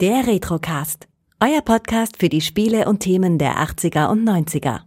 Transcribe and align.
Der 0.00 0.26
Retrocast. 0.26 1.08
Euer 1.40 1.60
Podcast 1.60 2.16
für 2.16 2.30
die 2.30 2.40
Spiele 2.40 2.86
und 2.86 3.00
Themen 3.00 3.36
der 3.36 3.58
80er 3.58 4.08
und 4.08 4.26
90er. 4.26 4.80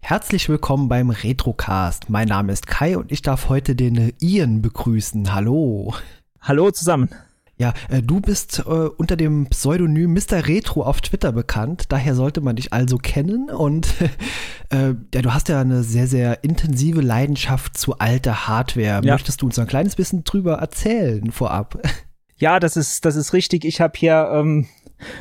Herzlich 0.00 0.48
willkommen 0.48 0.88
beim 0.88 1.10
Retrocast. 1.10 2.08
Mein 2.08 2.28
Name 2.28 2.50
ist 2.50 2.66
Kai 2.66 2.96
und 2.96 3.12
ich 3.12 3.20
darf 3.20 3.50
heute 3.50 3.76
den 3.76 4.14
Ian 4.20 4.62
begrüßen. 4.62 5.34
Hallo. 5.34 5.92
Hallo 6.40 6.70
zusammen. 6.70 7.10
Ja, 7.58 7.74
äh, 7.90 8.02
du 8.02 8.20
bist 8.20 8.60
äh, 8.60 8.62
unter 8.62 9.16
dem 9.16 9.46
Pseudonym 9.46 10.14
Mr. 10.14 10.48
Retro 10.48 10.82
auf 10.82 11.00
Twitter 11.00 11.32
bekannt, 11.32 11.84
daher 11.90 12.14
sollte 12.14 12.40
man 12.40 12.56
dich 12.56 12.72
also 12.72 12.96
kennen 12.96 13.50
und 13.50 13.94
äh, 14.70 14.94
ja, 15.14 15.22
du 15.22 15.34
hast 15.34 15.48
ja 15.48 15.60
eine 15.60 15.82
sehr, 15.82 16.06
sehr 16.06 16.42
intensive 16.44 17.00
Leidenschaft 17.00 17.76
zu 17.76 17.98
alter 17.98 18.48
Hardware. 18.48 19.02
Ja. 19.04 19.12
Möchtest 19.12 19.42
du 19.42 19.46
uns 19.46 19.58
ein 19.58 19.66
kleines 19.66 19.96
bisschen 19.96 20.24
drüber 20.24 20.54
erzählen 20.54 21.30
vorab? 21.30 21.80
Ja, 22.38 22.58
das 22.58 22.76
ist, 22.76 23.04
das 23.04 23.14
ist 23.14 23.34
richtig. 23.34 23.64
Ich 23.64 23.80
habe 23.80 23.92
hier 23.96 24.28
ähm, 24.32 24.66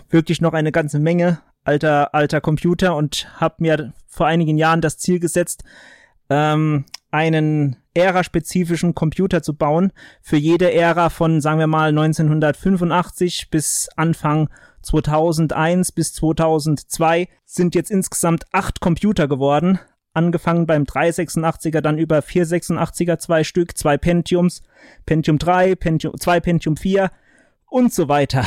wirklich 0.09 0.41
noch 0.41 0.54
eine 0.54 0.71
ganze 0.71 0.98
Menge 0.98 1.40
alter, 1.63 2.16
alter 2.16 2.41
Computer 2.41 2.95
und 2.95 3.27
habe 3.40 3.55
mir 3.59 3.93
vor 4.07 4.26
einigen 4.26 4.57
Jahren 4.57 4.82
das 4.82 4.98
Ziel 4.98 5.20
gesetzt, 5.20 5.63
ähm, 6.32 6.85
einen 7.12 7.77
Ära-spezifischen 7.94 8.95
Computer 8.95 9.44
zu 9.44 9.55
bauen. 9.55 9.91
Für 10.22 10.38
jede 10.38 10.73
Ära 10.73 11.09
von, 11.09 11.41
sagen 11.41 11.59
wir 11.59 11.68
mal, 11.68 11.90
1985 11.90 13.49
bis 13.49 13.90
Anfang 13.95 14.49
2001 14.82 15.91
bis 15.91 16.13
2002 16.13 17.27
sind 17.46 17.76
jetzt 17.76 17.91
insgesamt 17.91 18.46
acht 18.52 18.80
Computer 18.80 19.27
geworden. 19.27 19.80
Angefangen 20.13 20.65
beim 20.65 20.84
386er, 20.84 21.82
dann 21.82 21.98
über 21.98 22.20
486er 22.20 23.18
zwei 23.18 23.43
Stück, 23.43 23.77
zwei 23.77 23.98
Pentiums, 23.98 24.62
Pentium 25.05 25.37
3, 25.37 25.76
Pentium, 25.76 26.20
zwei 26.20 26.40
Pentium 26.40 26.76
4 26.76 27.12
und 27.70 27.93
so 27.93 28.10
weiter. 28.10 28.46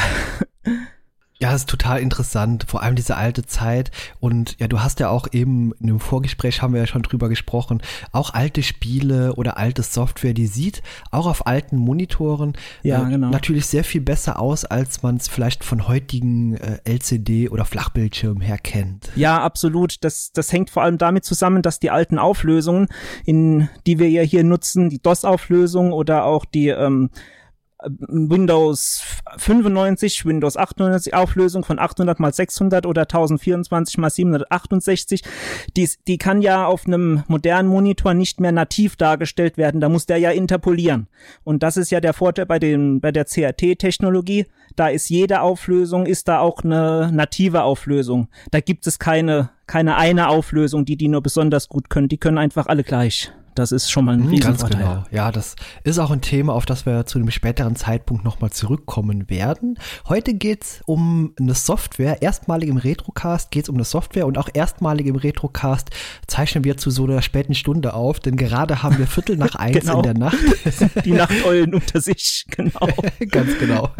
Ja, 1.44 1.52
das 1.52 1.60
ist 1.60 1.68
total 1.68 2.00
interessant, 2.00 2.64
vor 2.66 2.82
allem 2.82 2.94
diese 2.94 3.18
alte 3.18 3.44
Zeit. 3.44 3.90
Und 4.18 4.58
ja, 4.60 4.66
du 4.66 4.80
hast 4.80 4.98
ja 4.98 5.10
auch 5.10 5.28
eben 5.30 5.74
in 5.78 5.88
dem 5.88 6.00
Vorgespräch 6.00 6.62
haben 6.62 6.72
wir 6.72 6.80
ja 6.80 6.86
schon 6.86 7.02
drüber 7.02 7.28
gesprochen, 7.28 7.82
auch 8.12 8.32
alte 8.32 8.62
Spiele 8.62 9.34
oder 9.34 9.58
alte 9.58 9.82
Software, 9.82 10.32
die 10.32 10.46
sieht 10.46 10.82
auch 11.10 11.26
auf 11.26 11.46
alten 11.46 11.76
Monitoren 11.76 12.54
ja, 12.82 13.06
äh, 13.06 13.10
genau. 13.10 13.28
natürlich 13.28 13.66
sehr 13.66 13.84
viel 13.84 14.00
besser 14.00 14.40
aus, 14.40 14.64
als 14.64 15.02
man 15.02 15.16
es 15.16 15.28
vielleicht 15.28 15.64
von 15.64 15.86
heutigen 15.86 16.56
äh, 16.56 16.78
LCD 16.84 17.50
oder 17.50 17.66
Flachbildschirmen 17.66 18.40
her 18.40 18.56
kennt. 18.56 19.10
Ja, 19.14 19.42
absolut. 19.42 20.02
Das, 20.02 20.32
das 20.32 20.50
hängt 20.50 20.70
vor 20.70 20.82
allem 20.82 20.96
damit 20.96 21.26
zusammen, 21.26 21.60
dass 21.60 21.78
die 21.78 21.90
alten 21.90 22.18
Auflösungen, 22.18 22.88
in 23.26 23.68
die 23.86 23.98
wir 23.98 24.08
ja 24.08 24.22
hier 24.22 24.44
nutzen, 24.44 24.88
die 24.88 25.02
DOS-Auflösung 25.02 25.92
oder 25.92 26.24
auch 26.24 26.46
die 26.46 26.68
ähm, 26.68 27.10
Windows 27.86 29.02
95, 29.36 30.24
Windows 30.24 30.56
98 30.56 31.14
Auflösung 31.14 31.64
von 31.64 31.78
800 31.78 32.20
mal 32.20 32.32
600 32.32 32.86
oder 32.86 33.02
1024 33.02 33.98
mal 33.98 34.10
768. 34.10 35.22
Die, 35.76 35.88
die 36.06 36.18
kann 36.18 36.42
ja 36.42 36.66
auf 36.66 36.86
einem 36.86 37.24
modernen 37.28 37.68
Monitor 37.68 38.14
nicht 38.14 38.40
mehr 38.40 38.52
nativ 38.52 38.96
dargestellt 38.96 39.56
werden. 39.56 39.80
Da 39.80 39.88
muss 39.88 40.06
der 40.06 40.18
ja 40.18 40.30
interpolieren. 40.30 41.08
Und 41.44 41.62
das 41.62 41.76
ist 41.76 41.90
ja 41.90 42.00
der 42.00 42.14
Vorteil 42.14 42.46
bei 42.46 42.58
dem, 42.58 43.00
bei 43.00 43.12
der 43.12 43.24
CRT-Technologie. 43.24 44.46
Da 44.76 44.88
ist 44.88 45.08
jede 45.08 45.40
Auflösung, 45.40 46.06
ist 46.06 46.28
da 46.28 46.40
auch 46.40 46.62
eine 46.64 47.10
native 47.12 47.62
Auflösung. 47.62 48.28
Da 48.50 48.60
gibt 48.60 48.86
es 48.86 48.98
keine, 48.98 49.50
keine 49.66 49.96
eine 49.96 50.28
Auflösung, 50.28 50.84
die 50.84 50.96
die 50.96 51.08
nur 51.08 51.22
besonders 51.22 51.68
gut 51.68 51.90
können. 51.90 52.08
Die 52.08 52.18
können 52.18 52.38
einfach 52.38 52.66
alle 52.66 52.82
gleich. 52.82 53.32
Das 53.54 53.70
ist 53.70 53.90
schon 53.90 54.04
mal 54.04 54.14
ein 54.14 54.26
mhm, 54.26 54.40
Ganz 54.40 54.64
genau. 54.64 55.04
Ja, 55.12 55.30
das 55.30 55.54
ist 55.84 55.98
auch 55.98 56.10
ein 56.10 56.20
Thema, 56.20 56.54
auf 56.54 56.66
das 56.66 56.86
wir 56.86 57.06
zu 57.06 57.18
einem 57.18 57.30
späteren 57.30 57.76
Zeitpunkt 57.76 58.24
nochmal 58.24 58.50
zurückkommen 58.50 59.30
werden. 59.30 59.78
Heute 60.08 60.34
geht's 60.34 60.82
um 60.86 61.34
eine 61.38 61.54
Software. 61.54 62.20
Erstmalig 62.20 62.68
im 62.68 62.78
Retrocast 62.78 63.52
geht's 63.52 63.68
um 63.68 63.76
eine 63.76 63.84
Software 63.84 64.26
und 64.26 64.38
auch 64.38 64.48
erstmalig 64.52 65.06
im 65.06 65.16
Retrocast 65.16 65.90
zeichnen 66.26 66.64
wir 66.64 66.76
zu 66.76 66.90
so 66.90 67.04
einer 67.04 67.22
späten 67.22 67.54
Stunde 67.54 67.94
auf, 67.94 68.18
denn 68.18 68.36
gerade 68.36 68.82
haben 68.82 68.98
wir 68.98 69.06
Viertel 69.06 69.36
nach 69.36 69.54
eins 69.54 69.80
genau. 69.80 69.98
in 69.98 70.02
der 70.02 70.14
Nacht. 70.14 70.38
Die 71.04 71.12
Nachteulen 71.12 71.74
unter 71.74 72.00
sich, 72.00 72.46
genau. 72.48 72.88
Ganz 73.30 73.56
genau. 73.58 73.90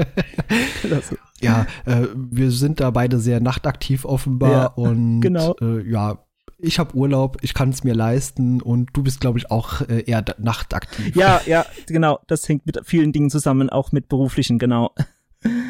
ja, 1.41 1.67
äh, 1.85 2.09
wir 2.15 2.51
sind 2.51 2.81
da 2.81 2.91
beide 2.91 3.21
sehr 3.21 3.41
nachtaktiv 3.41 4.05
offenbar 4.05 4.51
ja, 4.51 4.67
und 4.67 5.21
genau. 5.21 5.55
äh, 5.61 5.89
ja, 5.89 6.24
ich 6.65 6.79
habe 6.79 6.95
Urlaub, 6.95 7.39
ich 7.43 7.55
kann 7.55 7.71
es 7.71 7.85
mir 7.85 7.95
leisten 7.95 8.61
und 8.61 8.91
du 8.93 9.03
bist, 9.03 9.21
glaube 9.21 9.39
ich, 9.39 9.51
auch 9.51 9.83
äh, 9.83 10.03
eher 10.07 10.25
nachtaktiv. 10.39 11.15
Ja, 11.15 11.41
ja, 11.47 11.67
genau. 11.87 12.19
Das 12.27 12.49
hängt 12.49 12.67
mit 12.67 12.81
vielen 12.85 13.13
Dingen 13.13 13.31
zusammen, 13.31 13.71
auch 13.71 13.93
mit 13.93 14.09
beruflichen, 14.09 14.59
genau. 14.59 14.93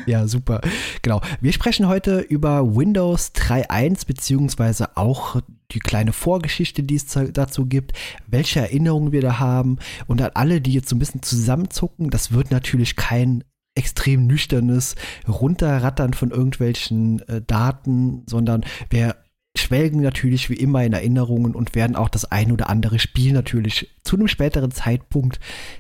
Ja, 0.06 0.28
super. 0.28 0.60
Genau. 1.03 1.21
Wir 1.41 1.53
sprechen 1.53 1.88
heute 1.88 2.21
über 2.21 2.77
Windows 2.77 3.32
3.1 3.34 4.06
beziehungsweise 4.06 4.97
auch 4.97 5.41
die 5.72 5.81
kleine 5.81 6.12
Vorgeschichte, 6.12 6.84
die 6.84 6.94
es 6.94 7.06
dazu 7.06 7.66
gibt, 7.66 7.93
welche 8.28 8.61
Erinnerungen 8.61 9.11
wir 9.11 9.21
da 9.21 9.41
haben 9.41 9.78
und 10.06 10.22
an 10.22 10.31
alle, 10.34 10.61
die 10.61 10.75
jetzt 10.75 10.88
so 10.88 10.94
ein 10.94 11.00
bisschen 11.00 11.22
zusammenzucken, 11.22 12.11
das 12.11 12.31
wird 12.31 12.53
natürlich 12.53 12.94
kein 12.94 13.43
extrem 13.75 14.28
nüchternes 14.28 14.94
Runterrattern 15.26 16.15
von 16.15 16.31
irgendwelchen 16.31 17.26
äh, 17.28 17.43
Daten, 17.43 18.22
sondern 18.26 18.65
wir 18.91 19.16
schwelgen 19.56 20.03
natürlich 20.03 20.50
wie 20.50 20.54
immer 20.54 20.84
in 20.84 20.92
Erinnerungen 20.92 21.54
und 21.54 21.75
werden 21.75 21.94
auch 21.94 22.09
das 22.09 22.25
ein 22.31 22.50
oder 22.50 22.69
andere 22.69 22.98
Spiel 22.98 23.32
natürlich 23.32 23.91
zu 24.03 24.16
einem 24.16 24.28
späteren 24.28 24.72
Zeitpunkt 24.72 25.38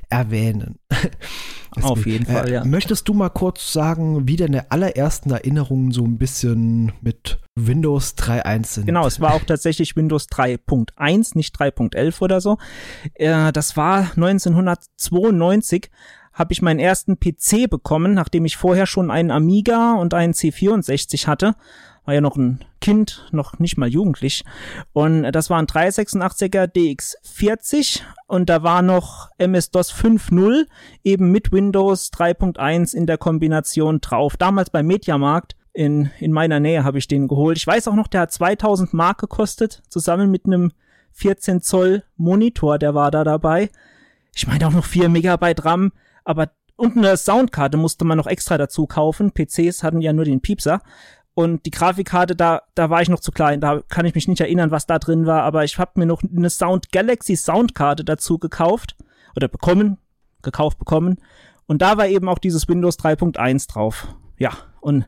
erwähnen. 0.08 0.78
Auf 1.82 2.06
jeden 2.06 2.26
Fall, 2.26 2.48
äh, 2.48 2.52
ja. 2.54 2.64
Möchtest 2.64 3.08
du 3.08 3.14
mal 3.14 3.30
kurz 3.30 3.72
sagen, 3.72 4.28
wie 4.28 4.36
deine 4.36 4.70
allerersten 4.70 5.32
Erinnerungen 5.32 5.90
so 5.90 6.04
ein 6.04 6.18
bisschen 6.18 6.92
mit 7.00 7.40
Windows 7.56 8.14
3.1 8.16 8.66
sind? 8.66 8.86
Genau, 8.86 9.06
es 9.06 9.20
war 9.20 9.34
auch 9.34 9.42
tatsächlich 9.42 9.96
Windows 9.96 10.28
3.1, 10.28 11.32
nicht 11.34 11.58
3.11 11.58 12.22
oder 12.22 12.40
so. 12.40 12.58
Äh, 13.14 13.52
das 13.52 13.76
war 13.76 14.12
1992 14.14 15.90
habe 16.32 16.52
ich 16.52 16.62
meinen 16.62 16.80
ersten 16.80 17.18
PC 17.20 17.70
bekommen, 17.70 18.12
nachdem 18.12 18.44
ich 18.44 18.56
vorher 18.56 18.86
schon 18.86 19.10
einen 19.10 19.30
Amiga 19.30 19.94
und 19.94 20.14
einen 20.14 20.32
C64 20.32 21.28
hatte 21.28 21.54
war 22.04 22.14
ja 22.14 22.20
noch 22.20 22.36
ein 22.36 22.64
Kind, 22.80 23.26
noch 23.32 23.58
nicht 23.58 23.78
mal 23.78 23.88
jugendlich. 23.88 24.44
Und 24.92 25.22
das 25.32 25.48
war 25.50 25.58
ein 25.58 25.66
386er 25.66 26.66
DX40 26.66 28.02
und 28.26 28.50
da 28.50 28.62
war 28.62 28.82
noch 28.82 29.30
MS-DOS 29.38 29.92
5.0 29.94 30.66
eben 31.02 31.30
mit 31.30 31.52
Windows 31.52 32.12
3.1 32.12 32.94
in 32.94 33.06
der 33.06 33.18
Kombination 33.18 34.00
drauf. 34.00 34.36
Damals 34.36 34.70
beim 34.70 34.86
Mediamarkt 34.86 35.56
in, 35.72 36.10
in 36.20 36.32
meiner 36.32 36.60
Nähe 36.60 36.84
habe 36.84 36.98
ich 36.98 37.08
den 37.08 37.26
geholt. 37.26 37.56
Ich 37.56 37.66
weiß 37.66 37.88
auch 37.88 37.94
noch, 37.94 38.08
der 38.08 38.22
hat 38.22 38.32
2000 38.32 38.92
Mark 38.92 39.18
gekostet, 39.18 39.82
zusammen 39.88 40.30
mit 40.30 40.46
einem 40.46 40.72
14 41.12 41.62
Zoll 41.62 42.04
Monitor, 42.16 42.78
der 42.78 42.94
war 42.94 43.10
da 43.10 43.24
dabei. 43.24 43.70
Ich 44.34 44.46
meine 44.46 44.66
auch 44.66 44.72
noch 44.72 44.84
4 44.84 45.08
Megabyte 45.08 45.64
RAM, 45.64 45.92
aber 46.24 46.50
und 46.76 46.96
eine 46.96 47.16
Soundkarte 47.16 47.76
musste 47.76 48.04
man 48.04 48.18
noch 48.18 48.26
extra 48.26 48.58
dazu 48.58 48.86
kaufen. 48.86 49.32
PCs 49.32 49.84
hatten 49.84 50.00
ja 50.00 50.12
nur 50.12 50.24
den 50.24 50.40
Piepser. 50.40 50.82
Und 51.34 51.66
die 51.66 51.70
Grafikkarte, 51.70 52.36
da, 52.36 52.62
da 52.74 52.90
war 52.90 53.02
ich 53.02 53.08
noch 53.08 53.18
zu 53.18 53.32
klein. 53.32 53.60
Da 53.60 53.82
kann 53.88 54.06
ich 54.06 54.14
mich 54.14 54.28
nicht 54.28 54.40
erinnern, 54.40 54.70
was 54.70 54.86
da 54.86 54.98
drin 54.98 55.26
war. 55.26 55.42
Aber 55.42 55.64
ich 55.64 55.78
habe 55.78 55.92
mir 55.96 56.06
noch 56.06 56.22
eine 56.22 56.48
Sound 56.48 56.92
Galaxy 56.92 57.36
Soundkarte 57.36 58.04
dazu 58.04 58.38
gekauft 58.38 58.96
oder 59.34 59.48
bekommen, 59.48 59.98
gekauft 60.42 60.78
bekommen. 60.78 61.20
Und 61.66 61.82
da 61.82 61.96
war 61.96 62.06
eben 62.06 62.28
auch 62.28 62.38
dieses 62.38 62.68
Windows 62.68 62.98
3.1 62.98 63.72
drauf. 63.72 64.06
Ja, 64.36 64.52
und 64.80 65.06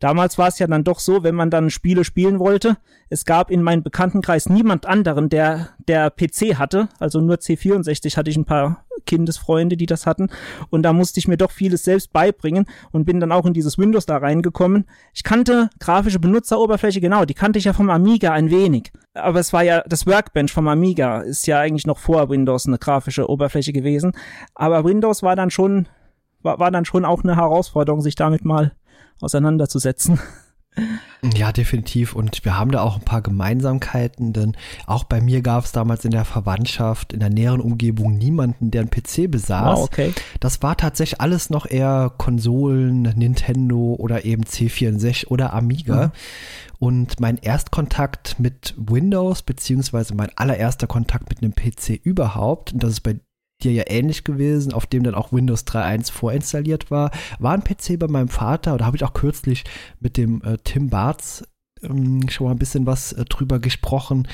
damals 0.00 0.36
war 0.36 0.48
es 0.48 0.58
ja 0.58 0.66
dann 0.66 0.84
doch 0.84 0.98
so, 0.98 1.22
wenn 1.22 1.34
man 1.34 1.48
dann 1.48 1.70
Spiele 1.70 2.04
spielen 2.04 2.38
wollte, 2.38 2.76
es 3.08 3.24
gab 3.24 3.50
in 3.50 3.62
meinem 3.62 3.82
Bekanntenkreis 3.82 4.48
niemand 4.48 4.84
anderen, 4.84 5.28
der, 5.28 5.70
der 5.88 6.10
PC 6.10 6.58
hatte. 6.58 6.88
Also 6.98 7.20
nur 7.20 7.36
C64 7.36 8.16
hatte 8.16 8.30
ich 8.30 8.36
ein 8.36 8.44
paar 8.44 8.84
Kindesfreunde, 9.06 9.76
die 9.76 9.86
das 9.86 10.06
hatten. 10.06 10.28
Und 10.70 10.82
da 10.82 10.92
musste 10.92 11.20
ich 11.20 11.28
mir 11.28 11.36
doch 11.36 11.50
vieles 11.50 11.84
selbst 11.84 12.12
beibringen 12.12 12.66
und 12.92 13.04
bin 13.04 13.20
dann 13.20 13.32
auch 13.32 13.46
in 13.46 13.54
dieses 13.54 13.78
Windows 13.78 14.06
da 14.06 14.18
reingekommen. 14.18 14.86
Ich 15.14 15.22
kannte 15.22 15.70
grafische 15.80 16.18
Benutzeroberfläche, 16.18 17.00
genau, 17.00 17.24
die 17.24 17.34
kannte 17.34 17.58
ich 17.58 17.64
ja 17.64 17.72
vom 17.72 17.90
Amiga 17.90 18.32
ein 18.32 18.50
wenig. 18.50 18.92
Aber 19.14 19.40
es 19.40 19.52
war 19.52 19.62
ja, 19.62 19.82
das 19.86 20.06
Workbench 20.06 20.52
vom 20.52 20.68
Amiga 20.68 21.20
ist 21.20 21.46
ja 21.46 21.60
eigentlich 21.60 21.86
noch 21.86 21.98
vor 21.98 22.28
Windows 22.28 22.66
eine 22.66 22.78
grafische 22.78 23.28
Oberfläche 23.28 23.72
gewesen. 23.72 24.12
Aber 24.54 24.84
Windows 24.84 25.22
war 25.22 25.36
dann 25.36 25.50
schon, 25.50 25.88
war, 26.44 26.58
war 26.58 26.70
dann 26.70 26.84
schon 26.84 27.04
auch 27.04 27.24
eine 27.24 27.36
Herausforderung, 27.36 28.00
sich 28.00 28.14
damit 28.14 28.44
mal 28.44 28.72
auseinanderzusetzen. 29.20 30.20
Ja, 31.34 31.52
definitiv. 31.52 32.14
Und 32.14 32.44
wir 32.44 32.58
haben 32.58 32.72
da 32.72 32.82
auch 32.82 32.96
ein 32.96 33.04
paar 33.04 33.22
Gemeinsamkeiten, 33.22 34.32
denn 34.32 34.56
auch 34.86 35.04
bei 35.04 35.20
mir 35.20 35.40
gab 35.40 35.64
es 35.64 35.72
damals 35.72 36.04
in 36.04 36.10
der 36.10 36.24
Verwandtschaft, 36.24 37.12
in 37.12 37.20
der 37.20 37.30
näheren 37.30 37.60
Umgebung 37.60 38.18
niemanden, 38.18 38.70
der 38.70 38.82
einen 38.82 38.90
PC 38.90 39.30
besaß. 39.30 39.78
Wow, 39.78 39.84
okay. 39.84 40.12
Das 40.40 40.62
war 40.62 40.76
tatsächlich 40.76 41.20
alles 41.20 41.48
noch 41.48 41.66
eher 41.66 42.12
Konsolen, 42.18 43.02
Nintendo 43.02 43.94
oder 43.98 44.24
eben 44.24 44.42
C64 44.42 45.28
oder 45.28 45.54
Amiga. 45.54 46.06
Mhm. 46.06 46.12
Und 46.80 47.20
mein 47.20 47.38
Erstkontakt 47.38 48.40
mit 48.40 48.74
Windows, 48.76 49.42
beziehungsweise 49.42 50.14
mein 50.14 50.30
allererster 50.36 50.88
Kontakt 50.88 51.30
mit 51.30 51.42
einem 51.42 51.54
PC 51.54 52.00
überhaupt, 52.02 52.72
und 52.74 52.82
das 52.82 52.90
ist 52.90 53.00
bei 53.00 53.20
dir 53.64 53.72
ja 53.72 53.84
ähnlich 53.86 54.24
gewesen, 54.24 54.72
auf 54.72 54.86
dem 54.86 55.02
dann 55.02 55.14
auch 55.14 55.32
Windows 55.32 55.66
3.1 55.66 56.12
vorinstalliert 56.12 56.90
war, 56.90 57.10
war 57.38 57.52
ein 57.52 57.64
PC 57.64 57.98
bei 57.98 58.08
meinem 58.08 58.28
Vater. 58.28 58.76
Da 58.76 58.86
habe 58.86 58.96
ich 58.96 59.04
auch 59.04 59.14
kürzlich 59.14 59.64
mit 60.00 60.16
dem 60.16 60.42
äh, 60.42 60.58
Tim 60.62 60.90
Bartz 60.90 61.44
ähm, 61.82 62.28
schon 62.28 62.46
mal 62.46 62.52
ein 62.52 62.58
bisschen 62.58 62.86
was 62.86 63.12
äh, 63.12 63.24
drüber 63.24 63.58
gesprochen. 63.58 64.28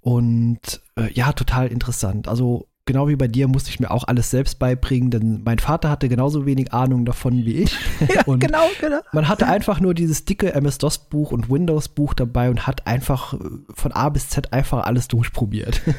Und 0.00 0.82
äh, 0.96 1.12
ja, 1.12 1.32
total 1.32 1.68
interessant. 1.68 2.26
Also 2.28 2.68
genau 2.92 3.08
wie 3.08 3.16
bei 3.16 3.26
dir 3.26 3.48
musste 3.48 3.70
ich 3.70 3.80
mir 3.80 3.90
auch 3.90 4.04
alles 4.04 4.30
selbst 4.30 4.58
beibringen, 4.58 5.10
denn 5.10 5.40
mein 5.46 5.58
Vater 5.58 5.88
hatte 5.88 6.10
genauso 6.10 6.44
wenig 6.44 6.74
Ahnung 6.74 7.06
davon 7.06 7.46
wie 7.46 7.62
ich. 7.62 7.76
Ja, 8.12 8.22
und 8.26 8.40
genau, 8.40 8.66
genau. 8.80 8.98
man 9.12 9.28
hatte 9.28 9.46
einfach 9.46 9.80
nur 9.80 9.94
dieses 9.94 10.24
dicke 10.24 10.52
MS-DOS-Buch 10.52 11.30
und 11.32 11.48
Windows-Buch 11.48 12.12
dabei 12.12 12.50
und 12.50 12.66
hat 12.66 12.86
einfach 12.86 13.32
äh, 13.32 13.38
von 13.72 13.92
A 13.92 14.08
bis 14.10 14.28
Z 14.28 14.52
einfach 14.52 14.84
alles 14.84 15.08
durchprobiert. 15.08 15.80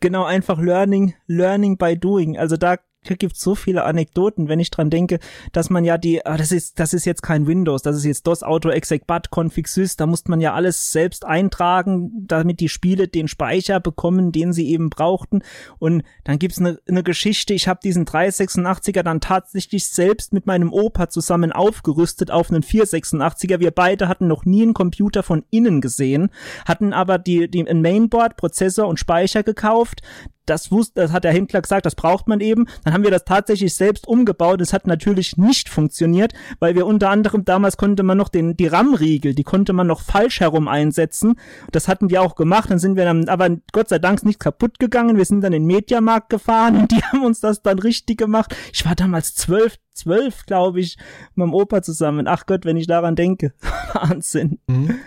Genau, 0.00 0.24
einfach 0.24 0.58
Learning, 0.58 1.14
Learning 1.26 1.76
by 1.76 1.98
Doing. 1.98 2.38
Also 2.38 2.56
da 2.56 2.76
gibt 3.02 3.36
so 3.36 3.54
viele 3.54 3.84
Anekdoten, 3.84 4.48
wenn 4.48 4.60
ich 4.60 4.70
dran 4.70 4.90
denke, 4.90 5.18
dass 5.52 5.70
man 5.70 5.84
ja 5.84 5.98
die, 5.98 6.24
ah, 6.26 6.36
das 6.36 6.52
ist, 6.52 6.78
das 6.78 6.92
ist 6.92 7.04
jetzt 7.04 7.22
kein 7.22 7.46
Windows, 7.46 7.82
das 7.82 7.96
ist 7.96 8.04
jetzt 8.04 8.26
DOS 8.26 8.42
Auto 8.42 8.68
Exec 8.70 9.06
Bat 9.06 9.30
Config 9.30 9.68
Sys, 9.68 9.96
da 9.96 10.06
musste 10.06 10.30
man 10.30 10.40
ja 10.40 10.52
alles 10.52 10.90
selbst 10.90 11.24
eintragen, 11.24 12.10
damit 12.26 12.60
die 12.60 12.68
Spiele 12.68 13.08
den 13.08 13.28
Speicher 13.28 13.80
bekommen, 13.80 14.32
den 14.32 14.52
sie 14.52 14.68
eben 14.68 14.90
brauchten. 14.90 15.42
Und 15.78 16.02
dann 16.24 16.38
gibt's 16.38 16.58
eine, 16.58 16.78
eine 16.88 17.02
Geschichte, 17.02 17.54
ich 17.54 17.68
habe 17.68 17.80
diesen 17.82 18.04
386er 18.04 19.02
dann 19.02 19.20
tatsächlich 19.20 19.88
selbst 19.88 20.32
mit 20.32 20.46
meinem 20.46 20.72
Opa 20.72 21.08
zusammen 21.08 21.52
aufgerüstet 21.52 22.30
auf 22.30 22.50
einen 22.50 22.62
486er. 22.62 23.60
Wir 23.60 23.70
beide 23.70 24.08
hatten 24.08 24.26
noch 24.26 24.44
nie 24.44 24.62
einen 24.62 24.74
Computer 24.74 25.22
von 25.22 25.44
innen 25.50 25.80
gesehen, 25.80 26.30
hatten 26.66 26.92
aber 26.92 27.18
die, 27.18 27.48
die 27.48 27.66
ein 27.66 27.80
Mainboard, 27.80 28.36
Prozessor 28.36 28.88
und 28.88 28.98
Speicher 28.98 29.42
gekauft, 29.42 30.02
das 30.48 30.70
wusste, 30.70 31.02
das 31.02 31.12
hat 31.12 31.24
der 31.24 31.32
Händler 31.32 31.62
gesagt, 31.62 31.86
das 31.86 31.94
braucht 31.94 32.28
man 32.28 32.40
eben. 32.40 32.66
Dann 32.84 32.94
haben 32.94 33.04
wir 33.04 33.10
das 33.10 33.24
tatsächlich 33.24 33.74
selbst 33.74 34.06
umgebaut. 34.06 34.60
Es 34.60 34.72
hat 34.72 34.86
natürlich 34.86 35.36
nicht 35.36 35.68
funktioniert, 35.68 36.32
weil 36.58 36.74
wir 36.74 36.86
unter 36.86 37.10
anderem 37.10 37.44
damals 37.44 37.76
konnte 37.76 38.02
man 38.02 38.18
noch 38.18 38.28
den, 38.28 38.56
die 38.56 38.66
RAM-Riegel, 38.66 39.34
die 39.34 39.44
konnte 39.44 39.72
man 39.72 39.86
noch 39.86 40.00
falsch 40.00 40.40
herum 40.40 40.68
einsetzen. 40.68 41.38
Das 41.72 41.88
hatten 41.88 42.10
wir 42.10 42.22
auch 42.22 42.34
gemacht. 42.34 42.70
Dann 42.70 42.78
sind 42.78 42.96
wir 42.96 43.04
dann, 43.04 43.28
aber 43.28 43.50
Gott 43.72 43.88
sei 43.88 43.98
Dank 43.98 44.24
nichts 44.24 44.38
kaputt 44.38 44.78
gegangen. 44.78 45.16
Wir 45.16 45.24
sind 45.24 45.42
dann 45.42 45.52
in 45.52 45.62
den 45.62 45.66
Mediamarkt 45.66 46.30
gefahren 46.30 46.76
und 46.76 46.90
die 46.92 47.02
haben 47.02 47.24
uns 47.24 47.40
das 47.40 47.62
dann 47.62 47.78
richtig 47.78 48.18
gemacht. 48.18 48.54
Ich 48.72 48.84
war 48.84 48.94
damals 48.94 49.34
zwölf, 49.34 49.76
zwölf, 49.92 50.46
glaube 50.46 50.80
ich, 50.80 50.96
mit 51.34 51.46
meinem 51.46 51.54
Opa 51.54 51.82
zusammen. 51.82 52.26
Ach 52.26 52.46
Gott, 52.46 52.64
wenn 52.64 52.76
ich 52.76 52.86
daran 52.86 53.16
denke. 53.16 53.52
Wahnsinn. 53.92 54.58
Mhm. 54.66 54.98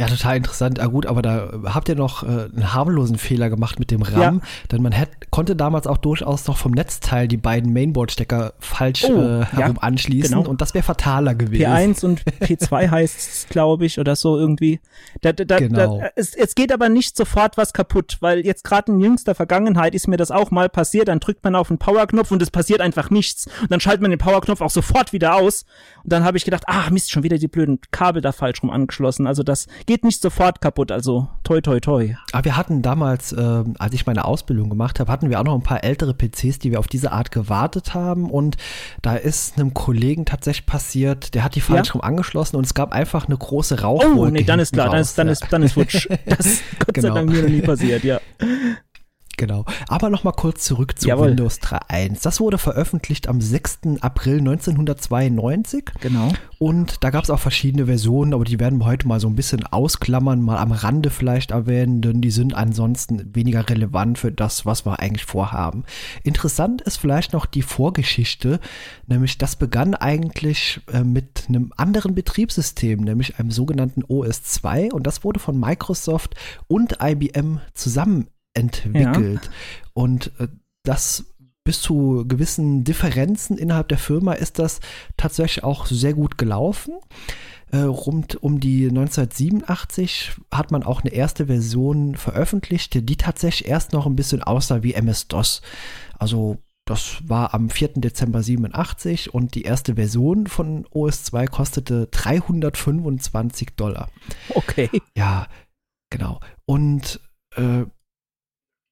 Ja, 0.00 0.06
total 0.06 0.36
interessant. 0.36 0.78
Ah 0.78 0.86
gut, 0.86 1.06
aber 1.06 1.22
da 1.22 1.50
habt 1.74 1.88
ihr 1.88 1.96
noch 1.96 2.22
äh, 2.22 2.26
einen 2.26 2.72
harmlosen 2.72 3.18
Fehler 3.18 3.50
gemacht 3.50 3.80
mit 3.80 3.90
dem 3.90 4.02
RAM, 4.02 4.36
Ja. 4.36 4.40
denn 4.70 4.80
man 4.80 4.92
hätt, 4.92 5.08
konnte 5.32 5.56
damals 5.56 5.88
auch 5.88 5.96
durchaus 5.96 6.46
noch 6.46 6.56
vom 6.56 6.70
Netzteil 6.70 7.26
die 7.26 7.36
beiden 7.36 7.72
Mainboard-Stecker 7.72 8.52
falsch 8.60 9.02
Oh, 9.06 9.12
äh, 9.12 9.40
ja, 9.40 9.50
herum 9.50 9.78
anschließen 9.80 10.36
genau. 10.36 10.48
und 10.48 10.60
das 10.60 10.72
wäre 10.74 10.84
fataler 10.84 11.34
gewesen. 11.34 11.64
P1 11.66 12.04
und 12.04 12.22
P2 12.24 12.90
heißt 12.92 13.18
es, 13.18 13.46
glaube 13.48 13.86
ich, 13.86 13.98
oder 13.98 14.14
so 14.14 14.38
irgendwie. 14.38 14.78
Da, 15.20 15.32
da, 15.32 15.58
Genau. 15.58 15.98
da, 15.98 16.10
es, 16.14 16.32
es 16.36 16.54
geht 16.54 16.70
aber 16.72 16.88
nicht 16.88 17.16
sofort 17.16 17.56
was 17.56 17.72
kaputt, 17.72 18.18
weil 18.20 18.46
jetzt 18.46 18.62
gerade 18.62 18.92
in 18.92 19.00
jüngster 19.00 19.34
Vergangenheit 19.34 19.96
ist 19.96 20.06
mir 20.06 20.16
das 20.16 20.30
auch 20.30 20.52
mal 20.52 20.68
passiert, 20.68 21.08
dann 21.08 21.18
drückt 21.18 21.42
man 21.42 21.56
auf 21.56 21.68
den 21.68 21.78
Powerknopf 21.78 22.30
und 22.30 22.40
es 22.40 22.52
passiert 22.52 22.80
einfach 22.80 23.10
nichts. 23.10 23.46
Und 23.62 23.72
dann 23.72 23.80
schaltet 23.80 24.02
man 24.02 24.12
den 24.12 24.20
Powerknopf 24.20 24.60
auch 24.60 24.70
sofort 24.70 25.12
wieder 25.12 25.34
aus. 25.34 25.64
Und 26.04 26.12
dann 26.12 26.22
habe 26.22 26.36
ich 26.36 26.44
gedacht, 26.44 26.62
ach 26.68 26.90
Mist, 26.90 27.10
schon 27.10 27.24
wieder 27.24 27.38
die 27.38 27.48
blöden 27.48 27.80
Kabel 27.90 28.22
da 28.22 28.30
falsch 28.30 28.62
rum 28.62 28.70
angeschlossen. 28.70 29.26
Also 29.26 29.42
das 29.42 29.66
geht 29.88 30.04
nicht 30.04 30.20
sofort 30.22 30.60
kaputt, 30.60 30.92
also 30.92 31.28
toi 31.44 31.60
toi 31.62 31.80
toi. 31.80 32.14
Aber 32.32 32.44
wir 32.44 32.56
hatten 32.58 32.82
damals, 32.82 33.32
ähm, 33.32 33.74
als 33.78 33.94
ich 33.94 34.04
meine 34.06 34.26
Ausbildung 34.26 34.68
gemacht 34.68 35.00
habe, 35.00 35.10
hatten 35.10 35.30
wir 35.30 35.40
auch 35.40 35.44
noch 35.44 35.54
ein 35.54 35.62
paar 35.62 35.82
ältere 35.82 36.12
PCs, 36.14 36.58
die 36.58 36.70
wir 36.70 36.78
auf 36.78 36.86
diese 36.86 37.10
Art 37.10 37.30
gewartet 37.32 37.94
haben. 37.94 38.30
Und 38.30 38.58
da 39.02 39.16
ist 39.16 39.56
einem 39.58 39.72
Kollegen 39.72 40.26
tatsächlich 40.26 40.66
passiert, 40.66 41.34
der 41.34 41.42
hat 41.42 41.54
die 41.54 41.62
falsch 41.62 41.88
Ja? 41.88 41.92
rum 41.94 42.02
angeschlossen 42.02 42.56
und 42.56 42.66
es 42.66 42.74
gab 42.74 42.92
einfach 42.92 43.26
eine 43.26 43.36
große 43.38 43.80
Rauchwolke. 43.80 44.18
Oh, 44.18 44.26
nee, 44.26 44.44
dann 44.44 44.60
ist 44.60 44.74
klar, 44.74 44.86
dann 44.90 44.96
raus. 44.98 45.08
ist, 45.08 45.18
dann 45.18 45.26
Ja. 45.28 45.32
ist, 45.32 45.44
dann 45.50 45.62
ist 45.62 45.72
futsch. 45.72 46.06
Das 46.26 46.46
ist 46.46 46.62
Gott 46.78 46.94
sei 46.96 47.00
Genau. 47.08 47.14
Dank 47.14 47.30
mir 47.30 47.42
noch 47.42 47.48
nie 47.48 47.62
passiert, 47.62 48.04
ja. 48.04 48.20
Genau. 49.38 49.64
Aber 49.86 50.10
nochmal 50.10 50.34
kurz 50.34 50.64
zurück 50.64 50.98
zu 50.98 51.08
Jawohl. 51.08 51.30
Windows 51.30 51.60
3.1. 51.60 52.22
Das 52.22 52.40
wurde 52.40 52.58
veröffentlicht 52.58 53.28
am 53.28 53.40
6. 53.40 53.78
April 54.00 54.38
1992 54.40 55.84
Genau. 56.00 56.32
und 56.58 57.02
da 57.04 57.10
gab 57.10 57.24
es 57.24 57.30
auch 57.30 57.38
verschiedene 57.38 57.86
Versionen, 57.86 58.34
aber 58.34 58.44
die 58.44 58.58
werden 58.60 58.80
wir 58.80 58.86
heute 58.86 59.06
mal 59.08 59.20
so 59.20 59.28
ein 59.28 59.36
bisschen 59.36 59.64
ausklammern, 59.64 60.42
mal 60.42 60.58
am 60.58 60.72
Rande 60.72 61.10
vielleicht 61.10 61.52
erwähnen, 61.52 62.02
denn 62.02 62.20
die 62.20 62.32
sind 62.32 62.52
ansonsten 62.54 63.34
weniger 63.34 63.68
relevant 63.68 64.18
für 64.18 64.32
das, 64.32 64.66
was 64.66 64.84
wir 64.84 64.98
eigentlich 64.98 65.24
vorhaben. 65.24 65.84
Interessant 66.24 66.82
ist 66.82 66.96
vielleicht 66.98 67.32
noch 67.32 67.46
die 67.46 67.62
Vorgeschichte, 67.62 68.58
nämlich 69.06 69.38
das 69.38 69.54
begann 69.56 69.94
eigentlich 69.94 70.80
äh, 70.92 71.04
mit 71.04 71.44
einem 71.48 71.72
anderen 71.76 72.14
Betriebssystem, 72.14 73.00
nämlich 73.00 73.38
einem 73.38 73.52
sogenannten 73.52 74.02
OS 74.08 74.42
2 74.42 74.90
und 74.92 75.06
das 75.06 75.22
wurde 75.22 75.38
von 75.38 75.58
Microsoft 75.58 76.34
und 76.66 76.98
IBM 77.00 77.60
zusammen 77.74 78.26
entwickelt. 78.54 79.50
Und 79.92 80.32
äh, 80.38 80.48
das 80.82 81.24
bis 81.64 81.82
zu 81.82 82.24
gewissen 82.26 82.84
Differenzen 82.84 83.58
innerhalb 83.58 83.88
der 83.88 83.98
Firma 83.98 84.32
ist 84.32 84.58
das 84.58 84.80
tatsächlich 85.18 85.64
auch 85.64 85.86
sehr 85.86 86.14
gut 86.14 86.38
gelaufen. 86.38 86.94
Äh, 87.70 87.80
rund 87.80 88.42
um 88.42 88.60
die 88.60 88.88
1987 88.88 90.32
hat 90.50 90.70
man 90.70 90.82
auch 90.82 91.02
eine 91.02 91.12
erste 91.12 91.46
Version 91.46 92.14
veröffentlicht, 92.14 93.06
die 93.06 93.16
tatsächlich 93.16 93.68
erst 93.68 93.92
noch 93.92 94.06
ein 94.06 94.16
bisschen 94.16 94.42
aussah 94.42 94.82
wie 94.82 94.94
MS-DOS. 94.94 95.60
Also 96.18 96.56
das 96.86 97.18
war 97.28 97.52
am 97.52 97.68
4. 97.68 97.88
Dezember 97.96 98.42
87 98.42 99.34
und 99.34 99.54
die 99.54 99.64
erste 99.64 99.96
Version 99.96 100.46
von 100.46 100.86
OS 100.90 101.24
2 101.24 101.46
kostete 101.48 102.06
325 102.06 103.76
Dollar. 103.76 104.08
Okay. 104.54 104.88
Ja, 105.14 105.48
genau. 106.08 106.40
Und 106.64 107.20
äh, 107.56 107.84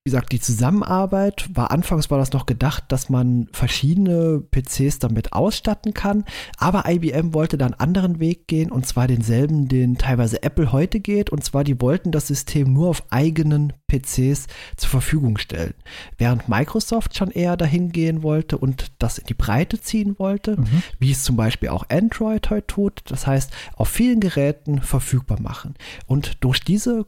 wie 0.06 0.10
gesagt, 0.10 0.30
die 0.30 0.40
Zusammenarbeit 0.40 1.48
war 1.52 1.72
anfangs 1.72 2.12
war 2.12 2.18
das 2.18 2.30
noch 2.30 2.46
gedacht, 2.46 2.84
dass 2.90 3.08
man 3.08 3.48
verschiedene 3.50 4.40
PCs 4.52 5.00
damit 5.00 5.32
ausstatten 5.32 5.94
kann, 5.94 6.24
aber 6.58 6.88
IBM 6.88 7.34
wollte 7.34 7.58
dann 7.58 7.74
einen 7.74 7.80
anderen 7.80 8.20
Weg 8.20 8.46
gehen 8.46 8.70
und 8.70 8.86
zwar 8.86 9.08
denselben, 9.08 9.66
den 9.66 9.98
teilweise 9.98 10.44
Apple 10.44 10.70
heute 10.70 11.00
geht 11.00 11.30
und 11.30 11.42
zwar 11.42 11.64
die 11.64 11.80
wollten 11.80 12.12
das 12.12 12.28
System 12.28 12.72
nur 12.72 12.90
auf 12.90 13.02
eigenen 13.10 13.72
PCs 13.88 14.46
zur 14.76 14.90
Verfügung 14.90 15.38
stellen, 15.38 15.74
während 16.18 16.48
Microsoft 16.48 17.16
schon 17.16 17.32
eher 17.32 17.56
dahin 17.56 17.90
gehen 17.90 18.22
wollte 18.22 18.58
und 18.58 18.92
das 19.00 19.18
in 19.18 19.26
die 19.26 19.34
Breite 19.34 19.80
ziehen 19.80 20.20
wollte, 20.20 20.56
wie 21.00 21.10
es 21.10 21.24
zum 21.24 21.34
Beispiel 21.34 21.70
auch 21.70 21.84
Android 21.88 22.48
heute 22.48 22.68
tut, 22.68 23.02
das 23.06 23.26
heißt 23.26 23.52
auf 23.74 23.88
vielen 23.88 24.20
Geräten 24.20 24.82
verfügbar 24.82 25.40
machen. 25.40 25.74
Und 26.06 26.44
durch 26.44 26.60
diese 26.60 27.06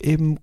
eben 0.00 0.38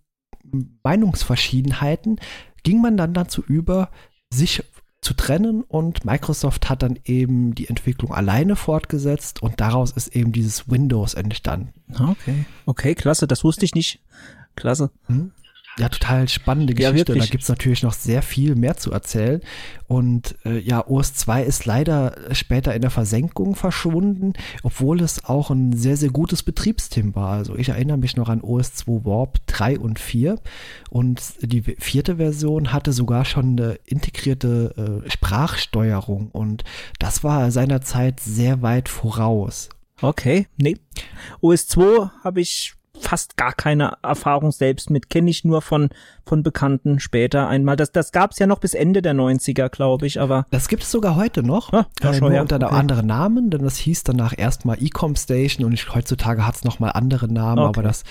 Meinungsverschiedenheiten 0.84 2.20
ging 2.64 2.82
man 2.82 2.98
dann 2.98 3.14
dazu 3.14 3.44
über, 3.46 3.90
sich 4.32 4.64
zu 5.02 5.14
trennen 5.14 5.62
und 5.62 6.04
Microsoft 6.04 6.68
hat 6.68 6.82
dann 6.82 6.98
eben 7.06 7.54
die 7.54 7.68
Entwicklung 7.68 8.12
alleine 8.12 8.56
fortgesetzt 8.56 9.42
und 9.44 9.62
daraus 9.62 9.92
ist 9.92 10.16
eben 10.16 10.32
dieses 10.32 10.68
Windows 10.70 11.14
entstanden. 11.14 11.74
Okay. 11.94 12.46
Okay, 12.66 12.96
klasse, 12.96 13.28
das 13.28 13.44
wusste 13.44 13.66
ich 13.66 13.76
nicht. 13.76 14.02
Klasse. 14.56 14.90
Ja, 15.78 15.90
total 15.90 16.30
spannende 16.30 16.72
Ja, 16.74 16.92
Geschichte. 16.92 17.10
wirklich. 17.14 17.26
da 17.26 17.32
gibt 17.32 17.44
es 17.44 17.50
natürlich 17.50 17.84
noch 17.84 17.94
sehr 17.94 18.22
viel 18.22 18.56
mehr 18.56 18.78
zu 18.78 18.92
erzählen. 18.94 19.42
Und 19.88 20.36
äh, 20.46 20.58
ja, 20.60 20.88
OS 20.88 21.14
2 21.16 21.44
ist 21.44 21.66
leider 21.66 22.16
später 22.32 22.74
in 22.74 22.82
der 22.82 22.92
Versenkung 22.92 23.56
verschwunden, 23.56 24.34
obwohl 24.64 25.02
es 25.02 25.26
auch 25.26 25.50
ein 25.50 25.74
sehr, 25.74 25.98
sehr 25.98 26.10
gutes 26.12 26.44
Betriebssystem 26.44 27.14
war. 27.14 27.32
Also 27.34 27.58
ich 27.58 27.70
erinnere 27.70 27.98
mich 27.98 28.16
noch 28.16 28.30
an 28.30 28.40
OS 28.42 28.74
2 28.74 29.04
Warp 29.06 29.40
3 29.48 29.78
und 29.80 30.00
4. 30.00 30.40
Und 30.90 31.22
die 31.42 31.62
vierte 31.62 32.16
Version 32.18 32.72
hatte 32.72 32.94
sogar 32.94 33.26
schon 33.26 33.60
eine 33.60 33.78
integrierte 33.86 35.02
äh, 35.06 35.10
Sprachsteuerung. 35.12 36.30
Und 36.32 36.64
das 37.00 37.24
war 37.24 37.52
seinerzeit 37.52 38.22
sehr 38.22 38.62
weit 38.62 38.88
voraus. 38.88 39.70
Okay, 40.02 40.48
nee. 40.58 40.78
OS 41.42 41.68
2 41.68 42.10
habe 42.24 42.40
ich 42.40 42.74
fast 43.00 43.38
gar 43.38 43.54
keine 43.54 43.94
Erfahrung 44.02 44.52
selbst 44.52 44.90
mit, 44.90 45.10
kenne 45.10 45.30
ich 45.30 45.44
nur 45.46 45.62
von, 45.62 45.90
von 46.26 46.42
Bekannten 46.44 47.00
später 47.00 47.48
einmal. 47.48 47.76
Das, 47.76 47.92
das 47.92 48.12
gab 48.12 48.32
es 48.32 48.40
ja 48.40 48.48
noch 48.48 48.60
bis 48.60 48.74
Ende 48.74 49.02
der 49.02 49.14
90er, 49.14 49.70
glaube 49.70 50.08
ich, 50.08 50.20
aber. 50.20 50.46
Das 50.52 50.68
gibt 50.68 50.84
es 50.84 50.92
sogar 50.92 51.16
heute 51.16 51.44
noch, 51.44 51.72
Ah, 51.74 51.86
ja, 52.02 52.12
äh, 52.14 52.20
nur 52.20 52.32
her. 52.32 52.42
unter 52.42 52.56
einem 52.56 52.66
Okay. 52.66 52.76
anderen 52.76 53.08
Namen, 53.08 53.50
denn 53.50 53.64
das 53.64 53.78
hieß 53.78 54.04
danach 54.04 54.34
erstmal 54.38 54.82
Ecom 54.82 55.16
Station 55.16 55.66
und 55.66 55.74
ich, 55.74 55.94
heutzutage 55.94 56.46
hat 56.48 56.56
es 56.56 56.64
nochmal 56.64 56.92
andere 56.94 57.28
Namen, 57.32 57.60
Okay. 57.60 57.68
aber 57.80 57.84
das 57.84 58.04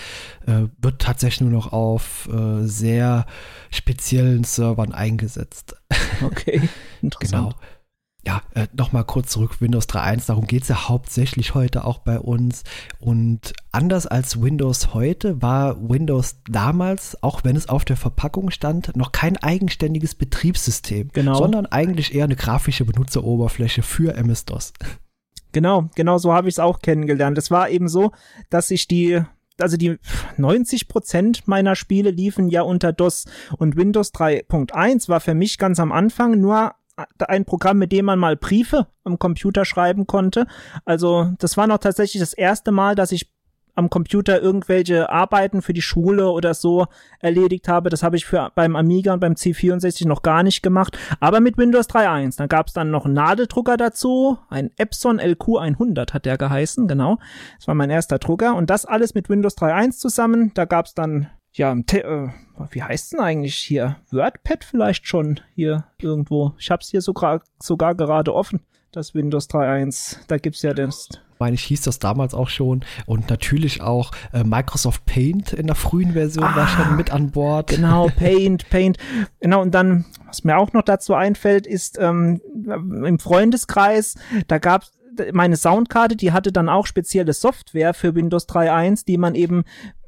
äh, 0.47 0.69
wird 0.81 1.00
tatsächlich 1.03 1.41
nur 1.43 1.50
noch 1.50 1.73
auf 1.73 2.29
äh, 2.33 2.67
sehr 2.67 3.26
speziellen 3.71 4.45
Servern 4.45 4.93
eingesetzt. 4.93 5.76
Okay, 6.25 6.69
Genau. 7.21 7.53
Ja, 8.26 8.40
äh, 8.54 8.69
nochmal 8.75 9.04
kurz 9.04 9.31
zurück, 9.31 9.61
Windows 9.61 9.87
3.1, 9.87 10.28
darum 10.28 10.47
geht 10.47 10.62
es 10.62 10.69
ja 10.69 10.88
hauptsächlich 10.88 11.54
heute 11.54 11.85
auch 11.85 11.99
bei 11.99 12.19
uns. 12.19 12.62
Und 12.99 13.52
anders 13.71 14.07
als 14.07 14.40
Windows 14.40 14.95
heute 14.95 15.43
war 15.43 15.76
Windows 15.90 16.37
damals, 16.49 17.23
auch 17.23 17.45
wenn 17.45 17.54
es 17.54 17.69
auf 17.69 17.85
der 17.85 17.99
Verpackung 17.99 18.50
stand, 18.50 18.97
noch 18.97 19.12
kein 19.12 19.37
eigenständiges 19.37 20.14
Betriebssystem, 20.14 21.11
Genau. 21.12 21.35
sondern 21.35 21.66
eigentlich 21.66 22.14
eher 22.14 22.25
eine 22.25 22.37
grafische 22.37 22.87
Benutzeroberfläche 22.87 23.83
für 23.83 24.14
MS-DOS. 24.14 24.73
Genau, 25.52 25.90
genau 25.95 26.16
so 26.16 26.33
habe 26.33 26.49
ich 26.49 26.54
es 26.54 26.59
auch 26.59 26.81
kennengelernt. 26.81 27.37
Es 27.37 27.50
war 27.50 27.69
eben 27.69 27.88
so, 27.88 28.12
dass 28.49 28.71
ich 28.71 28.88
die 28.88 29.23
also 29.61 29.76
die 29.76 29.99
90 30.37 30.88
Prozent 30.88 31.47
meiner 31.47 31.76
Spiele 31.76 32.11
liefen 32.11 32.49
ja 32.49 32.62
unter 32.62 32.93
DOS 32.93 33.26
und 33.57 33.76
Windows 33.76 34.12
3.1 34.12 35.09
war 35.09 35.21
für 35.21 35.35
mich 35.35 35.59
ganz 35.59 35.78
am 35.78 35.93
Anfang 35.93 36.40
nur 36.40 36.75
ein 37.19 37.45
Programm, 37.45 37.79
mit 37.79 37.93
dem 37.93 38.05
man 38.05 38.19
mal 38.19 38.37
Briefe 38.37 38.87
am 39.05 39.19
Computer 39.19 39.65
schreiben 39.65 40.07
konnte. 40.07 40.47
Also 40.85 41.33
das 41.39 41.57
war 41.57 41.67
noch 41.67 41.79
tatsächlich 41.79 42.21
das 42.21 42.33
erste 42.33 42.71
Mal, 42.71 42.95
dass 42.95 43.13
ich 43.13 43.31
am 43.75 43.91
Computer 43.91 44.41
irgendwelche 44.41 45.11
Arbeiten 45.11 45.63
für 45.63 45.73
die 45.73 45.83
Schule 45.83 46.31
oder 46.31 46.55
so 46.55 46.87
erledigt 47.21 47.69
habe. 47.69 47.91
Das 47.91 48.03
habe 48.03 48.17
ich 48.17 48.25
für 48.25 48.53
beim 48.55 48.77
Amiga 48.77 49.13
und 49.13 49.21
beim 49.21 49.35
C64 49.35 50.07
noch 50.07 50.23
gar 50.23 50.43
nicht 50.43 50.63
gemacht. 50.63 50.97
Aber 51.21 51.41
mit 51.41 51.59
Windows 51.59 51.89
3.1. 51.89 52.39
Dann 52.39 52.49
gab 52.49 52.69
es 52.69 52.73
dann 52.73 52.91
noch 52.91 53.05
einen 53.05 53.15
Nadeldrucker 53.15 53.77
dazu. 53.77 54.39
Ein 54.49 54.71
Epson 54.77 55.21
LQ100 55.21 56.13
hat 56.13 56.25
der 56.25 56.39
geheißen, 56.39 56.87
genau. 56.87 57.19
Das 57.59 57.67
war 57.67 57.75
mein 57.75 57.91
erster 57.91 58.19
Drucker. 58.19 58.55
Und 58.55 58.71
das 58.71 58.87
alles 58.87 59.15
mit 59.15 59.29
Windows 59.29 59.57
3.1 59.57 59.99
zusammen. 59.99 60.53
Da 60.55 60.65
gab 60.65 60.87
es 60.87 60.95
dann, 60.95 61.29
ja, 61.54 61.70
ein 61.70 61.87
Te 61.87 62.02
äh, 62.02 62.28
wie 62.70 62.82
heißt 62.82 63.12
denn 63.12 63.20
eigentlich 63.20 63.56
hier? 63.56 63.96
WordPad 64.11 64.64
vielleicht 64.64 65.06
schon 65.08 65.40
hier 65.54 65.84
irgendwo. 65.99 66.54
Ich 66.58 66.70
habe 66.70 66.82
es 66.82 66.90
hier 66.90 67.00
sogar, 67.00 67.42
sogar 67.61 67.94
gerade 67.94 68.34
offen. 68.34 68.61
Das 68.92 69.14
Windows 69.14 69.50
3.1. 69.50 70.18
Da 70.28 70.38
gibt's 70.38 70.62
ja 70.62 70.73
das 70.73 71.08
meine 71.38 71.54
ich, 71.54 71.64
hieß 71.64 71.82
das 71.82 71.99
damals 71.99 72.32
auch 72.32 72.49
schon. 72.49 72.84
Und 73.06 73.28
natürlich 73.28 73.82
auch 73.82 74.12
äh, 74.32 74.44
Microsoft 74.44 75.04
Paint 75.04 75.52
in 75.52 75.66
der 75.66 75.76
frühen 75.76 76.12
Version 76.12 76.44
war 76.44 76.56
Ah, 76.56 76.68
schon 76.68 76.96
mit 76.96 77.12
an 77.12 77.32
Bord. 77.32 77.68
Genau, 77.68 78.08
Paint, 78.16 78.70
Paint. 78.70 78.96
Genau, 79.40 79.61
und 79.61 79.75
dann, 79.75 80.06
was 80.26 80.44
mir 80.44 80.56
auch 80.56 80.73
noch 80.73 80.82
dazu 80.82 81.12
einfällt, 81.12 81.66
ist 81.66 81.99
ähm, 82.00 82.40
im 82.54 83.18
Freundeskreis, 83.18 84.14
da 84.46 84.58
gab's 84.58 84.92
meine 85.32 85.56
Soundkarte, 85.56 86.16
die 86.16 86.32
hatte 86.32 86.50
dann 86.50 86.68
auch 86.68 86.87
spezielle 86.87 87.34
Software 87.34 87.94
für 87.94 88.14
Windows 88.14 88.49
3.1, 88.49 89.04
die 89.04 89.18
man 89.18 89.34
eben 89.34 89.64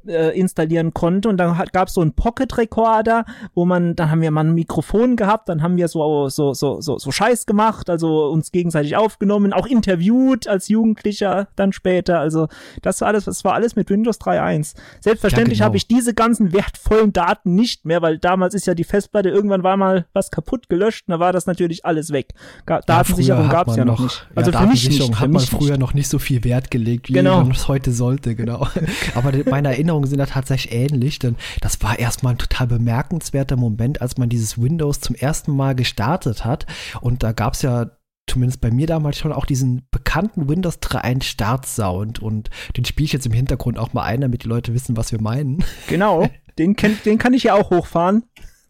äh, 0.07 0.29
installieren 0.37 0.93
konnte. 0.93 1.29
Und 1.29 1.37
dann 1.37 1.57
gab 1.71 1.87
es 1.87 1.93
so 1.93 2.01
einen 2.01 2.13
Pocket 2.13 2.57
Recorder, 2.57 3.25
wo 3.53 3.65
man, 3.65 3.95
dann 3.95 4.11
haben 4.11 4.21
wir 4.21 4.31
mal 4.31 4.43
ein 4.45 4.53
Mikrofon 4.53 5.15
gehabt, 5.15 5.49
dann 5.49 5.61
haben 5.61 5.77
wir 5.77 5.87
so, 5.87 6.29
so, 6.29 6.53
so, 6.53 6.81
so, 6.81 6.97
so 6.97 7.11
Scheiß 7.11 7.45
gemacht, 7.45 7.89
also 7.89 8.27
uns 8.29 8.51
gegenseitig 8.51 8.95
aufgenommen, 8.95 9.53
auch 9.53 9.65
interviewt 9.67 10.47
als 10.47 10.67
Jugendlicher 10.67 11.47
dann 11.55 11.73
später. 11.73 12.19
Also 12.19 12.47
das 12.81 13.01
war 13.01 13.09
alles, 13.09 13.25
das 13.25 13.43
war 13.43 13.53
alles 13.53 13.75
mit 13.75 13.89
Windows 13.89 14.19
3.1. 14.19 14.75
Selbstverständlich 14.99 15.59
Ja, 15.59 15.63
genau. 15.63 15.69
habe 15.69 15.77
ich 15.77 15.87
diese 15.87 16.13
ganzen 16.13 16.53
wertvollen 16.53 17.13
Daten 17.13 17.55
nicht 17.55 17.85
mehr, 17.85 18.01
weil 18.01 18.17
damals 18.17 18.53
ist 18.53 18.67
ja 18.67 18.73
die 18.73 18.83
Festplatte, 18.83 19.29
irgendwann 19.29 19.63
war 19.63 19.77
mal 19.77 20.05
was 20.13 20.31
kaputt 20.31 20.69
gelöscht, 20.69 21.05
und 21.07 21.11
da 21.13 21.19
war 21.19 21.33
das 21.33 21.45
natürlich 21.45 21.85
alles 21.85 22.11
weg. 22.11 22.33
Ga 22.65 22.81
Datensicherung 22.81 23.49
gab 23.49 23.67
es 23.67 23.75
ja 23.75 23.85
noch 23.85 23.99
nicht. 23.99 24.27
Also 24.35 24.51
ja, 24.51 24.61
für 24.61 24.67
mich 24.67 24.87
nicht. 24.89 25.03
Für 25.03 25.19
hat 25.19 25.29
man 25.29 25.41
früher 25.43 25.71
nicht. 25.71 25.79
noch 25.79 25.93
nicht 25.93 26.07
so 26.09 26.19
viel 26.19 26.43
Wert 26.43 26.71
gelegt, 26.71 27.09
wie 27.09 27.13
Genau. 27.13 27.41
man 27.43 27.51
es 27.51 27.67
heute 27.67 27.91
sollte, 27.91 28.35
genau. 28.35 28.67
Aber 29.15 29.31
meine 29.49 29.69
Erinnerungen 29.97 30.09
sind 30.09 30.19
da 30.19 30.25
tatsächlich 30.25 30.73
ähnlich, 30.73 31.19
denn 31.19 31.35
das 31.61 31.81
war 31.81 31.97
erstmal 31.97 32.33
ein 32.33 32.37
total 32.37 32.67
bemerkenswerter 32.67 33.55
Moment, 33.55 34.01
als 34.01 34.17
man 34.17 34.29
dieses 34.29 34.61
Windows 34.61 34.99
zum 34.99 35.15
ersten 35.15 35.55
Mal 35.55 35.75
gestartet 35.75 36.45
hat. 36.45 36.65
Und 37.01 37.23
da 37.23 37.31
gab 37.31 37.53
es 37.53 37.61
ja 37.63 37.91
zumindest 38.27 38.61
bei 38.61 38.71
mir 38.71 38.87
damals 38.87 39.17
schon 39.17 39.31
auch 39.31 39.45
diesen 39.45 39.87
bekannten 39.89 40.49
Windows 40.49 40.79
3.1 40.79 41.23
Startsound 41.23 42.21
und 42.21 42.49
den 42.75 42.85
spiele 42.85 43.05
ich 43.05 43.13
jetzt 43.13 43.25
im 43.25 43.31
Hintergrund 43.31 43.79
auch 43.79 43.93
mal 43.93 44.03
ein, 44.03 44.21
damit 44.21 44.43
die 44.43 44.49
Leute 44.49 44.73
wissen, 44.73 44.97
was 44.97 45.11
wir 45.11 45.21
meinen. 45.21 45.63
Genau, 45.87 46.27
den, 46.57 46.75
kenn, 46.75 46.97
den 47.05 47.17
kann 47.17 47.33
ich 47.33 47.43
ja 47.43 47.53
auch 47.55 47.69
hochfahren. 47.69 48.23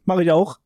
Mache 0.05 0.24
ich 0.24 0.31
auch. 0.31 0.60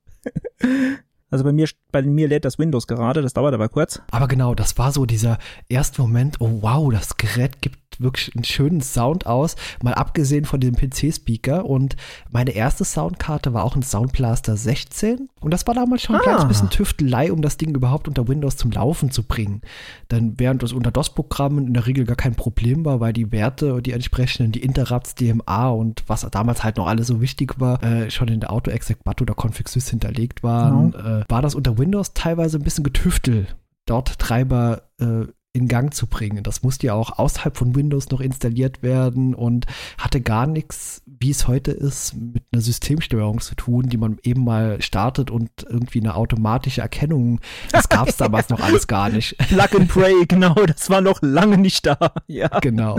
Also 1.31 1.43
bei 1.43 1.51
mir, 1.51 1.67
bei 1.91 2.01
mir 2.03 2.27
lädt 2.27 2.45
das 2.45 2.59
Windows 2.59 2.87
gerade, 2.87 3.21
das 3.21 3.33
dauert 3.33 3.53
aber 3.53 3.69
kurz. 3.69 4.01
Aber 4.11 4.27
genau, 4.27 4.53
das 4.53 4.77
war 4.77 4.91
so 4.91 5.05
dieser 5.05 5.37
erste 5.69 6.01
Moment, 6.01 6.39
oh 6.41 6.59
wow, 6.61 6.91
das 6.91 7.17
Gerät 7.17 7.61
gibt 7.61 7.79
wirklich 7.99 8.33
einen 8.35 8.43
schönen 8.45 8.81
Sound 8.81 9.25
aus, 9.27 9.55
mal 9.83 9.93
abgesehen 9.93 10.45
von 10.45 10.59
dem 10.59 10.75
PC-Speaker. 10.75 11.65
Und 11.65 11.95
meine 12.31 12.51
erste 12.51 12.83
Soundkarte 12.85 13.53
war 13.53 13.63
auch 13.63 13.75
ein 13.75 13.83
Soundblaster 13.83 14.55
16. 14.57 15.29
Und 15.39 15.51
das 15.53 15.67
war 15.67 15.73
damals 15.75 16.01
schon 16.01 16.15
ein 16.15 16.21
Ah. 16.21 16.23
kleines 16.23 16.47
bisschen 16.47 16.69
Tüftelei, 16.69 17.31
um 17.31 17.41
das 17.41 17.57
Ding 17.57 17.75
überhaupt 17.75 18.07
unter 18.07 18.27
Windows 18.27 18.57
zum 18.57 18.71
Laufen 18.71 19.11
zu 19.11 19.23
bringen. 19.23 19.61
Denn 20.09 20.35
während 20.37 20.63
das 20.63 20.73
unter 20.73 20.91
DOS-Programmen 20.91 21.67
in 21.67 21.73
der 21.73 21.85
Regel 21.85 22.05
gar 22.05 22.15
kein 22.15 22.35
Problem 22.35 22.85
war, 22.85 22.99
weil 22.99 23.13
die 23.13 23.31
Werte, 23.31 23.81
die 23.81 23.91
entsprechenden, 23.91 24.51
die 24.51 24.63
Interrupts, 24.63 25.15
DMA 25.15 25.69
und 25.69 26.03
was 26.07 26.27
damals 26.31 26.63
halt 26.63 26.77
noch 26.77 26.87
alles 26.87 27.07
so 27.07 27.21
wichtig 27.21 27.59
war, 27.59 27.83
äh, 27.83 28.09
schon 28.09 28.27
in 28.29 28.39
der 28.39 28.51
Auto-Exec-BAT 28.51 29.21
oder 29.21 29.35
Config-Sys 29.35 29.89
hinterlegt 29.89 30.43
waren, 30.43 30.93
äh, 30.93 31.20
war 31.29 31.41
das 31.41 31.55
unter 31.55 31.77
Windows 31.77 32.13
teilweise 32.13 32.57
ein 32.57 32.63
bisschen 32.63 32.83
getüftelt 32.83 33.55
dort 33.85 34.19
Treiber 34.19 34.83
äh, 34.99 35.25
in 35.53 35.67
Gang 35.67 35.93
zu 35.93 36.07
bringen. 36.07 36.43
Das 36.43 36.63
musste 36.63 36.87
ja 36.87 36.93
auch 36.93 37.19
außerhalb 37.19 37.57
von 37.57 37.75
Windows 37.75 38.09
noch 38.09 38.21
installiert 38.21 38.83
werden 38.83 39.35
und 39.35 39.65
hatte 39.97 40.21
gar 40.21 40.47
nichts, 40.47 41.01
wie 41.05 41.29
es 41.29 41.47
heute 41.47 41.71
ist, 41.71 42.15
mit 42.15 42.43
einer 42.51 42.61
Systemsteuerung 42.61 43.41
zu 43.41 43.55
tun, 43.55 43.89
die 43.89 43.97
man 43.97 44.17
eben 44.23 44.45
mal 44.45 44.81
startet 44.81 45.29
und 45.29 45.49
irgendwie 45.67 45.99
eine 45.99 46.15
automatische 46.15 46.81
Erkennung. 46.81 47.41
Das 47.71 47.89
gab 47.89 48.07
es 48.07 48.15
damals 48.15 48.47
noch 48.47 48.61
alles 48.61 48.87
gar 48.87 49.09
nicht. 49.09 49.37
Plug 49.49 49.75
and 49.75 49.89
Pray, 49.89 50.25
genau, 50.25 50.53
das 50.53 50.89
war 50.89 51.01
noch 51.01 51.21
lange 51.21 51.57
nicht 51.57 51.85
da. 51.85 51.97
Ja. 52.27 52.47
Genau. 52.59 52.97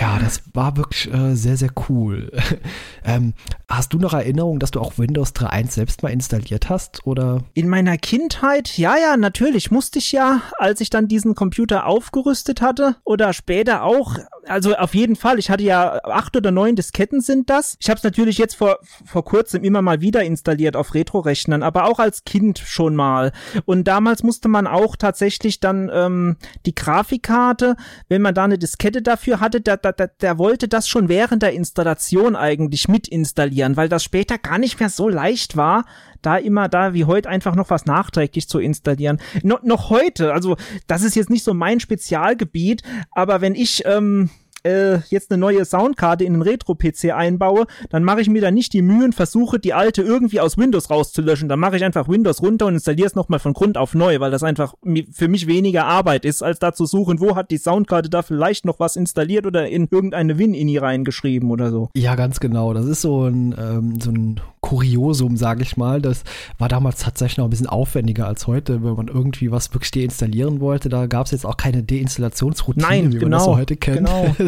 Ja, 0.00 0.18
das 0.18 0.42
war 0.54 0.76
wirklich 0.76 1.12
äh, 1.12 1.34
sehr, 1.34 1.56
sehr 1.56 1.70
cool. 1.88 2.30
ähm, 3.04 3.34
hast 3.68 3.92
du 3.92 3.98
noch 3.98 4.12
Erinnerung, 4.12 4.58
dass 4.58 4.70
du 4.70 4.80
auch 4.80 4.98
Windows 4.98 5.34
3.1 5.34 5.70
selbst 5.70 6.02
mal 6.02 6.10
installiert 6.10 6.68
hast? 6.68 7.06
Oder? 7.06 7.44
In 7.54 7.68
meiner 7.68 7.96
Kindheit, 7.96 8.76
ja, 8.76 8.96
ja, 8.96 9.16
natürlich 9.16 9.70
musste 9.70 9.98
ich 9.98 10.12
ja, 10.12 10.42
als 10.58 10.80
ich 10.80 10.90
dann 10.90 11.08
diesen 11.08 11.34
Computer 11.34 11.86
aufgerüstet 11.86 12.60
hatte 12.60 12.96
oder 13.04 13.32
später 13.32 13.82
auch, 13.82 14.16
also 14.46 14.74
auf 14.74 14.94
jeden 14.94 15.16
Fall, 15.16 15.38
ich 15.38 15.50
hatte 15.50 15.62
ja 15.62 16.02
acht 16.04 16.36
oder 16.36 16.50
neun 16.50 16.76
Disketten 16.76 17.20
sind 17.20 17.50
das. 17.50 17.76
Ich 17.80 17.88
habe 17.88 17.98
es 17.98 18.04
natürlich 18.04 18.38
jetzt 18.38 18.56
vor, 18.56 18.78
vor 19.04 19.24
kurzem 19.24 19.62
immer 19.64 19.82
mal 19.82 20.00
wieder 20.00 20.24
installiert 20.24 20.76
auf 20.76 20.94
Retro-Rechnern, 20.94 21.62
aber 21.62 21.84
auch 21.84 21.98
als 21.98 22.24
Kind 22.24 22.58
schon 22.58 22.96
mal. 22.96 23.32
Und 23.64 23.84
damals 23.84 24.22
musste 24.22 24.48
man 24.48 24.66
auch 24.66 24.96
tatsächlich 24.96 25.60
dann 25.60 25.90
ähm, 25.92 26.36
die 26.66 26.74
Grafikkarte, 26.74 27.76
wenn 28.08 28.22
man 28.22 28.34
da 28.34 28.44
eine 28.44 28.58
Diskette 28.58 29.02
dafür 29.02 29.40
hatte, 29.40 29.60
der, 29.76 29.92
der, 29.92 30.08
der, 30.08 30.38
wollte 30.38 30.68
das 30.68 30.88
schon 30.88 31.08
während 31.08 31.42
der 31.42 31.52
Installation 31.52 32.36
eigentlich 32.36 32.88
mit 32.88 33.08
installieren, 33.08 33.76
weil 33.76 33.88
das 33.88 34.02
später 34.02 34.38
gar 34.38 34.58
nicht 34.58 34.80
mehr 34.80 34.88
so 34.88 35.08
leicht 35.08 35.56
war, 35.56 35.84
da 36.22 36.36
immer 36.36 36.68
da 36.68 36.94
wie 36.94 37.04
heute 37.04 37.28
einfach 37.28 37.54
noch 37.54 37.70
was 37.70 37.86
nachträglich 37.86 38.48
zu 38.48 38.58
installieren. 38.58 39.20
No, 39.42 39.58
noch 39.62 39.90
heute, 39.90 40.32
also 40.32 40.56
das 40.86 41.02
ist 41.02 41.14
jetzt 41.14 41.30
nicht 41.30 41.44
so 41.44 41.54
mein 41.54 41.80
Spezialgebiet, 41.80 42.82
aber 43.10 43.40
wenn 43.40 43.54
ich 43.54 43.84
ähm, 43.84 44.30
äh, 44.62 44.98
jetzt 45.08 45.30
eine 45.30 45.40
neue 45.40 45.64
Soundkarte 45.64 46.24
in 46.24 46.34
einen 46.34 46.42
Retro-PC 46.42 47.12
einbaue, 47.14 47.66
dann 47.90 48.04
mache 48.04 48.20
ich 48.20 48.28
mir 48.28 48.40
da 48.40 48.50
nicht 48.50 48.72
die 48.72 48.82
Mühen, 48.82 49.12
versuche 49.12 49.58
die 49.58 49.74
alte 49.74 50.02
irgendwie 50.02 50.40
aus 50.40 50.58
Windows 50.58 50.90
rauszulöschen. 50.90 51.48
Dann 51.48 51.60
mache 51.60 51.76
ich 51.76 51.84
einfach 51.84 52.08
Windows 52.08 52.42
runter 52.42 52.66
und 52.66 52.74
installiere 52.74 53.06
es 53.06 53.14
nochmal 53.14 53.38
von 53.38 53.52
Grund 53.52 53.78
auf 53.78 53.94
neu, 53.94 54.20
weil 54.20 54.30
das 54.30 54.42
einfach 54.42 54.74
für 55.12 55.28
mich 55.28 55.46
weniger 55.46 55.84
Arbeit 55.84 56.24
ist, 56.24 56.42
als 56.42 56.58
da 56.58 56.72
zu 56.72 56.86
suchen, 56.86 57.20
wo 57.20 57.36
hat 57.36 57.50
die 57.50 57.58
Soundkarte 57.58 58.10
da 58.10 58.22
vielleicht 58.22 58.64
noch 58.64 58.80
was 58.80 58.96
installiert 58.96 59.46
oder 59.46 59.68
in 59.68 59.88
irgendeine 59.90 60.38
Win-INI 60.38 60.78
reingeschrieben 60.78 61.50
oder 61.50 61.70
so. 61.70 61.90
Ja, 61.94 62.14
ganz 62.14 62.40
genau. 62.40 62.74
Das 62.74 62.86
ist 62.86 63.02
so 63.02 63.24
ein, 63.24 63.54
ähm, 63.58 64.00
so 64.00 64.10
ein 64.10 64.40
Kuriosum, 64.60 65.36
sage 65.36 65.62
ich 65.62 65.76
mal. 65.76 66.02
Das 66.02 66.24
war 66.58 66.68
damals 66.68 67.00
tatsächlich 67.00 67.38
noch 67.38 67.44
ein 67.44 67.50
bisschen 67.50 67.68
aufwendiger 67.68 68.26
als 68.26 68.46
heute, 68.46 68.82
wenn 68.82 68.94
man 68.94 69.08
irgendwie 69.08 69.50
was 69.50 69.72
wirklich 69.72 69.90
deinstallieren 69.90 70.60
wollte. 70.60 70.88
Da 70.88 71.06
gab 71.06 71.26
es 71.26 71.32
jetzt 71.32 71.46
auch 71.46 71.56
keine 71.56 71.82
Deinstallationsroutine, 71.82 72.86
Nein, 72.86 73.12
wie 73.12 73.18
man 73.20 73.30
das 73.30 73.44
so 73.44 73.50
genau, 73.50 73.60
heute 73.60 73.76
kennt. 73.76 73.96
genau. 73.98 74.34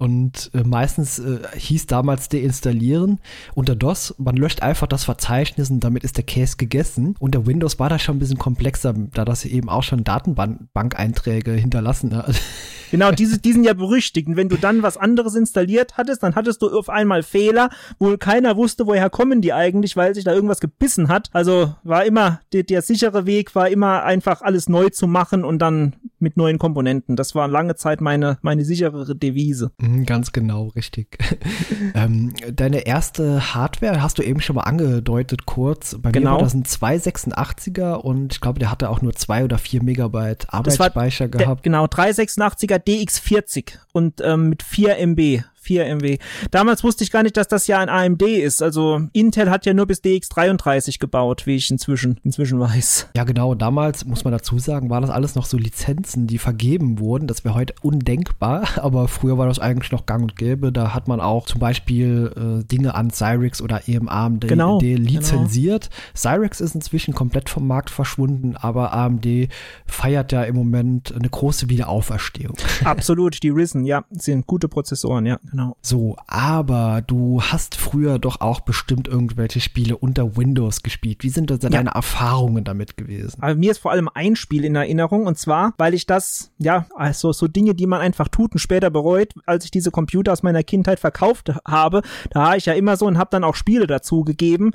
Und 0.00 0.50
äh, 0.54 0.62
meistens 0.64 1.18
äh, 1.18 1.40
hieß 1.54 1.84
damals 1.84 2.30
deinstallieren 2.30 3.18
unter 3.54 3.76
DOS. 3.76 4.14
Man 4.16 4.34
löscht 4.34 4.62
einfach 4.62 4.86
das 4.86 5.04
Verzeichnis 5.04 5.68
und 5.68 5.80
damit 5.80 6.04
ist 6.04 6.16
der 6.16 6.24
Case 6.24 6.56
gegessen. 6.56 7.16
Unter 7.18 7.46
Windows 7.46 7.78
war 7.78 7.90
das 7.90 8.00
schon 8.00 8.16
ein 8.16 8.18
bisschen 8.18 8.38
komplexer, 8.38 8.94
da 9.12 9.26
das 9.26 9.44
eben 9.44 9.68
auch 9.68 9.82
schon 9.82 10.02
Datenbank-Einträge 10.02 11.52
hinterlassen 11.52 12.16
hat. 12.16 12.34
Genau, 12.90 13.12
diese, 13.12 13.38
die 13.38 13.52
sind 13.52 13.62
ja 13.62 13.72
berüchtigt. 13.72 14.26
Und 14.26 14.36
wenn 14.36 14.48
du 14.48 14.56
dann 14.56 14.82
was 14.82 14.96
anderes 14.96 15.36
installiert 15.36 15.96
hattest, 15.96 16.24
dann 16.24 16.34
hattest 16.34 16.60
du 16.60 16.76
auf 16.76 16.88
einmal 16.88 17.22
Fehler, 17.22 17.70
wo 18.00 18.16
keiner 18.16 18.56
wusste, 18.56 18.86
woher 18.86 19.08
kommen 19.10 19.40
die 19.40 19.52
eigentlich, 19.52 19.96
weil 19.96 20.12
sich 20.12 20.24
da 20.24 20.32
irgendwas 20.34 20.60
gebissen 20.60 21.08
hat. 21.08 21.30
Also 21.32 21.74
war 21.84 22.04
immer, 22.04 22.40
der, 22.52 22.64
der 22.64 22.82
sichere 22.82 23.26
Weg 23.26 23.54
war 23.54 23.68
immer 23.68 24.02
einfach 24.02 24.42
alles 24.42 24.68
neu 24.68 24.88
zu 24.88 25.06
machen 25.06 25.44
und 25.44 25.60
dann 25.60 25.94
mit 26.18 26.36
neuen 26.36 26.58
Komponenten. 26.58 27.16
Das 27.16 27.34
war 27.34 27.48
lange 27.48 27.76
Zeit 27.76 28.00
meine, 28.00 28.38
meine 28.42 28.64
sichere 28.64 29.14
Devise. 29.16 29.70
Mhm, 29.80 29.89
ganz 30.06 30.32
genau, 30.32 30.68
richtig. 30.68 31.18
ähm, 31.94 32.32
deine 32.52 32.86
erste 32.86 33.54
Hardware 33.54 34.02
hast 34.02 34.18
du 34.18 34.22
eben 34.22 34.40
schon 34.40 34.56
mal 34.56 34.62
angedeutet 34.62 35.46
kurz. 35.46 35.96
Bei 36.00 36.10
genau. 36.10 36.30
mir 36.30 36.36
war 36.36 36.42
das 36.44 36.54
ein 36.54 36.64
286er 36.64 37.94
und 37.94 38.32
ich 38.32 38.40
glaube, 38.40 38.58
der 38.58 38.70
hatte 38.70 38.90
auch 38.90 39.02
nur 39.02 39.14
zwei 39.14 39.44
oder 39.44 39.58
vier 39.58 39.82
Megabyte 39.82 40.46
Arbeitsspeicher 40.52 41.28
gehabt. 41.28 41.64
Der, 41.64 41.72
genau, 41.72 41.84
386er 41.84 42.78
DX40 42.78 43.72
und 43.92 44.20
ähm, 44.22 44.48
mit 44.48 44.62
4 44.62 44.98
MB 44.98 45.42
4 45.70 45.86
MW. 45.94 46.18
Damals 46.50 46.82
wusste 46.82 47.04
ich 47.04 47.12
gar 47.12 47.22
nicht, 47.22 47.36
dass 47.36 47.46
das 47.46 47.68
ja 47.68 47.78
ein 47.78 47.88
AMD 47.88 48.22
ist. 48.22 48.60
Also 48.60 49.02
Intel 49.12 49.50
hat 49.50 49.66
ja 49.66 49.72
nur 49.72 49.86
bis 49.86 50.02
DX33 50.02 50.98
gebaut, 50.98 51.46
wie 51.46 51.54
ich 51.54 51.70
inzwischen, 51.70 52.18
inzwischen 52.24 52.58
weiß. 52.58 53.10
Ja, 53.14 53.22
genau. 53.22 53.54
Damals, 53.54 54.04
muss 54.04 54.24
man 54.24 54.32
dazu 54.32 54.58
sagen, 54.58 54.90
war 54.90 55.00
das 55.00 55.10
alles 55.10 55.36
noch 55.36 55.46
so 55.46 55.56
Lizenzen, 55.56 56.26
die 56.26 56.38
vergeben 56.38 56.98
wurden. 56.98 57.28
Das 57.28 57.44
wäre 57.44 57.54
heute 57.54 57.74
undenkbar, 57.82 58.64
aber 58.78 59.06
früher 59.06 59.38
war 59.38 59.46
das 59.46 59.60
eigentlich 59.60 59.92
noch 59.92 60.06
gang 60.06 60.22
und 60.22 60.34
gäbe. 60.34 60.72
Da 60.72 60.92
hat 60.92 61.06
man 61.06 61.20
auch 61.20 61.46
zum 61.46 61.60
Beispiel 61.60 62.32
äh, 62.34 62.64
Dinge 62.64 62.96
an 62.96 63.10
Cyrix 63.10 63.62
oder 63.62 63.86
eben 63.86 64.08
AMD 64.08 64.48
genau, 64.48 64.80
lizenziert. 64.80 65.90
Genau. 65.90 66.36
Cyrix 66.36 66.60
ist 66.60 66.74
inzwischen 66.74 67.14
komplett 67.14 67.48
vom 67.48 67.68
Markt 67.68 67.90
verschwunden, 67.90 68.56
aber 68.56 68.92
AMD 68.92 69.48
feiert 69.86 70.32
ja 70.32 70.42
im 70.42 70.56
Moment 70.56 71.14
eine 71.14 71.28
große 71.28 71.68
Wiederauferstehung. 71.68 72.56
Absolut, 72.82 73.40
die 73.44 73.50
Risen, 73.50 73.84
ja, 73.84 74.04
sind 74.10 74.48
gute 74.48 74.66
Prozessoren, 74.66 75.26
ja. 75.26 75.38
Genau. 75.48 75.59
So, 75.82 76.16
aber 76.26 77.02
du 77.06 77.42
hast 77.42 77.74
früher 77.74 78.18
doch 78.18 78.40
auch 78.40 78.60
bestimmt 78.60 79.08
irgendwelche 79.08 79.60
Spiele 79.60 79.96
unter 79.96 80.36
Windows 80.36 80.82
gespielt. 80.82 81.22
Wie 81.22 81.30
sind 81.30 81.50
das 81.50 81.62
ja. 81.62 81.70
deine 81.70 81.90
Erfahrungen 81.90 82.64
damit 82.64 82.96
gewesen? 82.96 83.42
Aber 83.42 83.54
mir 83.54 83.70
ist 83.70 83.78
vor 83.78 83.90
allem 83.90 84.08
ein 84.12 84.36
Spiel 84.36 84.64
in 84.64 84.76
Erinnerung 84.76 85.26
und 85.26 85.38
zwar, 85.38 85.74
weil 85.78 85.94
ich 85.94 86.06
das, 86.06 86.52
ja, 86.58 86.86
also 86.94 87.32
so 87.32 87.48
Dinge, 87.48 87.74
die 87.74 87.86
man 87.86 88.00
einfach 88.00 88.28
tut 88.28 88.52
und 88.52 88.58
später 88.58 88.90
bereut, 88.90 89.34
als 89.46 89.64
ich 89.64 89.70
diese 89.70 89.90
Computer 89.90 90.32
aus 90.32 90.42
meiner 90.42 90.62
Kindheit 90.62 91.00
verkauft 91.00 91.52
habe, 91.66 92.02
da 92.30 92.40
war 92.40 92.56
ich 92.56 92.66
ja 92.66 92.74
immer 92.74 92.96
so 92.96 93.06
und 93.06 93.18
habe 93.18 93.30
dann 93.30 93.44
auch 93.44 93.54
Spiele 93.54 93.86
dazu 93.86 94.24
gegeben, 94.24 94.72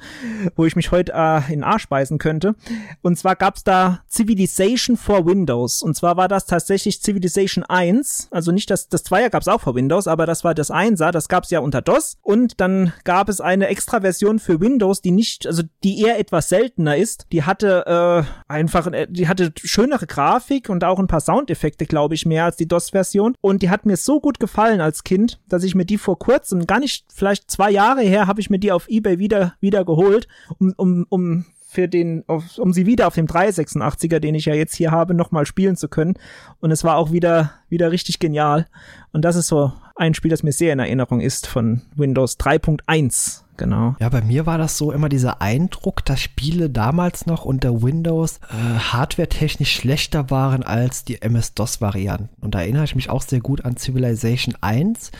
wo 0.55 0.65
ich 0.65 0.75
mich 0.75 0.91
heute 0.91 1.13
äh, 1.13 1.53
in 1.53 1.63
Arsch 1.63 1.83
speisen 1.83 2.17
könnte. 2.17 2.55
Und 3.01 3.17
zwar 3.17 3.35
gab's 3.35 3.63
da 3.63 4.01
Civilization 4.09 4.97
for 4.97 5.25
Windows. 5.25 5.83
Und 5.83 5.95
zwar 5.95 6.17
war 6.17 6.27
das 6.27 6.45
tatsächlich 6.45 7.01
Civilization 7.01 7.63
1, 7.63 8.29
also 8.31 8.51
nicht 8.51 8.69
das, 8.69 8.89
das 8.89 9.03
Zweier 9.03 9.29
gab's 9.29 9.47
auch 9.47 9.61
für 9.61 9.75
Windows, 9.75 10.07
aber 10.07 10.25
das 10.25 10.43
war 10.43 10.55
das 10.55 10.64
das 10.69 10.75
1er, 10.75 11.11
das 11.11 11.27
gab 11.27 11.43
es 11.43 11.49
ja 11.51 11.59
unter 11.59 11.81
DOS 11.81 12.17
und 12.21 12.59
dann 12.59 12.93
gab 13.03 13.29
es 13.29 13.41
eine 13.41 13.67
extra 13.67 14.01
Version 14.01 14.39
für 14.39 14.59
Windows, 14.59 15.01
die 15.01 15.11
nicht, 15.11 15.45
also 15.45 15.63
die 15.83 16.01
eher 16.01 16.19
etwas 16.19 16.49
seltener 16.49 16.97
ist. 16.97 17.27
Die 17.31 17.43
hatte 17.43 17.85
äh, 17.85 18.51
einfach, 18.51 18.87
äh, 18.87 19.07
die 19.09 19.27
hatte 19.27 19.53
schönere 19.57 20.07
Grafik 20.07 20.69
und 20.69 20.83
auch 20.83 20.99
ein 20.99 21.07
paar 21.07 21.21
Soundeffekte, 21.21 21.85
glaube 21.85 22.15
ich, 22.15 22.25
mehr 22.25 22.45
als 22.45 22.57
die 22.57 22.67
DOS-Version 22.67 23.35
und 23.41 23.61
die 23.61 23.69
hat 23.69 23.85
mir 23.85 23.97
so 23.97 24.19
gut 24.19 24.39
gefallen 24.39 24.81
als 24.81 25.03
Kind, 25.03 25.39
dass 25.47 25.63
ich 25.63 25.75
mir 25.75 25.85
die 25.85 25.97
vor 25.97 26.17
kurzem, 26.19 26.65
gar 26.65 26.79
nicht, 26.79 27.05
vielleicht 27.13 27.51
zwei 27.51 27.71
Jahre 27.71 28.01
her, 28.01 28.27
habe 28.27 28.41
ich 28.41 28.49
mir 28.49 28.59
die 28.59 28.71
auf 28.71 28.87
eBay 28.87 29.19
wieder 29.19 29.53
wieder 29.59 29.85
geholt, 29.85 30.27
um, 30.57 30.73
um, 30.77 31.05
um 31.09 31.45
für 31.75 31.87
den, 31.87 32.23
auf, 32.27 32.57
um 32.57 32.73
sie 32.73 32.85
wieder 32.85 33.05
auf 33.05 33.15
dem 33.15 33.27
386er, 33.27 34.19
den 34.19 34.33
ich 34.33 34.45
ja 34.45 34.55
jetzt 34.55 34.75
hier 34.75 34.91
habe, 34.91 35.13
nochmal 35.13 35.45
spielen 35.45 35.75
zu 35.75 35.89
können. 35.89 36.15
Und 36.61 36.71
es 36.71 36.83
war 36.83 36.95
auch 36.95 37.11
wieder, 37.11 37.51
wieder 37.69 37.91
richtig 37.91 38.19
genial. 38.19 38.65
Und 39.11 39.23
das 39.23 39.35
ist 39.35 39.47
so 39.47 39.73
ein 39.95 40.13
Spiel, 40.13 40.31
das 40.31 40.43
mir 40.43 40.51
sehr 40.51 40.73
in 40.73 40.79
Erinnerung 40.79 41.21
ist 41.21 41.47
von 41.47 41.81
Windows 41.95 42.37
3.1 42.39 43.44
genau. 43.57 43.95
Ja, 43.99 44.09
bei 44.09 44.21
mir 44.21 44.45
war 44.45 44.57
das 44.57 44.77
so 44.77 44.91
immer 44.91 45.09
dieser 45.09 45.41
Eindruck, 45.41 46.03
dass 46.05 46.21
Spiele 46.21 46.69
damals 46.69 47.25
noch 47.25 47.45
unter 47.45 47.81
Windows 47.81 48.39
äh, 48.49 48.79
hardwaretechnisch 48.79 49.73
schlechter 49.73 50.29
waren 50.29 50.63
als 50.63 51.03
die 51.03 51.21
MS-DOS-Varianten. 51.21 52.29
Und 52.41 52.55
da 52.55 52.61
erinnere 52.61 52.85
ich 52.85 52.95
mich 52.95 53.09
auch 53.09 53.21
sehr 53.21 53.39
gut 53.39 53.65
an 53.65 53.77
Civilization 53.77 54.55
1. 54.61 55.11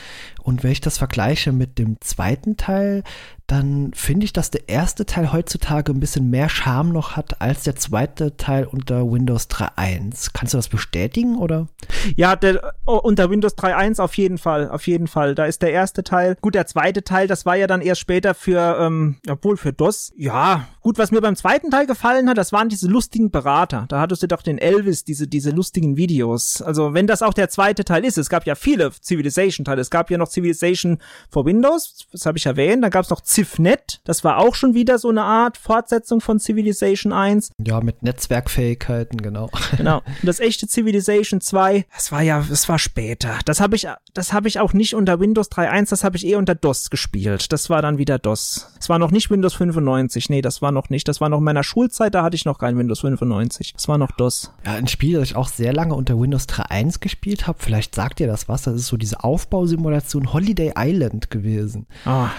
Und 0.42 0.64
wenn 0.64 0.72
ich 0.72 0.82
das 0.82 0.98
vergleiche 0.98 1.52
mit 1.52 1.80
dem 1.80 2.00
zweiten 2.02 2.56
Teil, 2.56 3.04
dann 3.48 3.92
finde 3.94 4.26
ich, 4.26 4.34
dass 4.34 4.50
der 4.50 4.70
erste 4.70 5.06
Teil 5.06 5.32
heutzutage 5.32 5.92
ein 5.92 6.00
bisschen 6.00 6.30
mehr 6.30 6.50
Charme 6.50 6.92
noch 6.92 7.16
hat 7.16 7.42
als 7.42 7.64
der 7.64 7.76
zweite 7.76 8.38
Teil 8.38 8.66
unter 8.66 9.12
Windows 9.12 9.50
3.1. 9.50 10.32
Kannst 10.34 10.54
du 10.54 10.58
das 10.58 10.70
bestätigen 10.70 11.38
oder? 11.38 11.68
Ja, 12.16 12.36
der, 12.36 12.74
oh, 12.86 12.98
unter 12.98 13.30
Windows 13.30 13.56
3.1 13.56 14.02
auf 14.02 14.18
jeden 14.18 14.40
Fall, 14.40 14.70
auf 14.70 14.88
jeden 14.88 15.08
Fall. 15.08 15.36
Da 15.36 15.46
ist 15.46 15.62
der 15.62 15.72
erste 15.72 16.04
Teil. 16.04 16.38
Gut, 16.42 16.56
der 16.56 16.66
zweite 16.66 17.04
Teil, 17.04 17.28
das 17.28 17.46
war 17.46 17.56
ja 17.56 17.68
dann 17.68 17.82
erst 17.82 18.02
später 18.02 18.25
für, 18.34 18.78
ähm, 18.80 19.18
obwohl 19.30 19.58
für 19.58 19.74
DOS. 19.74 20.14
Ja, 20.18 20.68
gut, 20.82 20.98
was 20.98 21.12
mir 21.12 21.22
beim 21.22 21.36
zweiten 21.36 21.70
Teil 21.70 21.86
gefallen 21.86 22.30
hat, 22.30 22.38
das 22.38 22.52
waren 22.52 22.70
diese 22.70 22.88
lustigen 22.88 23.32
Berater. 23.32 23.86
Da 23.90 24.00
hattest 24.00 24.24
du 24.24 24.28
doch 24.28 24.42
den 24.42 24.58
Elvis, 24.58 25.04
diese, 25.04 25.28
diese 25.28 25.52
lustigen 25.52 25.98
Videos. 25.98 26.62
Also, 26.62 26.94
wenn 26.94 27.08
das 27.08 27.22
auch 27.22 27.34
der 27.34 27.50
zweite 27.50 27.86
Teil 27.86 28.06
ist, 28.06 28.18
es 28.18 28.30
gab 28.30 28.46
ja 28.46 28.56
viele 28.56 28.92
Civilization-Teile. 28.92 29.82
Es 29.82 29.90
gab 29.90 30.10
ja 30.10 30.18
noch 30.18 30.30
Civilization 30.30 30.98
for 31.30 31.46
Windows, 31.46 32.08
das 32.12 32.26
habe 32.26 32.38
ich 32.38 32.46
erwähnt. 32.46 32.84
Dann 32.84 32.92
gab 32.92 33.04
es 33.04 33.10
noch 33.10 33.22
CivNet, 33.22 34.02
das 34.04 34.24
war 34.24 34.38
auch 34.38 34.56
schon 34.56 34.74
wieder 34.74 34.98
so 34.98 35.10
eine 35.10 35.24
Art 35.24 35.58
Fortsetzung 35.58 36.22
von 36.22 36.40
Civilization 36.40 37.14
1. 37.14 37.52
Ja, 37.60 37.82
mit 37.82 38.04
Netzwerkfähigkeiten, 38.04 39.22
genau. 39.22 39.50
Genau. 39.78 39.98
Und 40.22 40.28
das 40.28 40.40
echte 40.40 40.68
Civilization 40.68 41.42
2, 41.42 41.86
das 41.94 42.12
war 42.12 42.22
ja, 42.22 42.46
das 42.48 42.68
war 42.70 42.80
später. 42.80 43.40
Das 43.46 43.60
habe 43.60 43.76
ich, 43.76 43.88
das 44.14 44.34
habe 44.34 44.48
ich 44.48 44.60
auch 44.60 44.74
nicht 44.74 44.96
unter 44.96 45.20
Windows 45.20 45.52
3.1, 45.52 45.90
das 45.90 46.04
habe 46.04 46.18
ich 46.18 46.26
eher 46.26 46.38
unter 46.38 46.56
DOS 46.56 46.90
gespielt. 46.90 47.52
Das 47.52 47.70
war 47.70 47.82
dann 47.82 47.98
wieder 47.98 48.15
DOS. 48.20 48.72
Es 48.80 48.90
war 48.90 49.00
noch 49.00 49.12
nicht 49.12 49.30
Windows 49.30 49.54
95. 49.54 50.30
Nee, 50.30 50.42
das 50.42 50.62
war 50.62 50.72
noch 50.72 50.90
nicht. 50.90 51.08
Das 51.08 51.22
war 51.22 51.30
noch 51.30 51.40
in 51.40 51.44
meiner 51.44 51.64
Schulzeit, 51.64 52.14
da 52.16 52.24
hatte 52.24 52.36
ich 52.36 52.46
noch 52.46 52.60
kein 52.60 52.78
Windows 52.78 53.02
95. 53.02 53.74
Das 53.74 53.88
war 53.88 53.98
noch 53.98 54.12
DOS. 54.12 54.52
Ja, 54.66 54.74
ein 54.74 54.88
Spiel, 54.88 55.20
das 55.20 55.30
ich 55.30 55.36
auch 55.36 55.48
sehr 55.48 55.74
lange 55.74 55.96
unter 55.96 56.20
Windows 56.20 56.48
3.1 56.48 57.00
gespielt 57.00 57.48
habe. 57.48 57.58
Vielleicht 57.62 57.96
sagt 57.96 58.20
ihr 58.20 58.28
das 58.28 58.48
was. 58.48 58.64
Das 58.64 58.76
ist 58.76 58.88
so 58.88 58.98
diese 58.98 59.24
Aufbausimulation 59.24 60.34
Holiday 60.34 60.74
Island 60.78 61.30
gewesen. 61.30 61.88
Ah. 62.06 62.30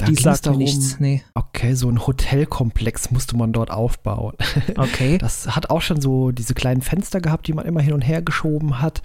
Da 0.00 0.06
die 0.06 0.14
sagt 0.14 0.46
darum, 0.46 0.58
nichts, 0.58 0.98
nee. 0.98 1.22
Okay, 1.34 1.74
so 1.74 1.90
ein 1.90 2.06
Hotelkomplex 2.06 3.10
musste 3.10 3.36
man 3.36 3.52
dort 3.52 3.70
aufbauen. 3.70 4.34
Okay. 4.76 5.18
Das 5.20 5.54
hat 5.54 5.68
auch 5.68 5.82
schon 5.82 6.00
so 6.00 6.30
diese 6.30 6.54
kleinen 6.54 6.80
Fenster 6.80 7.20
gehabt, 7.20 7.46
die 7.46 7.52
man 7.52 7.66
immer 7.66 7.82
hin 7.82 7.92
und 7.92 8.00
her 8.00 8.22
geschoben 8.22 8.80
hat. 8.80 9.02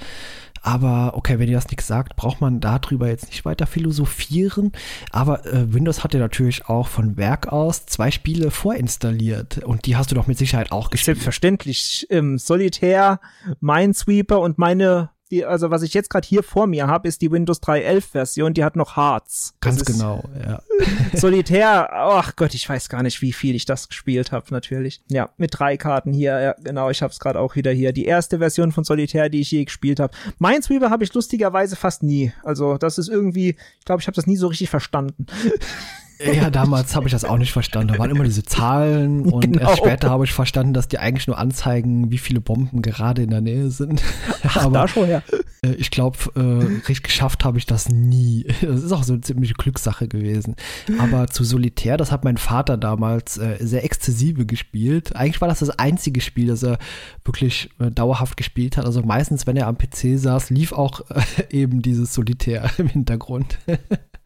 Aber 0.66 1.12
okay, 1.16 1.38
wenn 1.38 1.48
ihr 1.48 1.58
das 1.58 1.68
nichts 1.68 1.86
sagt, 1.86 2.16
braucht 2.16 2.42
man 2.42 2.60
darüber 2.60 3.08
jetzt 3.08 3.28
nicht 3.28 3.46
weiter 3.46 3.68
philosophieren. 3.68 4.72
Aber 5.12 5.46
äh, 5.46 5.72
Windows 5.72 6.04
hat 6.04 6.16
ja 6.16 6.20
natürlich 6.20 6.66
auch 6.66 6.88
von 6.88 7.18
Werk 7.18 7.50
aus 7.50 7.86
zwei 7.86 8.10
Spiele 8.10 8.50
vorinstalliert. 8.50 9.60
Und 9.60 9.86
die 9.86 9.96
hast 9.96 10.10
du 10.10 10.16
doch 10.16 10.26
mit 10.26 10.40
Sicherheit 10.40 10.72
auch 10.72 10.90
gespielt. 10.90 11.18
Selbstverständlich. 11.18 12.08
Ähm, 12.10 12.40
Solitär, 12.40 13.20
Minesweeper 13.60 14.40
und 14.40 14.58
meine 14.58 15.12
die, 15.32 15.44
also 15.44 15.72
was 15.72 15.82
ich 15.82 15.94
jetzt 15.94 16.10
gerade 16.10 16.28
hier 16.28 16.44
vor 16.44 16.68
mir 16.68 16.88
habe, 16.88 17.08
ist 17.08 17.22
die 17.22 17.32
Windows 17.32 17.62
3.11 17.62 18.02
Version, 18.02 18.54
die 18.54 18.64
hat 18.64 18.76
noch 18.76 18.96
Hearts. 18.96 19.56
Ganz 19.60 19.84
genau, 19.84 20.24
ja. 20.46 20.62
Solitär, 21.14 21.92
ach 21.92 22.36
Gott, 22.36 22.54
ich 22.54 22.68
weiß 22.68 22.90
gar 22.90 23.02
nicht, 23.02 23.22
wie 23.22 23.34
viel 23.34 23.56
ich 23.56 23.66
das 23.66 23.90
gespielt 23.90 24.32
habe, 24.32 24.48
natürlich. 24.52 25.02
Ja, 25.10 25.30
mit 25.38 25.58
drei 25.58 25.78
Karten 25.78 26.14
hier, 26.14 26.40
ja, 26.40 26.56
genau, 26.64 26.90
ich 26.90 27.02
habe 27.02 27.12
es 27.12 27.20
gerade 27.20 27.40
auch 27.40 27.56
wieder 27.56 27.72
hier. 27.72 27.92
Die 27.92 28.06
erste 28.06 28.38
Version 28.38 28.72
von 28.72 28.84
Solitär, 28.84 29.30
die 29.30 29.42
ich 29.42 29.52
je 29.52 29.66
gespielt 29.66 30.00
habe. 30.00 30.16
Minesweeper 30.38 30.90
habe 30.90 31.04
ich 31.04 31.14
lustigerweise 31.14 31.76
fast 31.76 32.04
nie. 32.04 32.32
Also 32.44 32.78
das 32.78 32.98
ist 32.98 33.10
irgendwie, 33.10 33.56
ich 33.80 33.86
glaube, 33.86 34.02
ich 34.02 34.08
habe 34.08 34.16
das 34.16 34.28
nie 34.28 34.38
so 34.38 34.48
richtig 34.48 34.70
verstanden. 34.70 35.26
Ja, 36.20 36.50
damals 36.50 36.96
habe 36.96 37.08
ich 37.08 37.12
das 37.12 37.26
auch 37.26 37.38
nicht 37.38 37.52
verstanden. 37.52 37.94
Da 37.94 38.00
waren 38.00 38.10
immer 38.10 38.24
diese 38.24 38.44
Zahlen 38.44 39.22
und 39.32 39.42
genau. 39.42 39.70
erst 39.70 39.78
später 39.80 40.10
habe 40.10 40.24
ich 40.24 40.32
verstanden, 40.32 40.74
dass 40.74 40.88
die 40.88 40.98
eigentlich 40.98 41.28
nur 41.28 41.38
anzeigen, 41.38 42.12
wie 42.12 42.18
viele 42.18 42.42
Bomben 42.42 42.82
gerade 42.82 43.24
in 43.24 43.30
der 43.30 43.42
Nähe 43.42 43.70
sind. 43.70 44.02
Ach, 44.44 44.66
Aber 44.66 44.74
da 44.74 44.88
schon, 44.88 45.10
ja. 45.10 45.22
Äh, 45.62 45.74
ich 45.74 45.92
glaube, 45.92 46.18
äh, 46.36 46.40
richtig 46.88 47.04
geschafft 47.04 47.44
habe 47.44 47.58
ich 47.58 47.66
das 47.66 47.90
nie. 47.90 48.46
Das 48.66 48.84
ist 48.84 48.92
auch 48.92 49.04
so 49.04 49.14
eine 49.14 49.22
ziemliche 49.22 49.54
Glückssache 49.54 50.08
gewesen. 50.08 50.56
Aber 50.98 51.28
zu 51.28 51.44
Solitär, 51.44 51.98
das 51.98 52.12
hat 52.12 52.24
mein 52.24 52.38
Vater 52.38 52.78
damals 52.78 53.38
äh, 53.38 53.58
sehr 53.60 53.84
exzessive 53.84 54.46
gespielt. 54.46 55.16
Eigentlich 55.16 55.40
war 55.40 55.48
das 55.48 55.60
das 55.60 55.70
einzige 55.70 56.20
Spiel, 56.20 56.48
das 56.48 56.64
er 56.64 56.78
wirklich 57.24 57.70
äh, 57.80 57.92
dauerhaft 57.92 58.38
gespielt 58.38 58.78
hat. 58.78 58.86
Also 58.86 59.02
meistens, 59.04 59.46
wenn 59.46 59.56
er 59.56 59.68
am 59.68 59.78
PC 59.78 60.18
saß, 60.18 60.50
lief 60.50 60.74
auch 60.74 61.02
äh, 61.10 61.22
eben 61.52 61.82
dieses 61.82 62.14
Solitär 62.14 62.70
im 62.78 62.88
Hintergrund. 62.88 63.60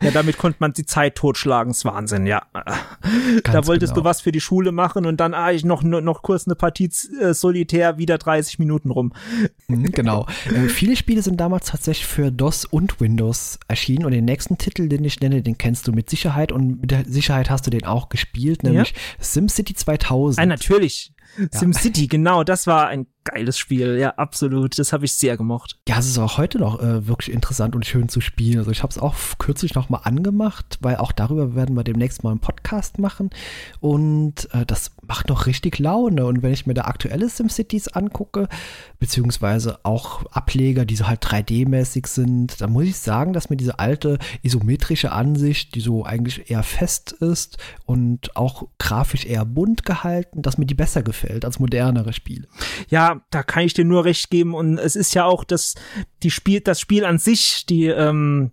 Ja, 0.02 0.12
damit 0.12 0.38
konnte 0.38 0.58
man 0.60 0.74
die 0.74 0.86
Zeit 0.86 1.16
totschlagen. 1.16 1.72
Das 1.72 1.80
ist 1.80 1.86
Wahnsinn, 1.86 2.26
ja. 2.26 2.44
Ganz 2.52 3.44
da 3.44 3.68
wolltest 3.68 3.94
genau. 3.94 4.04
du 4.04 4.10
was 4.10 4.22
für 4.22 4.32
die 4.32 4.40
Schule 4.40 4.72
machen 4.72 5.06
und 5.06 5.18
dann, 5.20 5.34
ah, 5.34 5.52
ich 5.52 5.66
noch, 5.66 5.84
noch, 5.84 6.22
kurz 6.22 6.48
eine 6.48 6.56
Partie 6.56 6.90
äh, 7.22 7.34
Solitär, 7.34 7.98
wieder 7.98 8.18
30 8.18 8.60
Minuten 8.60 8.92
rum. 8.92 9.14
Mhm, 9.68 9.92
genau. 9.92 10.26
Äh, 10.46 10.70
viele 10.70 10.96
Spiele 10.96 11.22
sind 11.22 11.38
damals 11.38 11.68
tatsächlich 11.68 12.08
für 12.08 12.32
DOS 12.32 12.66
und 12.66 13.02
Windows 13.02 13.60
erschienen 13.68 14.06
und 14.06 14.12
den 14.12 14.26
nächsten 14.26 14.58
Titel, 14.58 14.88
den 14.88 15.04
ich 15.04 15.20
nenne, 15.20 15.42
den 15.42 15.58
kennst 15.58 15.88
du 15.88 15.92
mit 15.92 16.10
Sicherheit 16.10 16.52
und 16.52 16.82
mit 16.82 16.92
der 16.92 17.06
Sicherheit 17.06 17.50
hast 17.50 17.68
du 17.68 17.70
den 17.70 17.86
auch 17.86 18.10
gespielt, 18.10 18.64
nämlich 18.64 18.94
SimCity 19.20 19.74
2000. 19.74 20.40
Ah, 20.42 20.46
natürlich. 20.46 21.14
SimCity, 21.52 22.08
genau, 22.08 22.44
das 22.44 22.68
war 22.68 22.88
ein 22.88 23.08
geiles 23.24 23.58
Spiel, 23.58 23.98
ja, 23.98 24.12
absolut. 24.12 24.80
Das 24.80 24.92
habe 24.92 25.06
ich 25.06 25.14
sehr 25.14 25.38
gemocht. 25.38 25.78
Ja, 25.88 26.00
es 26.00 26.08
ist 26.08 26.18
auch 26.18 26.38
heute 26.38 26.58
noch 26.58 26.82
äh, 26.82 27.08
wirklich 27.08 27.34
interessant 27.34 27.76
und 27.76 27.86
schön 27.86 28.10
zu 28.10 28.22
spielen. 28.22 28.58
Also 28.60 28.72
ich 28.72 28.82
habe 28.82 28.92
es 28.92 28.98
auch 28.98 29.16
kürzlich 29.38 29.76
noch 29.76 29.90
mal 29.90 30.00
angemacht, 30.00 30.80
weil 30.82 30.96
auch 30.96 31.12
darüber 31.12 31.56
werden 31.56 31.76
wir 31.76 31.84
demnächst 31.84 32.24
mal 32.24 32.32
einen 32.32 32.40
Podcast 32.40 32.98
machen 32.98 33.30
und 33.80 34.52
äh, 34.54 34.66
das 34.66 34.92
macht 35.06 35.30
noch 35.30 35.46
richtig 35.46 35.80
Laune. 35.80 36.26
Und 36.26 36.42
wenn 36.42 36.54
ich 36.54 36.66
mir 36.66 36.74
da 36.74 36.84
aktuelle 36.84 37.30
SimCities 37.30 37.90
angucke, 37.90 38.48
beziehungsweise 39.00 39.80
auch 39.84 40.26
Ableger, 40.32 40.86
die 40.86 40.96
so 40.96 41.08
halt 41.08 41.24
3D-mäßig 41.24 42.08
sind, 42.08 42.62
dann 42.62 42.72
muss 42.72 42.86
ich 42.86 42.98
sagen, 42.98 43.34
dass 43.34 43.50
mir 43.50 43.58
diese 43.58 43.80
alte 43.80 44.18
isometrische 44.42 45.12
Ansicht, 45.12 45.76
die 45.76 45.82
so 45.82 46.04
eigentlich 46.04 46.50
eher 46.50 46.64
fest 46.64 47.12
ist 47.12 47.58
und 47.86 48.36
auch 48.36 48.68
grafisch 48.80 49.26
eher 49.26 49.46
bunt 49.46 49.86
gehalten, 49.86 50.42
dass 50.42 50.58
mir 50.58 50.66
die 50.66 50.76
besser 50.76 51.04
gefällt 51.04 51.19
als 51.44 51.60
modernere 51.60 52.14
Spiele. 52.14 52.48
Ja, 52.90 53.22
da 53.32 53.44
kann 53.44 53.64
ich 53.64 53.74
dir 53.74 53.86
nur 53.86 54.06
recht 54.06 54.30
geben. 54.30 54.54
Und 54.54 54.78
es 54.78 54.96
ist 54.96 55.14
ja 55.14 55.26
auch 55.26 55.44
das, 55.44 55.76
die 56.24 56.32
Spiel, 56.32 56.62
das 56.62 56.80
Spiel 56.80 57.06
an 57.06 57.18
sich, 57.18 57.66
die, 57.68 57.88
ähm, 57.88 58.52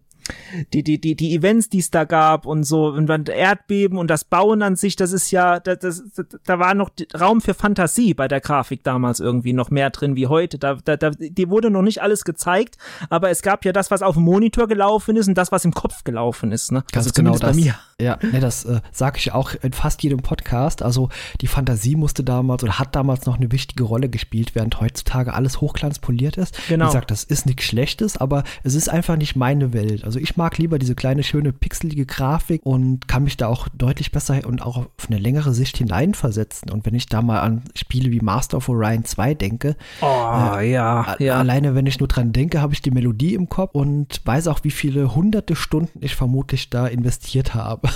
die, 0.72 0.82
die, 0.82 1.00
die, 1.00 1.14
die 1.14 1.34
Events, 1.34 1.68
die 1.68 1.78
es 1.78 1.90
da 1.90 2.04
gab 2.04 2.46
und 2.46 2.64
so, 2.64 2.88
und 2.88 3.06
dann 3.06 3.24
Erdbeben 3.26 3.98
und 3.98 4.08
das 4.08 4.24
Bauen 4.24 4.62
an 4.62 4.76
sich, 4.76 4.96
das 4.96 5.12
ist 5.12 5.30
ja, 5.30 5.60
das, 5.60 5.78
das, 5.78 6.02
da 6.44 6.58
war 6.58 6.74
noch 6.74 6.90
Raum 7.18 7.40
für 7.40 7.54
Fantasie 7.54 8.14
bei 8.14 8.28
der 8.28 8.40
Grafik 8.40 8.82
damals 8.82 9.20
irgendwie 9.20 9.52
noch 9.52 9.70
mehr 9.70 9.90
drin 9.90 10.16
wie 10.16 10.26
heute. 10.26 10.58
Da, 10.58 10.74
da, 10.84 10.96
da, 10.96 11.10
die 11.10 11.50
wurde 11.50 11.70
noch 11.70 11.82
nicht 11.82 12.02
alles 12.02 12.24
gezeigt, 12.24 12.76
aber 13.10 13.30
es 13.30 13.42
gab 13.42 13.64
ja 13.64 13.72
das, 13.72 13.90
was 13.90 14.02
auf 14.02 14.14
dem 14.14 14.24
Monitor 14.24 14.68
gelaufen 14.68 15.16
ist 15.16 15.28
und 15.28 15.36
das, 15.36 15.52
was 15.52 15.64
im 15.64 15.72
Kopf 15.72 16.04
gelaufen 16.04 16.52
ist, 16.52 16.72
ne? 16.72 16.84
Ganz 16.92 17.06
also 17.06 17.12
genau 17.12 17.32
das. 17.32 17.40
bei 17.40 17.54
mir. 17.54 17.74
Ja, 17.98 18.18
ne, 18.20 18.40
das 18.40 18.66
äh, 18.66 18.80
sage 18.92 19.18
ich 19.18 19.32
auch 19.32 19.54
in 19.62 19.72
fast 19.72 20.02
jedem 20.02 20.20
Podcast. 20.20 20.82
Also 20.82 21.08
die 21.40 21.46
Fantasie 21.46 21.96
musste 21.96 22.22
damals 22.24 22.62
oder 22.62 22.78
hat 22.78 22.94
damals 22.94 23.24
noch 23.24 23.36
eine 23.36 23.50
wichtige 23.52 23.84
Rolle 23.84 24.10
gespielt, 24.10 24.54
während 24.54 24.80
heutzutage 24.80 25.32
alles 25.32 25.62
hochglanzpoliert 25.62 26.36
ist. 26.36 26.58
Genau. 26.68 26.84
Wie 26.84 26.88
gesagt, 26.88 27.10
das 27.10 27.24
ist 27.24 27.46
nichts 27.46 27.64
Schlechtes, 27.64 28.18
aber 28.18 28.44
es 28.62 28.74
ist 28.74 28.90
einfach 28.90 29.16
nicht 29.16 29.34
meine 29.34 29.72
Welt. 29.72 30.04
Also 30.04 30.15
ich 30.18 30.36
mag 30.36 30.58
lieber 30.58 30.78
diese 30.78 30.94
kleine, 30.94 31.22
schöne, 31.22 31.52
pixelige 31.52 32.06
Grafik 32.06 32.60
und 32.64 33.08
kann 33.08 33.24
mich 33.24 33.36
da 33.36 33.46
auch 33.48 33.68
deutlich 33.74 34.12
besser 34.12 34.40
und 34.46 34.62
auch 34.62 34.76
auf 34.78 34.86
eine 35.08 35.18
längere 35.18 35.52
Sicht 35.54 35.76
hineinversetzen. 35.78 36.70
Und 36.70 36.86
wenn 36.86 36.94
ich 36.94 37.06
da 37.06 37.22
mal 37.22 37.40
an 37.40 37.62
Spiele 37.74 38.10
wie 38.10 38.20
Master 38.20 38.56
of 38.58 38.68
Orion 38.68 39.04
2 39.04 39.34
denke, 39.34 39.76
Oh, 40.00 40.04
ja, 40.06 41.00
A- 41.02 41.16
ja. 41.18 41.38
Alleine, 41.38 41.74
wenn 41.74 41.86
ich 41.86 41.98
nur 41.98 42.08
dran 42.08 42.32
denke, 42.32 42.60
habe 42.60 42.72
ich 42.74 42.82
die 42.82 42.90
Melodie 42.90 43.34
im 43.34 43.48
Kopf 43.48 43.74
und 43.74 44.20
weiß 44.24 44.48
auch, 44.48 44.60
wie 44.62 44.70
viele 44.70 45.14
hunderte 45.14 45.56
Stunden 45.56 45.98
ich 46.02 46.14
vermutlich 46.16 46.70
da 46.70 46.86
investiert 46.86 47.54
habe. 47.54 47.88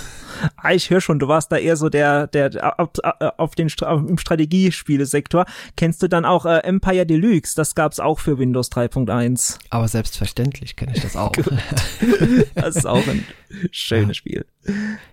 Ah, 0.57 0.73
ich 0.73 0.91
höre 0.91 1.01
schon, 1.01 1.19
du 1.19 1.29
warst 1.29 1.53
da 1.53 1.57
eher 1.57 1.77
so 1.77 1.89
der, 1.89 2.27
der 2.27 2.79
auf, 2.81 2.89
auf 3.37 3.55
den 3.55 3.69
Stra- 3.69 3.99
im 4.09 4.17
Strategiespielesektor. 4.19 5.45
Kennst 5.77 6.03
du 6.03 6.09
dann 6.09 6.25
auch 6.25 6.47
äh, 6.47 6.59
Empire 6.59 7.05
Deluxe? 7.07 7.55
Das 7.57 7.75
gab's 7.75 8.01
auch 8.01 8.19
für 8.19 8.39
Windows 8.39 8.71
3.1. 8.73 9.59
Aber 9.71 9.89
selbstverständlich 9.89 10.77
kenne 10.77 10.93
ich 10.95 11.03
das 11.03 11.17
auch. 11.17 11.33
Das 12.55 12.77
ist 12.77 12.87
auch 12.87 13.07
ein 13.07 13.25
schönes 13.71 14.17
Spiel. 14.17 14.45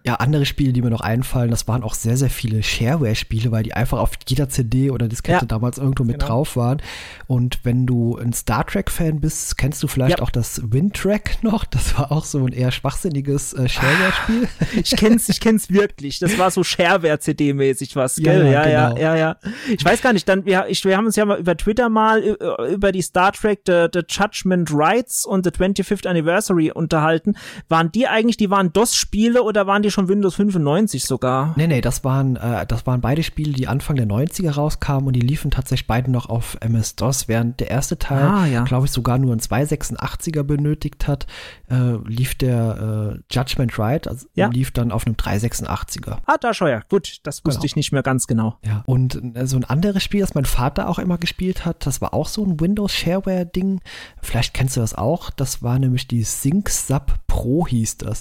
ja, 0.04 0.15
andere 0.15 0.45
Spiele, 0.45 0.73
die 0.73 0.82
mir 0.82 0.89
noch 0.89 1.02
einfallen, 1.02 1.50
das 1.50 1.67
waren 1.67 1.82
auch 1.84 1.93
sehr, 1.93 2.17
sehr 2.17 2.30
viele 2.30 2.62
Shareware-Spiele, 2.63 3.50
weil 3.52 3.63
die 3.63 3.73
einfach 3.73 4.00
auf 4.00 4.12
jeder 4.28 4.50
CD 4.50 4.91
oder 4.91 5.08
Diskette 5.08 5.39
Ja, 5.41 5.45
damals 5.47 5.78
irgendwo 5.78 6.04
mit 6.04 6.19
genau. 6.19 6.28
drauf 6.28 6.56
waren. 6.58 6.82
Und 7.28 7.60
wenn 7.63 7.86
du 7.88 8.17
ein 8.17 8.34
Star 8.34 8.65
Trek-Fan 8.67 9.21
bist, 9.21 9.58
kennst 9.58 9.82
du 9.82 9.88
vielleicht 9.88 10.19
Ja. 10.19 10.23
auch 10.23 10.30
das 10.32 10.62
Windtrack 10.71 11.43
noch. 11.43 11.63
Das 11.65 11.97
war 11.97 12.12
auch 12.12 12.26
so 12.26 12.45
ein 12.45 12.52
eher 12.54 12.71
schwachsinniges 12.71 13.54
äh, 13.54 13.67
Shareware-Spiel. 13.69 14.47
Ich 14.84 14.95
kenn's, 14.95 15.30
ich 15.30 15.39
kenn's 15.39 15.69
wirklich. 15.71 16.19
Das 16.19 16.38
war 16.38 16.52
so 16.52 16.62
Shareware-CD-mäßig 16.63 17.95
was, 17.95 18.17
Ja, 18.17 18.34
gell? 18.34 18.45
ja, 18.45 18.52
Ja, 18.52 18.67
ja, 18.69 18.89
genau. 18.89 19.02
ja, 19.02 19.15
ja. 19.15 19.38
Ich 19.69 19.84
weiß 19.84 20.02
gar 20.02 20.13
nicht, 20.13 20.28
dann, 20.28 20.45
wir, 20.45 20.65
ich, 20.67 20.84
wir 20.84 20.97
haben 20.97 21.06
uns 21.06 21.15
ja 21.15 21.26
mal 21.26 21.39
über 21.39 21.56
Twitter 21.56 21.89
mal 21.89 22.21
über 22.69 22.91
die 22.91 23.02
Star 23.02 23.32
Trek 23.32 23.62
The, 23.65 23.88
The 23.93 24.02
Judgment 24.08 24.69
Rights 24.73 25.26
und 25.26 25.45
The 25.45 25.52
25th 25.52 26.06
Anniversary 26.08 26.69
unterhalten. 26.71 27.36
Waren 27.69 27.91
die 27.91 28.08
eigentlich, 28.08 28.27
die 28.36 28.50
waren 28.50 28.74
DOS-Spiele 28.74 29.42
oder 29.44 29.66
waren 29.68 29.82
die 29.84 29.92
schon 29.92 30.10
Windows 30.10 30.36
95 30.36 31.06
sogar? 31.06 31.54
Nee, 31.56 31.68
nee, 31.68 31.80
das 31.80 32.04
waren, 32.04 32.36
äh, 32.36 32.66
das 32.66 32.86
waren 32.86 33.00
beide 33.00 33.24
Spiele, 33.24 33.54
die 33.54 33.68
Anfang 33.70 33.96
der 33.96 34.08
90er 34.08 34.52
rauskamen 34.52 35.08
und 35.08 35.13
die 35.13 35.22
liefen 35.22 35.52
tatsächlich 35.52 35.88
beide 35.88 36.12
noch 36.12 36.28
auf 36.28 36.58
MS-DOS, 36.60 37.30
während 37.30 37.62
der 37.62 37.70
erste 37.72 37.98
Teil, 37.98 38.24
Ah, 38.28 38.46
ja. 38.46 38.63
glaube 38.66 38.88
ich, 38.88 38.92
sogar 38.92 39.18
nur 39.20 39.32
einen 39.32 39.40
286er 39.40 40.44
benötigt 40.44 41.08
hat, 41.08 41.28
äh, 41.70 41.94
lief 42.06 42.36
der 42.36 43.13
äh, 43.16 43.20
Judgment 43.34 43.80
Right, 43.80 44.08
also 44.08 44.28
Ja. 44.34 44.48
lief 44.50 44.72
dann 44.72 44.92
auf 44.92 45.06
einem 45.06 45.16
386er. 45.16 46.18
Ah, 46.26 46.36
da 46.42 46.54
schau 46.54 46.68
ja. 46.68 46.82
Gut, 46.90 47.20
das 47.24 47.46
wusste 47.46 47.60
Genau. 47.60 47.66
ich 47.66 47.76
nicht 47.78 47.92
mehr 47.94 48.04
ganz 48.04 48.28
genau. 48.28 48.58
Ja, 48.66 48.84
und 48.88 49.22
äh, 49.36 49.46
so 49.46 49.56
ein 49.56 49.63
anderes 49.63 50.04
Spiel, 50.04 50.22
das 50.22 50.34
mein 50.36 50.46
Vater 50.46 50.90
auch 50.90 50.98
immer 51.00 51.18
gespielt 51.20 51.63
hat, 51.66 51.86
das 51.86 52.02
war 52.02 52.13
auch 52.13 52.28
so 52.28 52.44
ein 52.44 52.60
Windows-Shareware-Ding. 52.60 53.82
Vielleicht 54.22 54.54
kennst 54.54 54.76
du 54.76 54.82
das 54.82 54.96
auch. 54.96 55.30
Das 55.30 55.62
war 55.62 55.78
nämlich 55.78 56.08
die 56.08 56.24
Sync 56.24 56.70
Sub 56.70 57.13
Pro 57.28 57.68
hieß 57.68 57.98
das. 57.98 58.16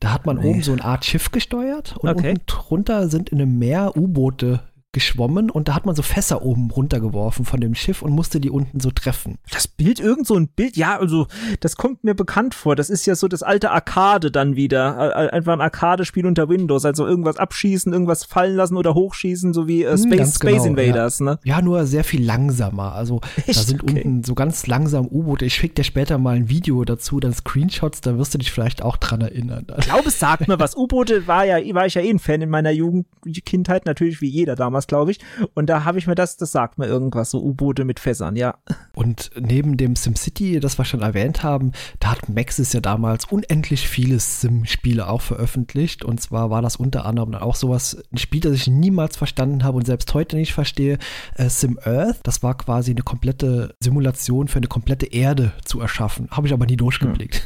Da 0.00 0.12
hat 0.12 0.26
man 0.26 0.38
oben 0.38 0.62
so 0.62 0.72
eine 0.72 0.84
Art 0.84 1.04
Schiff 1.04 1.30
gesteuert 1.30 1.96
und 1.98 2.08
Okay. 2.08 2.30
unten 2.30 2.42
drunter 2.46 3.08
sind 3.08 3.30
in 3.30 3.40
einem 3.40 3.58
Meer 3.58 3.96
U-Boote 3.96 4.60
geschwommen 4.92 5.50
und 5.50 5.68
da 5.68 5.74
hat 5.74 5.86
man 5.86 5.94
so 5.94 6.02
Fässer 6.02 6.42
oben 6.42 6.70
runtergeworfen 6.70 7.44
von 7.44 7.60
dem 7.60 7.74
Schiff 7.74 8.02
und 8.02 8.12
musste 8.12 8.40
die 8.40 8.50
unten 8.50 8.80
so 8.80 8.90
treffen. 8.90 9.38
Das 9.52 9.68
Bild, 9.68 10.00
irgend 10.00 10.26
so 10.26 10.34
ein 10.34 10.48
Bild, 10.48 10.76
ja, 10.76 10.98
also, 10.98 11.26
das 11.60 11.76
kommt 11.76 12.02
mir 12.04 12.14
bekannt 12.14 12.54
vor. 12.54 12.74
Das 12.76 12.90
ist 12.90 13.06
ja 13.06 13.14
so 13.14 13.28
das 13.28 13.42
alte 13.42 13.70
Arcade 13.70 14.30
dann 14.30 14.56
wieder. 14.56 15.14
Äh, 15.16 15.26
äh, 15.26 15.30
Einfach 15.30 15.52
ein 15.52 15.60
Arcade-Spiel 15.60 16.26
unter 16.26 16.48
Windows. 16.48 16.84
Also 16.84 17.06
irgendwas 17.06 17.36
abschießen, 17.36 17.92
irgendwas 17.92 18.24
fallen 18.24 18.56
lassen 18.56 18.76
oder 18.76 18.94
hochschießen, 18.94 19.54
so 19.54 19.68
wie 19.68 19.84
äh, 19.84 19.92
Hm, 19.92 19.98
Space, 19.98 20.18
ganz 20.18 20.34
Space 20.36 20.52
genau, 20.64 20.64
Invaders, 20.64 21.20
ne? 21.20 21.38
Ja, 21.44 21.62
nur 21.62 21.86
sehr 21.86 22.04
viel 22.04 22.24
langsamer. 22.24 22.94
Also 22.94 23.20
da 23.36 23.42
Echt? 23.46 23.66
sind 23.66 23.82
Okay. 23.82 24.02
unten 24.02 24.24
so 24.24 24.34
ganz 24.34 24.66
langsam 24.66 25.06
U-Boote. 25.06 25.44
Ich 25.44 25.54
schicke 25.54 25.74
dir 25.74 25.84
später 25.84 26.18
mal 26.18 26.36
ein 26.36 26.48
Video 26.48 26.84
dazu, 26.84 27.20
dann 27.20 27.32
Screenshots, 27.32 28.00
da 28.00 28.18
wirst 28.18 28.34
du 28.34 28.38
dich 28.38 28.50
vielleicht 28.52 28.82
auch 28.82 28.96
dran 28.96 29.20
erinnern. 29.20 29.66
Ich 29.78 29.86
glaube, 29.86 30.08
es 30.08 30.18
sagt 30.18 30.48
mir 30.48 30.58
was. 30.58 30.76
U-Boote 30.76 31.26
war 31.26 31.44
ja, 31.44 31.56
war 31.74 31.86
ich 31.86 31.94
ja 31.94 32.02
eh 32.02 32.10
ein 32.10 32.18
Fan 32.18 32.42
in 32.42 32.50
meiner 32.50 32.70
Jugend, 32.70 33.06
Kindheit, 33.46 33.86
natürlich 33.86 34.20
wie 34.20 34.28
jeder 34.28 34.56
damals, 34.56 34.79
glaube 34.86 35.10
ich. 35.10 35.20
Und 35.54 35.66
da 35.66 35.84
habe 35.84 35.98
ich 35.98 36.06
mir 36.06 36.14
das, 36.14 36.36
das 36.36 36.52
sagt 36.52 36.78
mir 36.78 36.86
irgendwas, 36.86 37.30
so 37.30 37.42
U-Boote 37.42 37.84
mit 37.84 38.00
Fässern, 38.00 38.36
ja. 38.36 38.56
Und 38.94 39.30
neben 39.38 39.76
dem 39.76 39.96
SimCity, 39.96 40.60
das 40.60 40.78
wir 40.78 40.84
schon 40.84 41.02
erwähnt 41.02 41.42
haben, 41.42 41.72
da 41.98 42.12
hat 42.12 42.28
Maxis 42.28 42.72
ja 42.72 42.80
damals 42.80 43.24
unendlich 43.26 43.88
viele 43.88 44.18
Sim-Spiele 44.18 45.08
auch 45.08 45.22
veröffentlicht. 45.22 46.04
Und 46.04 46.20
zwar 46.20 46.50
war 46.50 46.62
das 46.62 46.76
unter 46.76 47.04
anderem 47.04 47.34
auch 47.34 47.54
sowas, 47.54 48.02
ein 48.12 48.18
Spiel, 48.18 48.40
das 48.40 48.54
ich 48.54 48.66
niemals 48.68 49.16
verstanden 49.16 49.64
habe 49.64 49.78
und 49.78 49.86
selbst 49.86 50.12
heute 50.14 50.36
nicht 50.36 50.52
verstehe, 50.52 50.98
äh, 51.36 51.48
Sim 51.48 51.78
Earth. 51.82 52.20
Das 52.22 52.42
war 52.42 52.56
quasi 52.56 52.90
eine 52.90 53.02
komplette 53.02 53.74
Simulation 53.80 54.48
für 54.48 54.58
eine 54.58 54.66
komplette 54.66 55.06
Erde 55.06 55.52
zu 55.64 55.80
erschaffen. 55.80 56.28
Habe 56.30 56.46
ich 56.46 56.52
aber 56.52 56.66
nie 56.66 56.76
durchgeblickt. 56.76 57.42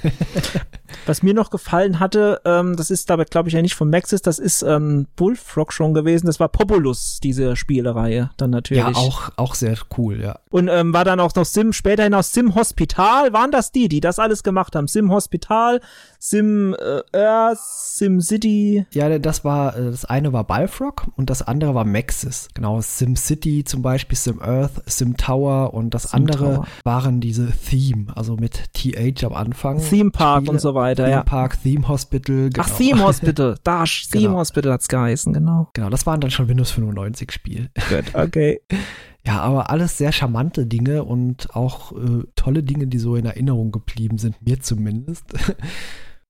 Was 1.07 1.23
mir 1.23 1.35
noch 1.35 1.51
gefallen 1.51 2.01
hatte, 2.01 2.41
ähm, 2.45 2.77
das 2.77 2.91
ist 2.91 3.11
dabei, 3.11 3.25
glaube 3.25 3.49
ich, 3.49 3.55
ja 3.55 3.63
nicht 3.63 3.75
von 3.75 3.91
Maxis, 3.91 4.23
das 4.23 4.39
ist 4.39 4.63
ähm, 4.63 5.07
Bullfrog 5.17 5.73
schon 5.73 5.95
gewesen. 5.95 6.27
Das 6.27 6.41
war 6.41 6.49
Populus, 6.49 7.19
diese 7.25 7.57
Spielereihe 7.57 8.31
dann 8.37 8.51
natürlich. 8.51 8.83
ja, 8.83 8.93
auch, 8.95 9.31
auch 9.37 9.55
sehr 9.55 9.77
cool, 9.99 10.21
ja. 10.21 10.39
Und 10.51 10.69
ähm, 10.69 10.93
war 10.93 11.05
dann 11.05 11.19
auch 11.21 11.35
noch 11.35 11.45
Sim, 11.45 11.73
späterhin 11.73 12.15
auch 12.15 12.23
Sim 12.23 12.55
Hospital, 12.55 13.33
waren 13.33 13.51
das 13.51 13.73
die, 13.73 13.89
die 13.89 14.01
das 14.01 14.19
alles 14.19 14.43
gemacht 14.43 14.77
haben? 14.77 14.87
Sim 14.87 15.11
Hospital, 15.11 15.81
Sim 16.19 16.75
äh, 16.79 17.19
Earth, 17.19 17.59
Sim 17.59 18.21
City. 18.21 18.87
Ja, 18.93 19.19
das 19.19 19.45
war, 19.45 19.77
äh, 19.77 19.91
das 19.91 20.05
eine 20.05 20.33
war 20.33 20.45
Balfrog 20.45 21.07
und 21.17 21.31
das 21.31 21.43
andere 21.43 21.75
war 21.75 21.85
Maxis. 21.85 22.49
Genau, 22.55 22.81
Sim 22.81 23.17
City 23.17 23.65
zum 23.65 23.83
Beispiel, 23.83 24.17
Sim 24.17 24.41
Earth, 24.43 24.83
Sim 24.87 25.17
Tower 25.17 25.75
und 25.75 25.95
das 25.95 26.05
Sim 26.05 26.21
andere 26.21 26.55
Tower. 26.57 26.67
waren 26.85 27.21
diese 27.21 27.51
Theme, 27.51 28.07
also 28.15 28.37
mit 28.37 28.73
TH 28.75 29.25
am 29.25 29.33
Anfang. 29.35 29.81
Theme 29.81 30.11
Park 30.11 30.43
Spiele. 30.43 30.53
und 30.53 30.61
so 30.61 30.75
weiter, 30.75 31.05
Theme 31.05 31.17
ja. 31.17 31.23
Park, 31.23 31.63
Theme 31.63 31.89
Hospital. 31.89 32.51
Genau. 32.51 32.67
Ach, 32.67 32.71
Theme 32.71 33.03
Hospital, 33.05 33.57
da, 33.65 33.85
Theme 33.85 34.25
Genau. 34.25 34.39
Hospital 34.39 34.73
hat's 34.73 34.89
geheißen, 34.89 35.33
genau. 35.33 35.69
Genau, 35.75 35.91
das 35.91 36.07
waren 36.07 36.21
dann 36.21 36.31
schon 36.31 36.49
Windows 36.49 36.71
95 36.73 37.14
Spiele. 37.17 37.71
Gut, 37.89 38.15
okay. 38.15 38.61
Ja, 39.27 39.41
aber 39.41 39.71
alles 39.71 39.97
sehr 39.97 40.13
charmante 40.13 40.67
Dinge 40.67 41.03
und 41.03 41.57
auch 41.57 41.93
äh, 41.93 42.25
tolle 42.37 42.63
Dinge, 42.63 42.87
die 42.89 42.99
so 42.99 43.17
in 43.17 43.25
Erinnerung 43.25 43.73
geblieben 43.73 44.19
sind, 44.19 44.45
mir 44.45 44.61
zumindest. 44.61 45.25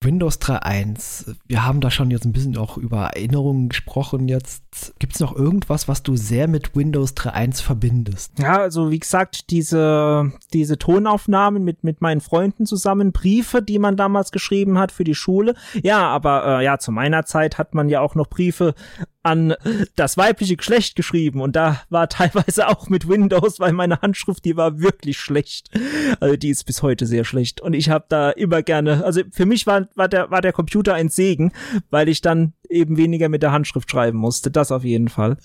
Windows 0.04 0.38
3.1, 0.38 1.34
wir 1.46 1.64
haben 1.64 1.80
da 1.80 1.90
schon 1.90 2.10
jetzt 2.10 2.26
ein 2.26 2.32
bisschen 2.32 2.56
auch 2.56 2.76
über 2.76 3.06
Erinnerungen 3.06 3.70
gesprochen 3.70 4.28
jetzt. 4.28 4.62
Gibt 4.98 5.14
es 5.14 5.20
noch 5.20 5.34
irgendwas, 5.34 5.88
was 5.88 6.02
du 6.02 6.14
sehr 6.16 6.46
mit 6.46 6.76
Windows 6.76 7.14
3.1 7.14 7.62
verbindest? 7.62 8.38
Ja, 8.38 8.58
also 8.58 8.90
wie 8.90 8.98
gesagt, 8.98 9.50
diese, 9.50 10.30
diese 10.52 10.78
Tonaufnahmen 10.78 11.64
mit, 11.64 11.84
mit 11.84 12.02
meinen 12.02 12.20
Freunden 12.20 12.66
zusammen, 12.66 13.12
Briefe, 13.12 13.62
die 13.62 13.78
man 13.78 13.96
damals 13.96 14.30
geschrieben 14.30 14.78
hat 14.78 14.92
für 14.92 15.04
die 15.04 15.14
Schule. 15.14 15.54
Ja, 15.82 16.06
aber 16.08 16.60
äh, 16.60 16.64
ja, 16.64 16.78
zu 16.78 16.92
meiner 16.92 17.24
Zeit 17.24 17.56
hat 17.56 17.74
man 17.74 17.88
ja 17.88 18.00
auch 18.00 18.14
noch 18.14 18.28
Briefe 18.28 18.74
an 19.24 19.54
das 19.96 20.16
weibliche 20.16 20.56
Geschlecht 20.56 20.96
geschrieben 20.96 21.40
und 21.40 21.56
da 21.56 21.80
war 21.90 22.08
teilweise 22.08 22.68
auch 22.68 22.88
mit 22.88 23.08
Windows, 23.08 23.58
weil 23.58 23.72
meine 23.72 24.00
Handschrift, 24.00 24.44
die 24.44 24.56
war 24.56 24.78
wirklich 24.80 25.18
schlecht. 25.18 25.70
Also 26.20 26.36
die 26.36 26.50
ist 26.50 26.64
bis 26.64 26.82
heute 26.82 27.06
sehr 27.06 27.24
schlecht 27.24 27.60
und 27.60 27.72
ich 27.74 27.88
habe 27.90 28.04
da 28.08 28.30
immer 28.30 28.62
gerne, 28.62 29.04
also 29.04 29.22
für 29.32 29.46
mich 29.46 29.66
war, 29.66 29.88
war, 29.94 30.08
der, 30.08 30.30
war 30.30 30.42
der 30.42 30.52
Computer 30.52 30.94
ein 30.94 31.08
Segen, 31.08 31.52
weil 31.90 32.08
ich 32.08 32.20
dann 32.20 32.52
eben 32.68 32.96
weniger 32.96 33.28
mit 33.28 33.42
der 33.42 33.52
Handschrift 33.52 33.90
schreiben 33.90 34.18
musste, 34.18 34.50
das 34.50 34.70
auf 34.70 34.84
jeden 34.84 35.08
Fall. 35.08 35.38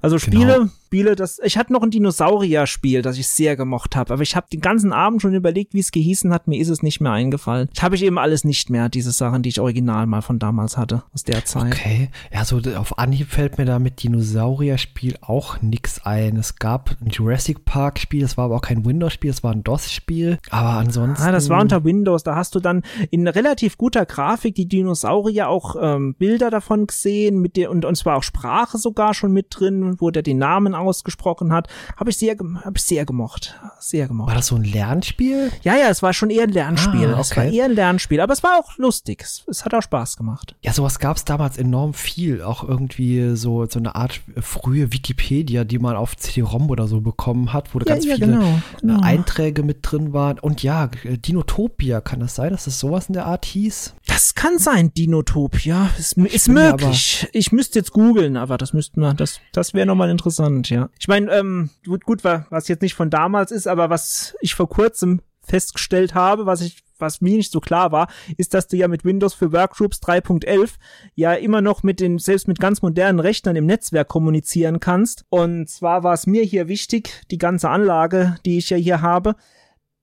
Also 0.00 0.18
Spiele, 0.18 0.54
genau. 0.54 0.70
Spiele, 0.86 1.16
das 1.16 1.40
ich 1.42 1.58
hatte 1.58 1.72
noch 1.72 1.82
ein 1.82 1.90
Dinosaurier-Spiel, 1.90 3.02
das 3.02 3.18
ich 3.18 3.26
sehr 3.26 3.56
gemocht 3.56 3.96
habe, 3.96 4.12
aber 4.12 4.22
ich 4.22 4.36
habe 4.36 4.46
den 4.52 4.60
ganzen 4.60 4.92
Abend 4.92 5.20
schon 5.20 5.34
überlegt, 5.34 5.74
wie 5.74 5.80
es 5.80 5.90
gehießen 5.90 6.32
hat, 6.32 6.46
mir 6.46 6.60
ist 6.60 6.68
es 6.68 6.80
nicht 6.80 7.00
mehr 7.00 7.10
eingefallen. 7.10 7.68
Ich 7.74 7.82
habe 7.82 7.96
ich 7.96 8.04
eben 8.04 8.20
alles 8.20 8.44
nicht 8.44 8.70
mehr, 8.70 8.88
diese 8.88 9.10
Sachen, 9.10 9.42
die 9.42 9.48
ich 9.48 9.60
original 9.60 10.06
mal 10.06 10.22
von 10.22 10.38
damals 10.38 10.76
hatte, 10.76 11.02
aus 11.12 11.24
der 11.24 11.44
Zeit. 11.44 11.72
Okay, 11.72 12.10
ja, 12.32 12.44
so 12.44 12.60
auf 12.76 12.98
Anhieb 13.00 13.30
fällt 13.30 13.58
mir 13.58 13.64
da 13.64 13.80
mit 13.80 14.00
Dinosaurier-Spiel 14.04 15.16
auch 15.22 15.60
nix 15.60 16.02
ein. 16.04 16.36
Es 16.36 16.54
gab 16.54 16.94
ein 17.00 17.10
Jurassic 17.10 17.64
Park-Spiel, 17.64 18.20
das 18.20 18.36
war 18.36 18.44
aber 18.44 18.54
auch 18.54 18.62
kein 18.62 18.84
Windows-Spiel, 18.84 19.32
das 19.32 19.42
war 19.42 19.50
ein 19.52 19.64
DOS-Spiel, 19.64 20.38
aber 20.50 20.78
ansonsten... 20.78 21.26
Ah, 21.26 21.32
das 21.32 21.48
war 21.48 21.60
unter 21.60 21.82
Windows, 21.82 22.22
da 22.22 22.36
hast 22.36 22.54
du 22.54 22.60
dann 22.60 22.82
in 23.10 23.26
relativ 23.26 23.76
guter 23.76 24.06
Grafik 24.06 24.54
die 24.54 24.68
Dinosaurier 24.68 25.48
auch 25.48 25.74
ähm, 25.80 26.14
Bilder 26.14 26.50
davon 26.50 26.86
gesehen, 26.86 27.40
mit 27.40 27.56
der, 27.56 27.72
und, 27.72 27.84
und 27.84 27.96
zwar 27.96 28.18
auch 28.18 28.22
Sprache 28.22 28.78
sogar 28.78 29.14
schon 29.14 29.32
mit 29.32 29.46
drin, 29.50 29.96
wo 29.98 30.12
der 30.12 30.22
den 30.22 30.38
Namen 30.38 30.75
ausgesprochen 30.76 31.52
hat, 31.52 31.68
habe 31.96 32.10
ich 32.10 32.16
sehr, 32.16 32.36
habe 32.36 32.74
ich 32.76 32.82
sehr 32.82 33.04
gemocht, 33.04 33.58
sehr 33.80 34.08
gemocht. 34.08 34.28
War 34.28 34.34
das 34.34 34.46
so 34.46 34.56
ein 34.56 34.64
Lernspiel? 34.64 35.50
Ja, 35.62 35.76
ja, 35.76 35.88
es 35.88 36.02
war 36.02 36.12
schon 36.12 36.30
eher 36.30 36.44
ein 36.44 36.50
Lernspiel. 36.50 37.08
Ah, 37.08 37.12
okay. 37.12 37.20
Es 37.20 37.36
war 37.36 37.44
eher 37.44 37.64
ein 37.66 37.74
Lernspiel, 37.74 38.20
aber 38.20 38.32
es 38.32 38.42
war 38.42 38.58
auch 38.58 38.76
lustig. 38.78 39.22
Es, 39.22 39.44
es 39.48 39.64
hat 39.64 39.74
auch 39.74 39.82
Spaß 39.82 40.16
gemacht. 40.16 40.54
Ja, 40.62 40.72
sowas 40.72 40.98
gab 40.98 41.16
es 41.16 41.24
damals 41.24 41.58
enorm 41.58 41.94
viel, 41.94 42.42
auch 42.42 42.62
irgendwie 42.62 43.36
so 43.36 43.66
so 43.66 43.78
eine 43.78 43.94
Art 43.94 44.20
frühe 44.40 44.92
Wikipedia, 44.92 45.64
die 45.64 45.78
man 45.78 45.96
auf 45.96 46.16
CD-ROM 46.16 46.70
oder 46.70 46.86
so 46.86 47.00
bekommen 47.00 47.52
hat, 47.52 47.74
wo 47.74 47.78
da 47.78 47.86
ja, 47.86 47.94
ganz 47.94 48.04
ja, 48.04 48.14
viele 48.16 48.26
genau, 48.26 48.58
genau. 48.80 49.00
Einträge 49.02 49.62
mit 49.62 49.78
drin 49.82 50.12
waren. 50.12 50.38
Und 50.38 50.62
ja, 50.62 50.88
Dinotopia, 51.04 52.00
kann 52.00 52.20
das 52.20 52.34
sein, 52.34 52.50
dass 52.50 52.64
das 52.64 52.78
sowas 52.78 53.08
in 53.08 53.14
der 53.14 53.26
Art 53.26 53.44
hieß? 53.44 53.94
Das 54.16 54.34
kann 54.34 54.58
sein, 54.58 54.94
Dinotopia. 54.94 55.90
Ist, 55.98 56.16
ist 56.16 56.48
möglich. 56.48 57.28
Ich 57.34 57.52
müsste 57.52 57.78
jetzt 57.78 57.92
googeln, 57.92 58.38
aber 58.38 58.56
das 58.56 58.72
müssten 58.72 59.02
wir, 59.02 59.12
das, 59.12 59.42
das 59.52 59.74
wäre 59.74 59.84
nochmal 59.84 60.08
interessant, 60.08 60.70
ja. 60.70 60.88
Ich 60.98 61.06
meine, 61.06 61.30
ähm, 61.32 61.68
gut, 61.84 62.06
gut, 62.06 62.24
was 62.24 62.66
jetzt 62.68 62.80
nicht 62.80 62.94
von 62.94 63.10
damals 63.10 63.50
ist, 63.50 63.66
aber 63.66 63.90
was 63.90 64.34
ich 64.40 64.54
vor 64.54 64.70
kurzem 64.70 65.20
festgestellt 65.42 66.14
habe, 66.14 66.46
was 66.46 66.62
ich 66.62 66.82
was 66.98 67.20
mir 67.20 67.36
nicht 67.36 67.52
so 67.52 67.60
klar 67.60 67.92
war, 67.92 68.08
ist, 68.38 68.54
dass 68.54 68.68
du 68.68 68.78
ja 68.78 68.88
mit 68.88 69.04
Windows 69.04 69.34
für 69.34 69.52
Workgroups 69.52 69.98
3.11 69.98 70.76
ja 71.14 71.34
immer 71.34 71.60
noch 71.60 71.82
mit 71.82 72.00
den, 72.00 72.18
selbst 72.18 72.48
mit 72.48 72.58
ganz 72.58 72.80
modernen 72.80 73.20
Rechnern 73.20 73.54
im 73.54 73.66
Netzwerk 73.66 74.08
kommunizieren 74.08 74.80
kannst. 74.80 75.26
Und 75.28 75.68
zwar 75.68 76.04
war 76.04 76.14
es 76.14 76.26
mir 76.26 76.42
hier 76.42 76.68
wichtig, 76.68 77.10
die 77.30 77.36
ganze 77.36 77.68
Anlage, 77.68 78.38
die 78.46 78.56
ich 78.56 78.70
ja 78.70 78.78
hier 78.78 79.02
habe, 79.02 79.36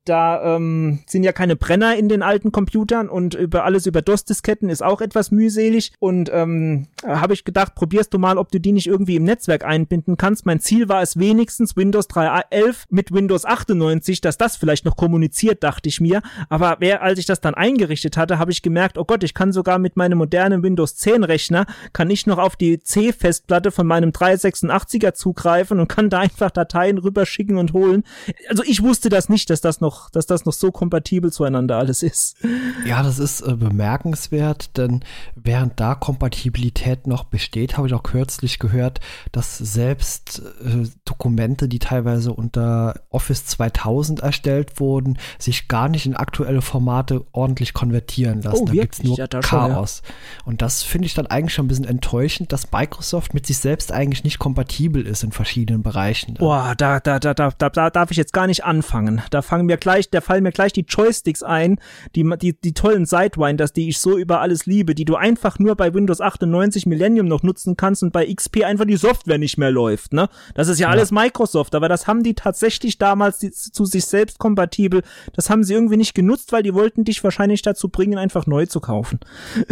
da 0.06 0.56
ähm, 0.56 1.00
sind 1.06 1.24
ja 1.24 1.32
keine 1.32 1.56
Brenner 1.56 1.96
in 1.96 2.10
den 2.10 2.22
alten 2.24 2.52
Computern 2.52 3.08
und 3.08 3.36
über 3.36 3.64
alles 3.64 3.86
über 3.86 4.02
DOS-Disketten 4.02 4.70
ist 4.70 4.84
auch 4.84 5.00
etwas 5.00 5.32
mühselig. 5.32 5.94
Und 6.00 6.30
ähm, 6.34 6.88
habe 7.06 7.34
ich 7.34 7.46
gedacht, 7.46 7.76
probierst 7.76 8.14
du 8.14 8.20
mal, 8.20 8.38
ob 8.38 8.52
du 8.52 8.60
die 8.60 8.74
nicht 8.74 8.88
irgendwie 8.88 9.16
im 9.16 9.24
Netzwerk 9.24 9.64
einbinden 9.64 10.18
kannst. 10.18 10.46
Mein 10.46 10.60
Ziel 10.60 10.90
war 10.90 11.02
es 11.02 11.18
wenigstens 11.18 11.78
Windows 11.78 12.10
3.11 12.10 12.86
mit 12.90 13.14
Windows 13.14 13.46
98, 13.46 14.20
dass 14.20 14.38
das 14.38 14.58
vielleicht 14.58 14.84
noch 14.86 14.98
kommuniziert, 14.98 15.64
dachte 15.64 15.88
ich 15.88 16.02
mir. 16.02 16.22
Aber 16.50 16.78
wer, 16.80 17.02
als 17.02 17.20
ich 17.20 17.26
das 17.26 17.40
dann 17.40 17.54
eingerichtet 17.54 18.18
hatte, 18.18 18.40
habe 18.40 18.52
ich 18.52 18.62
gemerkt, 18.62 18.98
oh 18.98 19.06
Gott, 19.06 19.24
ich 19.24 19.34
kann 19.34 19.54
sogar 19.54 19.80
mit 19.80 19.96
meinem 19.96 20.18
modernen 20.18 20.64
Windows 20.64 20.96
10 20.98 21.24
Rechner, 21.24 21.66
kann 21.94 22.10
ich 22.10 22.28
noch 22.28 22.40
auf 22.40 22.56
die 22.58 22.80
C-Festplatte 22.80 23.72
von 23.72 23.88
meinem 23.88 24.10
386er 24.10 25.14
zugreifen 25.14 25.80
und 25.80 25.88
kann 25.88 26.10
da 26.10 26.20
einfach 26.20 26.52
Dateien 26.52 26.98
rüberschicken 26.98 27.58
und 27.58 27.72
holen. 27.74 28.04
Also 28.50 28.64
ich 28.66 28.84
wusste 28.84 29.10
das 29.10 29.30
nicht, 29.30 29.50
dass 29.50 29.62
das 29.62 29.80
noch 29.80 29.93
noch, 29.94 30.10
dass 30.10 30.26
das 30.26 30.46
noch 30.46 30.54
so 30.54 30.72
kompatibel 30.72 31.32
zueinander 31.32 31.78
alles 31.78 32.04
ist. 32.04 32.38
Ja, 32.86 33.04
das 33.04 33.20
ist 33.20 33.42
äh, 33.42 33.56
bemerkenswert, 33.56 34.78
denn 34.78 35.04
während 35.36 35.80
da 35.80 35.96
Kompatibilität 35.96 37.08
noch 37.08 37.24
besteht, 37.26 37.78
habe 37.78 37.88
ich 37.88 37.94
auch 37.94 38.04
kürzlich 38.04 38.60
gehört, 38.60 39.00
dass 39.32 39.58
selbst 39.58 40.42
äh, 40.64 40.88
Dokumente, 41.06 41.68
die 41.68 41.80
teilweise 41.80 42.34
unter 42.34 43.02
Office 43.10 43.46
2000 43.46 44.22
erstellt 44.22 44.80
wurden, 44.80 45.18
sich 45.38 45.68
gar 45.68 45.90
nicht 45.90 46.06
in 46.06 46.16
aktuelle 46.16 46.62
Formate 46.62 47.26
ordentlich 47.32 47.74
konvertieren 47.74 48.42
lassen. 48.42 48.64
Oh, 48.64 48.66
da 48.66 48.74
gibt 48.74 48.96
es 48.96 49.04
nur 49.04 49.18
ja, 49.18 49.28
Chaos. 49.28 50.02
Schon, 50.04 50.16
ja. 50.16 50.44
Und 50.46 50.62
das 50.62 50.84
finde 50.84 51.06
ich 51.06 51.14
dann 51.14 51.28
eigentlich 51.28 51.54
schon 51.54 51.66
ein 51.66 51.70
bisschen 51.70 51.86
enttäuschend, 51.86 52.52
dass 52.52 52.72
Microsoft 52.72 53.34
mit 53.34 53.46
sich 53.46 53.58
selbst 53.58 53.92
eigentlich 53.92 54.24
nicht 54.24 54.40
kompatibel 54.40 55.06
ist 55.06 55.24
in 55.24 55.32
verschiedenen 55.32 55.84
Bereichen. 55.84 56.36
Boah, 56.36 56.74
da, 56.78 57.00
da, 57.00 57.20
da, 57.20 57.34
da, 57.34 57.52
da, 57.58 57.70
da 57.70 57.90
darf 57.90 58.12
ich 58.12 58.18
jetzt 58.18 58.34
gar 58.34 58.48
nicht 58.48 58.64
anfangen. 58.64 59.22
Da 59.30 59.42
fangen 59.42 59.66
mir 59.66 59.78
gleich, 59.84 60.10
da 60.10 60.22
fallen 60.22 60.44
mir 60.44 60.52
gleich 60.52 60.74
die 60.74 60.86
Joysticks 60.88 61.44
ein, 61.44 61.80
die, 62.16 62.28
die, 62.42 62.54
die 62.60 62.74
tollen 62.74 63.06
Sidewinders, 63.06 63.74
die 63.74 63.90
ich 63.90 64.00
so 64.00 64.18
über 64.18 64.40
alles 64.40 64.66
liebe, 64.66 64.96
die 64.96 65.06
du 65.06 65.16
einfach 65.16 65.60
nur 65.60 65.76
bei 65.76 65.94
Windows 65.94 66.22
98 66.22 66.86
Millennium 66.86 67.28
noch 67.28 67.44
nutzen 67.44 67.78
kannst 67.78 68.02
und 68.02 68.12
bei 68.12 68.26
XP 68.34 68.64
einfach 68.64 68.86
die 68.86 68.96
Software 68.96 69.38
nicht 69.38 69.58
mehr 69.58 69.72
läuft, 69.72 70.14
ne? 70.14 70.30
Das 70.56 70.70
ist 70.70 70.80
ja, 70.80 70.88
ja. 70.88 70.92
alles 70.92 71.12
Microsoft, 71.12 71.76
aber 71.76 71.90
das 71.90 72.08
haben 72.08 72.24
die 72.24 72.34
tatsächlich 72.34 72.98
damals 72.98 73.40
die, 73.40 73.52
zu 73.52 73.86
sich 73.86 74.06
selbst 74.06 74.40
kompatibel, 74.40 75.04
das 75.34 75.50
haben 75.50 75.64
sie 75.64 75.74
irgendwie 75.74 75.98
nicht 75.98 76.16
genutzt, 76.16 76.52
weil 76.52 76.64
die 76.64 76.74
wollten 76.74 77.04
dich 77.04 77.24
wahrscheinlich 77.24 77.62
dazu 77.62 77.90
bringen, 77.90 78.18
einfach 78.18 78.48
neu 78.48 78.66
zu 78.66 78.80
kaufen. 78.80 79.20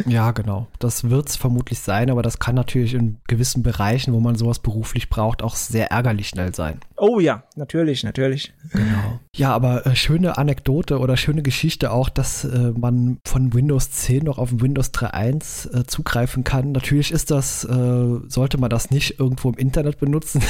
Ja, 0.07 0.31
genau. 0.31 0.67
Das 0.79 1.09
wird's 1.09 1.35
vermutlich 1.35 1.79
sein, 1.79 2.09
aber 2.09 2.21
das 2.21 2.39
kann 2.39 2.55
natürlich 2.55 2.95
in 2.95 3.19
gewissen 3.27 3.63
Bereichen, 3.63 4.13
wo 4.13 4.19
man 4.19 4.35
sowas 4.35 4.59
beruflich 4.59 5.09
braucht, 5.09 5.41
auch 5.41 5.55
sehr 5.55 5.91
ärgerlich 5.91 6.27
schnell 6.27 6.53
sein. 6.53 6.81
Oh 6.97 7.19
ja, 7.19 7.43
natürlich, 7.55 8.03
natürlich. 8.03 8.53
Genau. 8.73 9.19
Ja, 9.35 9.53
aber 9.53 9.85
äh, 9.85 9.95
schöne 10.01 10.37
Anekdote 10.37 10.99
oder 10.99 11.15
schöne 11.15 11.43
Geschichte 11.43 11.91
auch, 11.91 12.09
dass 12.09 12.43
äh, 12.43 12.71
man 12.75 13.19
von 13.25 13.53
Windows 13.53 13.91
10 13.91 14.23
noch 14.23 14.37
auf 14.37 14.49
Windows 14.51 14.91
3.1 14.93 15.79
äh, 15.79 15.85
zugreifen 15.85 16.43
kann. 16.43 16.71
Natürlich 16.71 17.11
ist 17.11 17.31
das, 17.31 17.63
äh, 17.63 18.19
sollte 18.27 18.57
man 18.57 18.69
das 18.69 18.89
nicht 18.89 19.19
irgendwo 19.19 19.49
im 19.49 19.55
Internet 19.55 19.99
benutzen. 19.99 20.41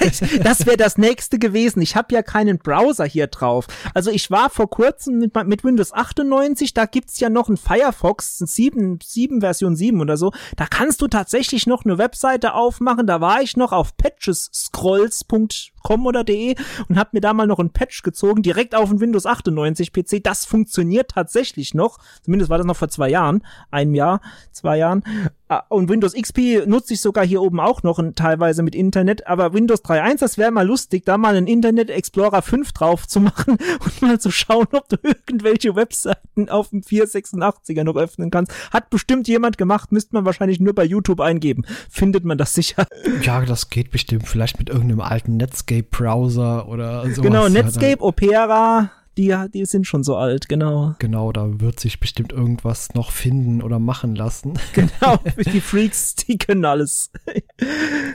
das 0.42 0.66
wäre 0.66 0.76
das 0.76 0.98
nächste 0.98 1.38
gewesen. 1.38 1.82
Ich 1.82 1.96
habe 1.96 2.14
ja 2.14 2.22
keinen 2.22 2.58
Browser 2.58 3.04
hier 3.04 3.26
drauf. 3.26 3.66
Also 3.94 4.10
ich 4.10 4.30
war 4.30 4.50
vor 4.50 4.70
kurzem 4.70 5.18
mit, 5.18 5.34
mit 5.46 5.64
Windows 5.64 5.92
98, 5.92 6.72
da 6.72 6.86
gibt's 6.86 7.18
ja 7.20 7.28
noch 7.28 7.48
ein 7.48 7.56
Firefox 7.56 8.38
7, 8.38 9.00
7 9.02 9.40
Version 9.40 9.76
7 9.76 10.00
oder 10.00 10.16
so. 10.16 10.32
Da 10.56 10.66
kannst 10.66 11.02
du 11.02 11.08
tatsächlich 11.08 11.66
noch 11.66 11.84
eine 11.84 11.98
Webseite 11.98 12.54
aufmachen. 12.54 13.06
Da 13.06 13.20
war 13.20 13.42
ich 13.42 13.56
noch 13.56 13.72
auf 13.72 13.96
patchesscrolls.com 13.96 15.71
oder 15.90 16.24
de 16.24 16.54
und 16.88 16.98
habe 16.98 17.10
mir 17.12 17.20
da 17.20 17.32
mal 17.32 17.46
noch 17.46 17.58
ein 17.58 17.70
Patch 17.70 18.02
gezogen, 18.02 18.42
direkt 18.42 18.74
auf 18.74 18.90
den 18.90 19.00
Windows 19.00 19.26
98 19.26 19.92
PC. 19.92 20.22
Das 20.22 20.44
funktioniert 20.44 21.10
tatsächlich 21.10 21.74
noch. 21.74 21.98
Zumindest 22.22 22.50
war 22.50 22.58
das 22.58 22.66
noch 22.66 22.76
vor 22.76 22.88
zwei 22.88 23.08
Jahren, 23.10 23.44
einem 23.70 23.94
Jahr, 23.94 24.20
zwei 24.52 24.78
Jahren. 24.78 25.04
Ah, 25.52 25.66
und 25.68 25.90
Windows 25.90 26.14
XP 26.14 26.66
nutze 26.66 26.94
ich 26.94 27.02
sogar 27.02 27.26
hier 27.26 27.42
oben 27.42 27.60
auch 27.60 27.82
noch 27.82 28.02
teilweise 28.14 28.62
mit 28.62 28.74
Internet, 28.74 29.26
aber 29.26 29.52
Windows 29.52 29.84
3.1, 29.84 30.20
das 30.20 30.38
wäre 30.38 30.50
mal 30.50 30.66
lustig, 30.66 31.04
da 31.04 31.18
mal 31.18 31.36
einen 31.36 31.46
Internet 31.46 31.90
Explorer 31.90 32.40
5 32.40 32.72
drauf 32.72 33.06
zu 33.06 33.20
machen 33.20 33.58
und 33.84 34.00
mal 34.00 34.18
zu 34.18 34.30
schauen, 34.30 34.66
ob 34.72 34.88
du 34.88 34.96
irgendwelche 35.02 35.76
Webseiten 35.76 36.48
auf 36.48 36.70
dem 36.70 36.80
486er 36.80 37.84
noch 37.84 37.96
öffnen 37.96 38.30
kannst. 38.30 38.50
Hat 38.72 38.88
bestimmt 38.88 39.28
jemand 39.28 39.58
gemacht, 39.58 39.92
müsste 39.92 40.14
man 40.14 40.24
wahrscheinlich 40.24 40.58
nur 40.58 40.74
bei 40.74 40.84
YouTube 40.84 41.20
eingeben. 41.20 41.66
Findet 41.90 42.24
man 42.24 42.38
das 42.38 42.54
sicher. 42.54 42.86
Ja, 43.22 43.44
das 43.44 43.68
geht 43.68 43.90
bestimmt. 43.90 44.26
Vielleicht 44.26 44.58
mit 44.58 44.68
irgendeinem 44.68 45.00
alten 45.00 45.36
Netscape-Browser 45.36 46.66
oder 46.66 47.08
so. 47.10 47.20
Genau, 47.20 47.48
Netscape, 47.48 48.00
Opera, 48.00 48.90
die, 49.18 49.34
die 49.52 49.64
sind 49.66 49.86
schon 49.86 50.02
so 50.02 50.16
alt, 50.16 50.48
genau. 50.48 50.94
Genau, 50.98 51.32
da 51.32 51.60
wird 51.60 51.78
sich 51.80 52.00
bestimmt 52.00 52.32
irgendwas 52.32 52.94
noch 52.94 53.10
finden 53.10 53.62
oder 53.62 53.78
machen 53.78 54.14
lassen. 54.14 54.54
Genau, 54.72 55.18
die 55.36 55.60
Freaks, 55.60 56.14
die 56.14 56.38
können 56.38 56.64
alles. 56.64 57.10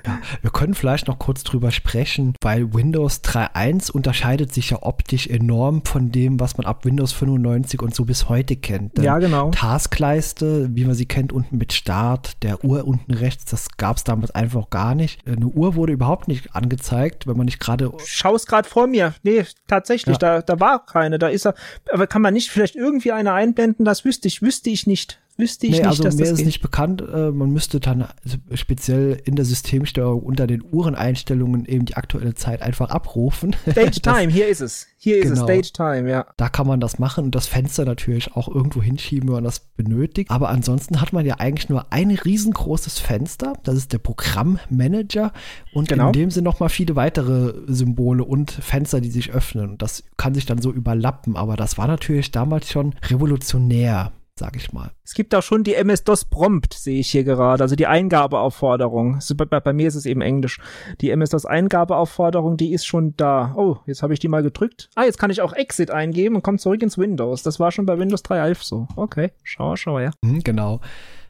ja, 0.06 0.20
wir 0.42 0.50
können 0.50 0.74
vielleicht 0.74 1.08
noch 1.08 1.20
kurz 1.20 1.44
drüber 1.44 1.72
sprechen, 1.72 2.34
weil 2.42 2.74
Windows 2.74 3.24
3.1 3.24 3.92
unterscheidet 3.92 4.54
sich 4.54 4.72
ja 4.72 4.80
optisch 4.82 5.28
enorm 5.28 5.84
von 5.86 6.12
dem, 6.12 6.40
was 6.40 6.58
man 6.58 6.66
ab 6.66 6.84
Windows 6.84 7.14
95 7.14 7.82
und 7.82 7.94
so 7.94 8.06
bis 8.06 8.28
heute 8.28 8.56
kennt. 8.56 8.98
Denn 8.98 9.04
ja, 9.04 9.20
genau. 9.20 9.52
Taskleiste, 9.52 10.70
wie 10.74 10.86
man 10.86 10.96
sie 10.96 11.06
kennt, 11.06 11.32
unten 11.32 11.58
mit 11.58 11.74
Start, 11.74 12.42
der 12.44 12.64
Uhr 12.66 12.86
unten 12.86 13.14
rechts, 13.14 13.46
das 13.46 13.78
gab 13.78 13.98
es 13.98 14.04
damals 14.04 14.32
einfach 14.32 14.70
gar 14.70 14.96
nicht. 14.96 15.26
Eine 15.28 15.48
Uhr 15.48 15.76
wurde 15.76 15.94
überhaupt 15.94 16.28
nicht 16.28 16.56
angezeigt, 16.56 17.28
wenn 17.28 17.38
man 17.38 17.46
nicht 17.46 17.60
gerade. 17.60 17.92
Schau 18.04 18.36
es 18.36 18.48
gerade 18.48 18.68
vor 18.68 18.88
mir. 18.88 19.14
Nee, 19.22 19.46
tatsächlich, 19.68 20.16
ja. 20.22 20.40
da, 20.40 20.42
da 20.42 20.60
war 20.60 20.87
keine. 20.88 21.19
Da 21.19 21.28
ist 21.28 21.45
er, 21.45 21.54
aber 21.91 22.08
kann 22.08 22.21
man 22.21 22.34
nicht 22.34 22.50
vielleicht 22.50 22.76
irgendwie 22.76 23.12
eine 23.12 23.34
einblenden? 23.34 23.86
Das 23.86 24.06
wüsste 24.06 24.28
ich, 24.28 24.41
wüsste 24.41 24.69
ich 24.71 24.88
nicht. 24.88 25.19
Wüsste 25.38 25.67
ich 25.67 25.73
nee, 25.73 25.78
nicht, 25.78 25.88
also 25.88 26.04
dass 26.04 26.15
mir 26.15 26.21
das 26.23 26.32
ist 26.32 26.38
geht. 26.38 26.45
nicht 26.47 26.62
bekannt. 26.62 27.02
Äh, 27.02 27.32
man 27.32 27.52
müsste 27.52 27.80
dann 27.80 28.02
also 28.23 28.38
speziell 28.56 29.21
in 29.23 29.36
der 29.36 29.45
Systemsteuerung 29.45 30.23
unter 30.23 30.47
den 30.47 30.63
Uhreneinstellungen 30.63 31.65
eben 31.65 31.86
die 31.86 31.95
aktuelle 31.95 32.34
Zeit 32.34 32.62
einfach 32.63 32.89
abrufen. 32.89 33.56
Stage 33.69 33.91
Das- 34.02 34.15
Time, 34.17 34.32
hier 34.32 34.47
ist 34.47 34.62
es. 34.62 34.88
Hier 35.00 35.17
ist 35.19 35.26
es, 35.26 35.34
Genau. 35.34 35.43
Stage 35.45 35.71
Time, 35.73 36.10
ja. 36.10 36.26
Da 36.38 36.50
kann 36.50 36.65
man 36.65 36.80
das 36.80 36.97
machen 36.97 37.26
und 37.26 37.36
das 37.36 37.45
Fenster 37.45 37.86
natürlich 37.86 38.36
auch 38.36 38.47
irgendwo 38.47 38.82
hinschieben, 38.82 39.30
wenn 39.30 39.36
man 39.36 39.43
das 39.43 39.60
benötigt. 39.60 40.32
Aber 40.32 40.50
ansonsten 40.50 41.00
hat 41.02 41.13
man 41.13 41.23
ja 41.23 41.36
eigentlich 41.36 41.69
nur 41.69 41.93
ein 41.93 42.10
riesengroßes 42.10 42.97
Fenster. 42.97 43.54
Das 43.63 43.76
ist 43.76 43.93
der 43.93 44.00
Programmmanager 44.00 45.32
und 45.73 45.89
Genau. 45.89 46.08
in 46.08 46.13
dem 46.13 46.32
sind 46.32 46.43
noch 46.45 46.60
mal 46.60 46.69
viele 46.69 46.95
weitere 46.95 47.54
Symbole 47.67 48.23
und 48.23 48.50
Fenster, 48.52 49.00
die 49.02 49.12
sich 49.12 49.32
öffnen. 49.32 49.69
Und 49.71 49.82
das 49.84 50.04
kann 50.17 50.34
sich 50.34 50.47
dann 50.47 50.62
so 50.62 50.71
überlappen. 50.71 51.36
Aber 51.38 51.56
das 51.56 51.78
war 51.78 51.86
natürlich 51.88 52.32
damals 52.32 52.71
schon 52.71 52.95
revolutionär, 53.08 54.12
sag 54.39 54.56
ich 54.56 54.73
mal. 54.73 54.91
Es 55.04 55.13
gibt 55.13 55.34
auch 55.36 55.43
schon 55.43 55.63
die 55.63 55.76
MS-DOS 55.76 56.26
Prompt, 56.26 56.73
sehe 56.73 57.00
ich 57.00 57.10
hier 57.10 57.23
gerade, 57.23 57.63
also 57.63 57.76
die 57.76 57.88
Eingabeaufforderung. 57.88 59.15
Also 59.15 59.36
bei, 59.36 59.45
bei, 59.45 59.60
bei 59.60 59.73
mir 59.73 59.88
ist 59.88 59.95
es 59.95 60.06
eben 60.06 60.21
Englisch. 60.21 60.60
Die 61.02 61.10
MS-DOS 61.10 61.45
Eingabeaufforderung, 61.45 62.58
die 62.58 62.73
ist 62.73 62.86
schon 62.86 63.15
da. 63.17 63.54
Oh, 63.56 63.78
jetzt 63.86 64.04
habe 64.04 64.13
ich 64.13 64.19
die 64.19 64.28
mal 64.28 64.43
gedrückt. 64.43 64.89
Ah, 64.95 65.04
jetzt 65.04 65.17
kann 65.17 65.32
ich 65.32 65.41
auch 65.41 65.54
Exit 65.54 65.91
eingeben 65.91 66.36
und 66.36 66.43
komme 66.43 66.58
zurück 66.58 66.82
ins 66.82 66.97
Windows. 66.97 67.43
Das 67.43 67.60
war 67.60 67.71
schon 67.71 67.86
bei 67.86 67.97
Windows 67.97 68.23
3.11 68.23 68.58
so. 68.63 68.88
Okay, 68.95 69.32
schau, 69.43 69.76
schau, 69.76 70.00
ja. 70.00 70.12
Mhm, 70.21 70.43
genau. 70.43 70.82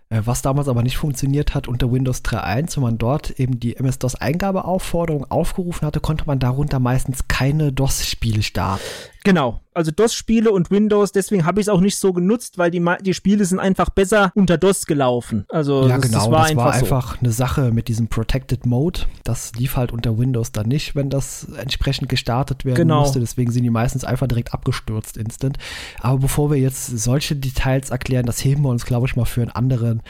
Äh, 0.09 0.21
Was 0.25 0.41
damals 0.41 0.67
aber 0.67 0.83
nicht 0.83 0.97
funktioniert 0.97 1.53
hat 1.53 1.67
unter 1.67 1.91
Windows 1.91 2.23
3.1, 2.23 2.77
wenn 2.77 2.83
man 2.83 2.97
dort 2.97 3.31
eben 3.39 3.59
die 3.59 3.75
MS-DOS-Eingabeaufforderung 3.75 5.29
aufgerufen 5.29 5.85
hatte, 5.85 5.99
konnte 5.99 6.25
man 6.25 6.39
darunter 6.39 6.79
meistens 6.79 7.27
keine 7.27 7.73
DOS-Spiele 7.73 8.43
starten. 8.43 8.83
Genau, 9.27 9.59
also 9.73 9.91
DOS-Spiele 9.91 10.49
und 10.53 10.71
Windows, 10.71 11.11
deswegen 11.11 11.45
habe 11.45 11.59
ich 11.59 11.65
es 11.65 11.69
auch 11.69 11.81
nicht 11.81 11.97
so 11.97 12.13
genutzt, 12.13 12.57
weil 12.57 12.71
die, 12.71 12.81
die 13.01 13.13
Spiele 13.13 13.43
sind 13.43 13.59
einfach 13.59 13.89
besser 13.89 14.31
unter 14.35 14.57
DOS 14.57 14.85
gelaufen. 14.85 15.43
Also 15.49 15.85
ja, 15.85 15.97
das, 15.97 16.07
genau. 16.07 16.17
das 16.19 16.31
war 16.31 16.45
einfach 16.45 16.73
so. 16.73 16.79
einfach 16.79 17.21
eine 17.21 17.33
Sache 17.33 17.71
mit 17.73 17.89
diesem 17.89 18.07
Protected 18.07 18.65
Mode. 18.65 19.01
Das 19.25 19.51
lief 19.55 19.75
halt 19.75 19.91
unter 19.91 20.17
Windows 20.17 20.53
dann 20.53 20.69
nicht, 20.69 20.95
wenn 20.95 21.09
das 21.09 21.45
entsprechend 21.57 22.07
gestartet 22.07 22.63
werden 22.63 22.77
Genau. 22.77 23.01
musste. 23.01 23.19
Deswegen 23.19 23.51
sind 23.51 23.63
die 23.63 23.69
meistens 23.69 24.05
einfach 24.05 24.27
direkt 24.27 24.53
abgestürzt 24.53 25.17
instant. 25.17 25.57
Aber 25.99 26.19
bevor 26.19 26.49
wir 26.49 26.57
jetzt 26.57 26.85
solche 26.97 27.35
Details 27.35 27.89
erklären, 27.89 28.25
das 28.25 28.45
heben 28.45 28.61
wir 28.61 28.69
uns, 28.69 28.85
glaube 28.85 29.07
ich, 29.07 29.17
mal 29.17 29.25
für 29.25 29.41
einen 29.41 29.51
anderen 29.51 30.03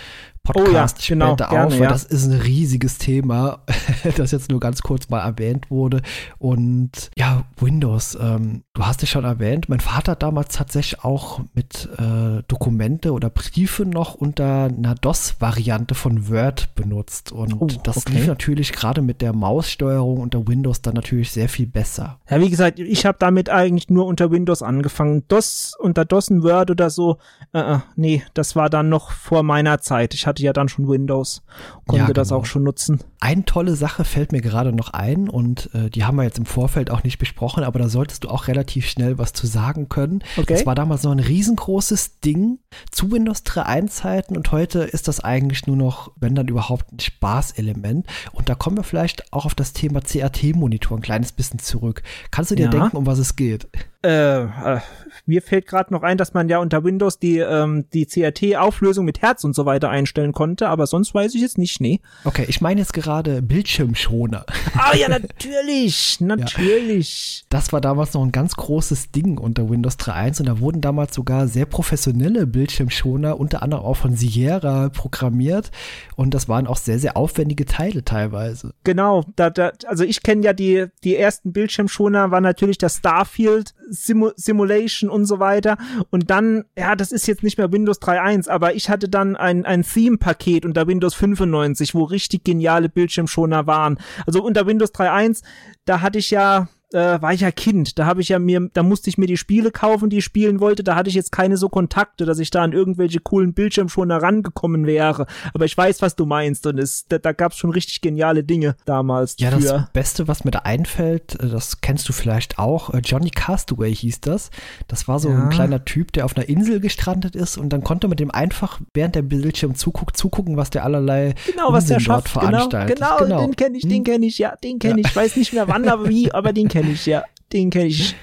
Podcast 0.54 0.98
Oh 0.98 1.02
ja, 1.02 1.08
genau, 1.08 1.28
später 1.34 1.50
gerne, 1.50 1.66
auf, 1.68 1.74
weil 1.74 1.82
ja. 1.82 1.90
das 1.90 2.04
ist 2.04 2.26
ein 2.26 2.40
riesiges 2.40 2.98
Thema, 2.98 3.60
das 4.18 4.32
jetzt 4.32 4.50
nur 4.50 4.60
ganz 4.60 4.82
kurz 4.82 5.10
mal 5.10 5.20
erwähnt 5.20 5.70
wurde. 5.70 6.02
Und 6.38 7.12
ja, 7.18 7.44
Windows, 7.60 8.18
ähm, 8.20 8.64
du 8.74 8.86
hast 8.86 9.04
es 9.04 9.10
schon 9.10 9.26
erwähnt, 9.26 9.70
mein 9.70 9.80
Vater 9.80 10.14
hat 10.14 10.24
damals 10.24 10.56
tatsächlich 10.56 11.04
auch 11.04 11.42
mit 11.54 11.90
äh, 11.98 12.44
Dokumente 12.48 13.12
oder 13.12 13.30
Briefe 13.30 13.86
noch 13.86 14.16
unter 14.16 14.66
einer 14.66 14.96
DOS-Variante 14.96 15.96
von 15.96 16.30
Word 16.30 16.74
benutzt. 16.76 17.32
Und 17.32 17.56
Oh, 17.60 17.68
das 17.84 17.98
okay. 17.98 18.14
lief 18.14 18.28
natürlich 18.28 18.72
gerade 18.72 19.02
mit 19.02 19.22
der 19.22 19.34
Maussteuerung 19.34 20.20
unter 20.20 20.48
Windows 20.48 20.82
dann 20.82 20.94
natürlich 20.94 21.32
sehr 21.32 21.50
viel 21.50 21.68
besser. 21.68 22.20
Ja, 22.30 22.40
wie 22.40 22.50
gesagt, 22.50 22.80
ich 22.80 23.06
habe 23.06 23.18
damit 23.20 23.50
eigentlich 23.50 23.90
nur 23.90 24.06
unter 24.06 24.32
Windows 24.32 24.62
angefangen. 24.62 25.24
DOS, 25.28 25.76
unter 25.80 26.06
DOS 26.06 26.30
ein 26.30 26.44
Word 26.44 26.72
oder 26.72 26.90
so, 26.90 27.18
äh, 27.54 27.60
äh, 27.60 27.80
nee, 27.96 28.24
das 28.34 28.56
war 28.56 28.70
dann 28.70 28.90
noch 28.90 29.12
vor 29.12 29.44
meiner 29.44 29.80
Zeit. 29.80 30.14
Ich 30.14 30.28
hatte 30.28 30.37
ja 30.44 30.54
dann 30.54 30.70
schon 30.70 30.88
Windows, 30.88 31.42
konnte 31.88 32.06
Ja, 32.08 32.14
das 32.14 32.30
genau. 32.30 32.42
auch 32.42 32.46
schon 32.46 32.64
nutzen. 32.64 33.00
Eine 33.20 33.46
tolle 33.46 33.76
Sache 33.76 34.04
fällt 34.04 34.32
mir 34.32 34.42
gerade 34.42 34.72
noch 34.72 34.90
ein 34.94 35.30
und 35.30 35.70
äh, 35.74 35.90
die 35.90 36.04
haben 36.06 36.18
wir 36.18 36.24
jetzt 36.24 36.38
im 36.38 36.46
Vorfeld 36.46 36.92
auch 36.92 37.04
nicht 37.04 37.18
besprochen, 37.18 37.64
aber 37.64 37.80
da 37.80 37.90
solltest 37.90 38.24
du 38.24 38.30
auch 38.30 38.48
relativ 38.48 38.88
schnell 38.88 39.18
was 39.18 39.34
zu 39.34 39.48
sagen 39.48 39.90
können. 39.90 40.24
Okay. 40.38 40.54
Das 40.54 40.66
war 40.66 40.76
damals 40.76 41.04
noch 41.04 41.12
ein 41.12 41.20
riesengroßes 41.20 42.20
Ding 42.20 42.60
zu 42.92 43.12
Windows 43.12 43.40
3.1 43.44 43.88
Zeiten 43.88 44.38
und 44.38 44.52
heute 44.52 44.80
ist 44.80 45.08
das 45.08 45.20
eigentlich 45.20 45.66
nur 45.68 45.76
noch, 45.78 46.12
wenn 46.16 46.36
dann 46.36 46.48
überhaupt, 46.48 46.92
ein 46.94 47.00
Spaßelement. 47.00 48.06
Und 48.34 48.50
da 48.50 48.56
kommen 48.56 48.78
wir 48.78 48.84
vielleicht 48.84 49.32
auch 49.34 49.46
auf 49.46 49.56
das 49.56 49.74
Thema 49.74 50.02
CRT-Monitor 50.02 50.98
ein 50.98 51.02
kleines 51.02 51.32
bisschen 51.32 51.60
zurück. 51.60 52.04
Kannst 52.32 52.52
du 52.52 52.56
dir 52.56 52.66
Ja. 52.66 52.72
denken, 52.72 52.98
um 52.98 53.06
was 53.06 53.20
es 53.20 53.36
geht? 53.36 53.68
Äh, 54.04 54.44
äh, 54.44 54.80
mir 55.26 55.42
fällt 55.42 55.66
gerade 55.68 55.94
noch 55.94 56.04
ein, 56.04 56.18
dass 56.18 56.34
man 56.34 56.50
ja 56.50 56.60
unter 56.60 56.84
Windows 56.84 57.20
die, 57.20 57.40
ähm, 57.40 57.86
die 57.94 58.06
CRT-Auflösung 58.06 59.06
mit 59.06 59.22
Herz 59.22 59.44
und 59.44 59.56
so 59.56 59.66
weiter 59.66 59.90
einstellen 59.90 60.34
konnte, 60.34 60.70
aber 60.70 60.88
sonst 60.88 61.14
weiß 61.14 61.34
ich 61.36 61.42
jetzt 61.42 61.58
nicht, 61.58 61.82
nee. 61.82 62.00
Okay, 62.24 62.46
ich 62.48 62.62
meine 62.62 62.80
jetzt 62.80 62.94
gerade 62.94 63.42
Bildschirmschoner. 63.42 64.46
Ah 64.78 64.96
ja, 64.96 65.10
natürlich, 65.20 66.20
natürlich. 66.22 67.46
Das 67.50 67.74
war 67.74 67.82
damals 67.82 68.14
noch 68.14 68.24
ein 68.24 68.32
ganz 68.32 68.56
großes 68.56 69.12
Ding 69.12 69.38
unter 69.38 69.70
Windows 69.70 69.98
3.1 69.98 70.40
und 70.42 70.46
da 70.48 70.60
wurden 70.60 70.82
damals 70.82 71.16
sogar 71.16 71.48
sehr 71.48 71.66
professionelle 71.66 72.46
Bildschirmschoner, 72.46 73.40
unter 73.40 73.64
anderem 73.64 73.84
auch 73.84 73.98
von 73.98 74.16
Sierra 74.16 74.90
programmiert 74.90 75.72
und 76.16 76.34
das 76.34 76.48
waren 76.48 76.68
auch 76.68 76.78
sehr, 76.78 77.00
sehr 77.00 77.18
aufwendige 77.18 77.66
Teile 77.66 78.06
teilweise. 78.06 78.74
Genau, 78.84 79.24
da, 79.36 79.50
da, 79.50 79.72
also 79.88 80.04
ich 80.04 80.22
kenne 80.22 80.46
ja 80.46 80.54
die, 80.54 80.86
die 81.04 81.16
ersten 81.16 81.52
Bildschirmschoner, 81.52 82.32
war 82.32 82.42
natürlich 82.42 82.78
das 82.78 82.98
Starfield 82.98 83.74
Simu 83.90 84.32
Simulation 84.36 85.10
und 85.10 85.26
so 85.26 85.40
weiter. 85.40 85.78
Und 86.10 86.30
dann, 86.30 86.66
ja, 86.78 86.96
das 86.96 87.12
ist 87.12 87.28
jetzt 87.28 87.44
nicht 87.44 87.58
mehr 87.58 87.72
Windows 87.72 88.02
3.1, 88.02 88.50
aber 88.50 88.76
ich 88.76 88.90
hatte 88.90 89.10
dann 89.10 89.36
ein, 89.36 89.66
ein 89.66 89.84
Theme-Paket 89.84 90.66
unter 90.66 90.88
Windows 90.88 91.14
95, 91.14 91.96
wo 91.96 92.04
richtig 92.04 92.44
geniale 92.44 92.90
Bildschirmschoner 92.90 93.68
waren. 93.68 94.00
Also 94.26 94.44
unter 94.44 94.66
Windows 94.68 94.94
3.1, 94.94 95.44
da 95.86 96.02
hatte 96.02 96.20
ich 96.20 96.32
ja 96.32 96.68
äh, 96.94 97.22
war 97.22 97.34
ich 97.34 97.42
ja 97.42 97.52
Kind, 97.52 98.00
da 98.00 98.06
habe 98.06 98.22
ich 98.22 98.30
ja 98.30 98.40
mir, 98.40 98.70
da 98.74 98.82
musste 98.84 99.10
ich 99.10 99.18
mir 99.18 99.28
die 99.28 99.36
Spiele 99.38 99.72
kaufen, 99.72 100.10
die 100.10 100.20
ich 100.20 100.24
spielen 100.26 100.60
wollte, 100.60 100.84
da 100.84 100.96
hatte 100.96 101.10
ich 101.10 101.16
jetzt 101.16 101.32
keine 101.32 101.58
so 101.58 101.68
Kontakte, 101.70 102.26
dass 102.26 102.40
ich 102.40 102.50
da 102.50 102.64
an 102.64 102.72
irgendwelche 102.72 103.20
coolen 103.20 103.54
Bildschirmschoner 103.54 104.22
rangekommen 104.22 104.86
wäre. 104.86 105.28
Aber 105.54 105.66
ich 105.66 105.76
weiß, 105.78 106.02
was 106.02 106.16
du 106.16 106.26
meinst 106.26 106.66
und 106.66 106.78
es, 106.78 107.06
da, 107.10 107.18
da 107.18 107.34
gab 107.34 107.52
es 107.52 107.58
schon 107.58 107.72
richtig 107.72 108.02
geniale 108.02 108.44
Dinge 108.44 108.76
damals 108.86 109.36
Ja, 109.40 109.52
das 109.52 109.64
für. 109.64 109.90
Beste, 109.94 110.28
was 110.28 110.44
mir 110.46 110.52
da 110.52 110.60
einfällt, 110.60 111.36
äh, 111.42 111.50
das 111.50 111.82
kennst 111.82 112.08
du 112.08 112.14
vielleicht 112.14 112.58
auch, 112.60 112.94
äh, 112.94 113.00
Johnny 113.04 113.30
Castaway 113.32 113.94
hieß 113.94 114.22
das. 114.22 114.50
Das 114.88 115.08
war 115.08 115.20
so 115.20 115.30
Ja. 115.30 115.36
ein 115.40 115.50
kleiner 115.50 115.84
Typ, 115.84 116.14
der 116.14 116.24
auf 116.26 116.38
einer 116.38 116.48
Insel 116.48 116.80
gestrandet 116.80 117.36
ist 117.36 117.58
und 117.58 117.70
dann 117.70 117.84
konnte 117.84 118.08
man 118.08 118.16
dem 118.18 118.32
einfach, 118.32 118.80
während 118.94 119.16
der 119.16 119.24
Bildschirm 119.24 119.76
zuguckt, 119.76 120.16
zugucken, 120.16 120.56
was 120.58 120.70
der 120.70 120.86
allerlei 120.86 121.36
Genau, 121.52 121.74
was 121.74 121.86
der 121.88 121.98
Unsinn 121.98 122.14
dort 122.14 122.30
schafft. 122.30 122.40
Genau, 122.40 122.70
veranstaltet. 122.70 123.00
genau, 123.00 123.42
den 123.46 123.56
kenne 123.56 123.78
ich, 123.78 123.84
den 123.84 123.92
Hm? 123.98 124.04
kenne 124.06 124.26
ich, 124.26 124.38
ja, 124.38 124.56
den 124.56 124.80
kenne 124.80 125.02
ich. 125.02 125.08
Ich 125.08 125.16
weiß 125.16 125.36
nicht 125.36 125.54
mehr 125.54 125.68
wann, 125.68 125.88
aber 125.88 126.08
wie, 126.10 126.32
aber 126.32 126.54
den 126.54 126.68
kenne 126.68 126.77
ich, 126.86 127.06
ja. 127.06 127.24
Den 127.54 127.70
kenne 127.70 127.86
ich. 127.86 128.14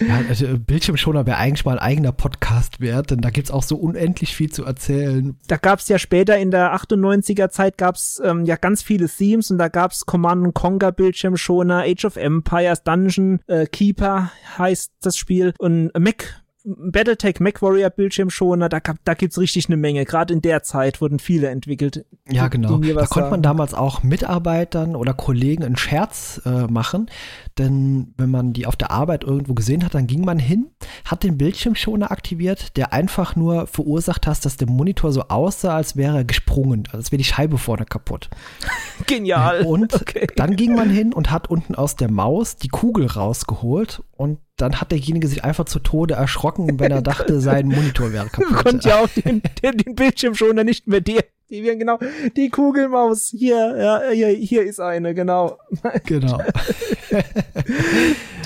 Ja, 0.00 0.22
also 0.28 0.46
äh, 0.46 0.56
Bildschirmschoner 0.56 1.26
wäre 1.26 1.36
eigentlich 1.36 1.66
mal 1.66 1.78
ein 1.78 1.86
eigener 1.86 2.12
Podcast 2.12 2.80
wert, 2.80 3.10
denn 3.10 3.20
da 3.20 3.28
gibt's 3.28 3.50
auch 3.50 3.62
so 3.62 3.76
unendlich 3.76 4.34
viel 4.34 4.50
zu 4.50 4.64
erzählen. 4.64 5.36
Da 5.46 5.58
gab's 5.58 5.88
ja 5.88 5.98
später 5.98 6.38
in 6.38 6.50
der 6.50 6.74
98er 6.74 7.50
Zeit 7.50 7.76
gab's 7.76 8.20
ähm, 8.24 8.46
ja 8.46 8.56
ganz 8.56 8.82
viele 8.82 9.10
Themes 9.10 9.50
und 9.50 9.58
da 9.58 9.68
gab's 9.68 10.06
Command 10.06 10.54
Conquer 10.54 10.92
Bildschirmschoner, 10.92 11.82
Age 11.82 12.06
of 12.06 12.16
Empires, 12.16 12.82
Dungeon 12.82 13.40
äh, 13.46 13.66
Keeper 13.66 14.32
heißt 14.56 14.92
das 15.02 15.18
Spiel 15.18 15.52
und 15.58 15.90
Mac 15.98 16.42
Battletech 16.78 17.40
MacWarrior 17.40 17.90
Bildschirmschoner, 17.90 18.68
da, 18.68 18.78
gab, 18.78 18.96
da 19.04 19.14
gibt's 19.14 19.38
richtig 19.38 19.66
eine 19.66 19.76
Menge. 19.76 20.04
Gerade 20.04 20.32
in 20.34 20.42
der 20.42 20.62
Zeit 20.62 21.00
wurden 21.00 21.18
viele 21.18 21.48
entwickelt. 21.48 22.04
Ja, 22.28 22.48
genau. 22.48 22.78
Da 22.78 23.06
konnte 23.06 23.30
man 23.30 23.42
damals 23.42 23.74
auch 23.74 24.02
Mitarbeitern 24.02 24.96
oder 24.96 25.14
Kollegen 25.14 25.64
einen 25.64 25.76
Scherz 25.76 26.40
äh, 26.44 26.66
machen, 26.66 27.10
denn 27.58 28.14
wenn 28.16 28.30
man 28.30 28.52
die 28.52 28.66
auf 28.66 28.76
der 28.76 28.90
Arbeit 28.90 29.24
irgendwo 29.24 29.54
gesehen 29.54 29.84
hat, 29.84 29.94
dann 29.94 30.06
ging 30.06 30.24
man 30.24 30.38
hin, 30.38 30.70
hat 31.04 31.22
den 31.24 31.36
Bildschirmschoner 31.38 32.10
aktiviert, 32.10 32.76
der 32.76 32.92
einfach 32.92 33.36
nur 33.36 33.66
verursacht 33.66 34.26
hat, 34.26 34.44
dass 34.44 34.56
der 34.56 34.68
Monitor 34.68 35.12
so 35.12 35.22
aussah, 35.28 35.76
als 35.76 35.96
wäre 35.96 36.18
er 36.18 36.24
gesprungen, 36.24 36.84
also 36.86 36.98
als 36.98 37.12
wäre 37.12 37.18
die 37.18 37.24
Scheibe 37.24 37.58
vorne 37.58 37.84
kaputt. 37.84 38.30
Genial. 39.06 39.62
Und 39.62 39.94
Okay. 39.94 40.26
dann 40.36 40.56
ging 40.56 40.74
man 40.74 40.90
hin 40.90 41.12
und 41.12 41.30
hat 41.30 41.48
unten 41.50 41.74
aus 41.74 41.96
der 41.96 42.10
Maus 42.10 42.56
die 42.56 42.68
Kugel 42.68 43.06
rausgeholt 43.06 44.02
und 44.16 44.38
dann 44.60 44.80
hat 44.80 44.90
derjenige 44.92 45.26
sich 45.28 45.44
einfach 45.44 45.64
zu 45.64 45.78
Tode 45.78 46.14
erschrocken, 46.14 46.78
wenn 46.80 46.90
er 46.92 47.02
dachte, 47.02 47.40
sein 47.40 47.66
Monitor 47.68 48.12
wäre 48.12 48.24
Man 48.24 48.32
kaputt. 48.32 48.56
konnte 48.64 48.88
ja 48.88 49.00
auch 49.00 49.08
den, 49.08 49.42
den, 49.62 49.76
den 49.78 49.94
Bildschirmschoner 49.94 50.64
nicht 50.64 50.86
mehr 50.86 51.00
deaktivieren, 51.00 51.78
genau. 51.78 51.98
Die 52.36 52.48
Kugelmaus, 52.50 53.28
hier, 53.36 53.76
ja, 53.78 54.02
hier, 54.12 54.28
hier 54.28 54.62
ist 54.62 54.80
eine, 54.80 55.14
genau. 55.14 55.58
Genau. 56.04 56.40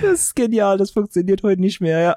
Das 0.01 0.13
ist 0.21 0.37
genial, 0.37 0.79
das 0.79 0.91
funktioniert 0.91 1.43
heute 1.43 1.61
nicht 1.61 1.81
mehr, 1.81 2.01
ja. 2.01 2.17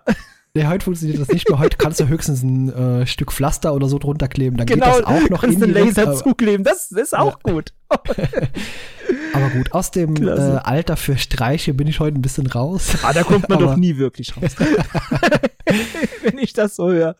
Nee, 0.54 0.66
heute 0.66 0.84
funktioniert 0.86 1.20
das 1.20 1.28
nicht 1.28 1.48
mehr. 1.50 1.60
Heute 1.60 1.78
kannst 1.78 2.00
du 2.00 2.08
höchstens 2.08 2.42
ein 2.42 2.74
äh, 2.74 3.06
Stück 3.06 3.32
Pflaster 3.32 3.76
oder 3.76 3.88
so 3.88 4.00
drunter 4.00 4.28
kleben. 4.28 4.58
Dann 4.58 4.66
Genau, 4.66 4.86
geht 4.96 4.96
das 4.96 5.06
auch 5.06 5.30
noch 5.30 5.42
kannst 5.42 5.58
einen 5.58 5.70
indirekt, 5.70 5.98
Laser 5.98 6.10
aber- 6.10 6.16
zukleben, 6.18 6.64
das 6.64 6.92
ist 6.92 7.16
auch 7.16 7.40
gut. 7.44 7.74
Aber 9.34 9.50
gut, 9.50 9.72
aus 9.72 9.92
dem 9.92 10.16
äh, 10.16 10.30
Alter 10.30 10.98
für 10.98 11.18
Streiche 11.18 11.74
bin 11.74 11.88
ich 11.88 12.00
heute 12.00 12.18
ein 12.18 12.22
bisschen 12.22 12.48
raus. 12.48 12.98
Ah, 13.04 13.14
da 13.14 13.24
kommt 13.24 13.48
man 13.50 13.60
doch 13.60 13.76
nie 13.76 13.98
wirklich 13.98 14.36
raus. 14.36 14.56
Wenn 16.24 16.38
ich 16.40 16.54
das 16.54 16.76
so 16.76 16.92
höre. 16.92 17.16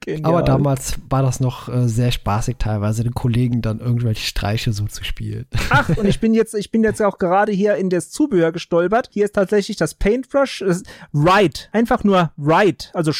Genial. 0.00 0.24
Aber 0.24 0.42
damals 0.42 0.94
war 1.08 1.22
das 1.22 1.40
noch 1.40 1.68
äh, 1.68 1.88
sehr 1.88 2.12
spaßig, 2.12 2.56
teilweise 2.58 3.04
den 3.04 3.14
Kollegen 3.14 3.62
dann 3.62 3.80
irgendwelche 3.80 4.26
Streiche 4.26 4.72
so 4.72 4.86
zu 4.86 5.04
spielen. 5.04 5.46
Ach, 5.70 5.88
und 5.96 6.06
ich 6.06 6.20
bin 6.20 6.34
jetzt, 6.34 6.54
ich 6.54 6.70
bin 6.70 6.82
jetzt 6.82 7.00
auch 7.00 7.18
gerade 7.18 7.52
hier 7.52 7.76
in 7.76 7.90
das 7.90 8.10
Zubehör 8.10 8.52
gestolpert. 8.52 9.08
Hier 9.12 9.24
ist 9.24 9.34
tatsächlich 9.34 9.76
das 9.76 9.94
Paintbrush, 9.94 10.64
das 10.66 10.82
Write. 11.12 11.62
Einfach 11.72 12.04
nur 12.04 12.32
Write. 12.36 12.88
Also 12.92 13.12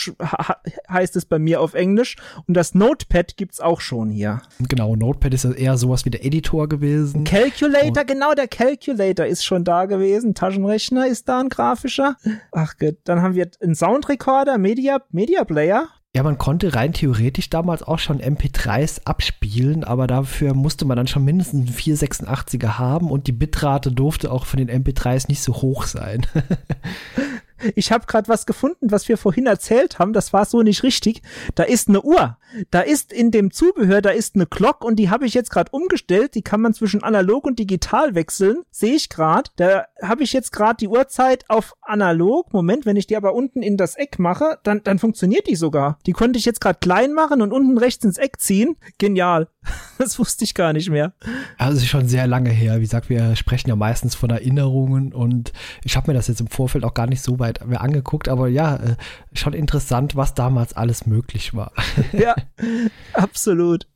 heißt 0.90 1.16
es 1.16 1.24
bei 1.24 1.38
mir 1.38 1.60
auf 1.60 1.74
Englisch. 1.74 2.16
Und 2.46 2.54
das 2.54 2.74
Notepad 2.74 3.36
gibt's 3.36 3.60
auch 3.60 3.80
schon 3.80 4.10
hier. 4.10 4.42
Genau, 4.58 4.96
Notepad 4.96 5.32
ist 5.32 5.44
ja 5.44 5.52
eher 5.52 5.76
sowas 5.76 6.04
wie 6.04 6.10
der 6.10 6.24
Editor 6.24 6.68
gewesen. 6.68 6.75
Calculator, 7.24 8.02
und 8.02 8.06
genau, 8.06 8.34
der 8.34 8.48
Calculator 8.48 9.26
ist 9.26 9.44
schon 9.44 9.64
da 9.64 9.86
gewesen. 9.86 10.34
Taschenrechner 10.34 11.06
ist 11.06 11.28
da 11.28 11.40
ein 11.40 11.48
grafischer. 11.48 12.16
Ach 12.52 12.74
Gott, 12.78 12.96
dann 13.04 13.22
haben 13.22 13.34
wir 13.34 13.50
einen 13.62 13.74
Soundrecorder, 13.74 14.58
Media, 14.58 15.02
Media 15.10 15.44
Player. 15.44 15.88
Ja, 16.16 16.22
man 16.22 16.38
konnte 16.38 16.74
rein 16.74 16.94
theoretisch 16.94 17.50
damals 17.50 17.82
auch 17.82 17.98
schon 17.98 18.22
MP3s 18.22 19.02
abspielen, 19.04 19.84
aber 19.84 20.06
dafür 20.06 20.54
musste 20.54 20.86
man 20.86 20.96
dann 20.96 21.08
schon 21.08 21.26
mindestens 21.26 21.68
einen 21.68 21.76
486er 21.76 22.78
haben 22.78 23.10
und 23.10 23.26
die 23.26 23.32
Bitrate 23.32 23.92
durfte 23.92 24.32
auch 24.32 24.46
von 24.46 24.56
den 24.56 24.70
MP3s 24.70 25.26
nicht 25.28 25.42
so 25.42 25.52
hoch 25.56 25.84
sein. 25.84 26.26
ich 27.74 27.92
habe 27.92 28.06
gerade 28.06 28.28
was 28.28 28.46
gefunden, 28.46 28.90
was 28.90 29.08
wir 29.08 29.16
vorhin 29.16 29.46
erzählt 29.46 29.98
haben, 29.98 30.12
das 30.12 30.32
war 30.32 30.44
so 30.44 30.62
nicht 30.62 30.82
richtig. 30.82 31.22
Da 31.54 31.62
ist 31.62 31.88
eine 31.88 32.02
Uhr. 32.02 32.36
Da 32.70 32.80
ist 32.80 33.12
in 33.12 33.30
dem 33.30 33.50
Zubehör, 33.50 34.00
da 34.00 34.10
ist 34.10 34.34
eine 34.34 34.46
Glock 34.46 34.84
und 34.84 34.96
die 34.96 35.10
habe 35.10 35.26
ich 35.26 35.34
jetzt 35.34 35.50
gerade 35.50 35.70
umgestellt. 35.72 36.34
Die 36.34 36.42
kann 36.42 36.60
man 36.60 36.74
zwischen 36.74 37.02
analog 37.02 37.44
und 37.44 37.58
digital 37.58 38.14
wechseln. 38.14 38.62
Sehe 38.70 38.94
ich 38.94 39.08
gerade. 39.08 39.50
Da 39.56 39.86
habe 40.02 40.22
ich 40.22 40.32
jetzt 40.32 40.52
gerade 40.52 40.76
die 40.76 40.88
Uhrzeit 40.88 41.44
auf 41.48 41.74
analog. 41.82 42.52
Moment, 42.52 42.86
wenn 42.86 42.96
ich 42.96 43.06
die 43.06 43.16
aber 43.16 43.34
unten 43.34 43.62
in 43.62 43.76
das 43.76 43.96
Eck 43.96 44.18
mache, 44.18 44.58
dann, 44.62 44.82
dann 44.84 44.98
funktioniert 44.98 45.46
die 45.48 45.56
sogar. 45.56 45.98
Die 46.06 46.12
konnte 46.12 46.38
ich 46.38 46.44
jetzt 46.44 46.60
gerade 46.60 46.78
klein 46.78 47.12
machen 47.12 47.42
und 47.42 47.52
unten 47.52 47.78
rechts 47.78 48.04
ins 48.04 48.18
Eck 48.18 48.40
ziehen. 48.40 48.76
Genial. 48.98 49.48
Das 49.98 50.18
wusste 50.18 50.44
ich 50.44 50.52
gar 50.52 50.74
nicht 50.74 50.90
mehr. 50.90 51.14
Also 51.56 51.78
ist 51.78 51.86
schon 51.86 52.06
sehr 52.06 52.26
lange 52.26 52.50
her. 52.50 52.76
Wie 52.76 52.82
gesagt, 52.82 53.08
wir 53.08 53.34
sprechen 53.34 53.70
ja 53.70 53.76
meistens 53.76 54.14
von 54.14 54.28
Erinnerungen 54.28 55.14
und 55.14 55.54
ich 55.84 55.96
habe 55.96 56.10
mir 56.10 56.14
das 56.14 56.28
jetzt 56.28 56.40
im 56.40 56.48
Vorfeld 56.48 56.84
auch 56.84 56.92
gar 56.92 57.06
nicht 57.06 57.22
so 57.22 57.38
weit 57.46 57.66
mehr 57.66 57.80
angeguckt, 57.80 58.28
aber 58.28 58.48
ja, 58.48 58.76
äh, 58.76 58.96
schon 59.32 59.52
interessant, 59.52 60.16
was 60.16 60.34
damals 60.34 60.74
alles 60.74 61.06
möglich 61.06 61.54
war. 61.54 61.72
Ja, 62.12 62.34
absolut. 63.12 63.86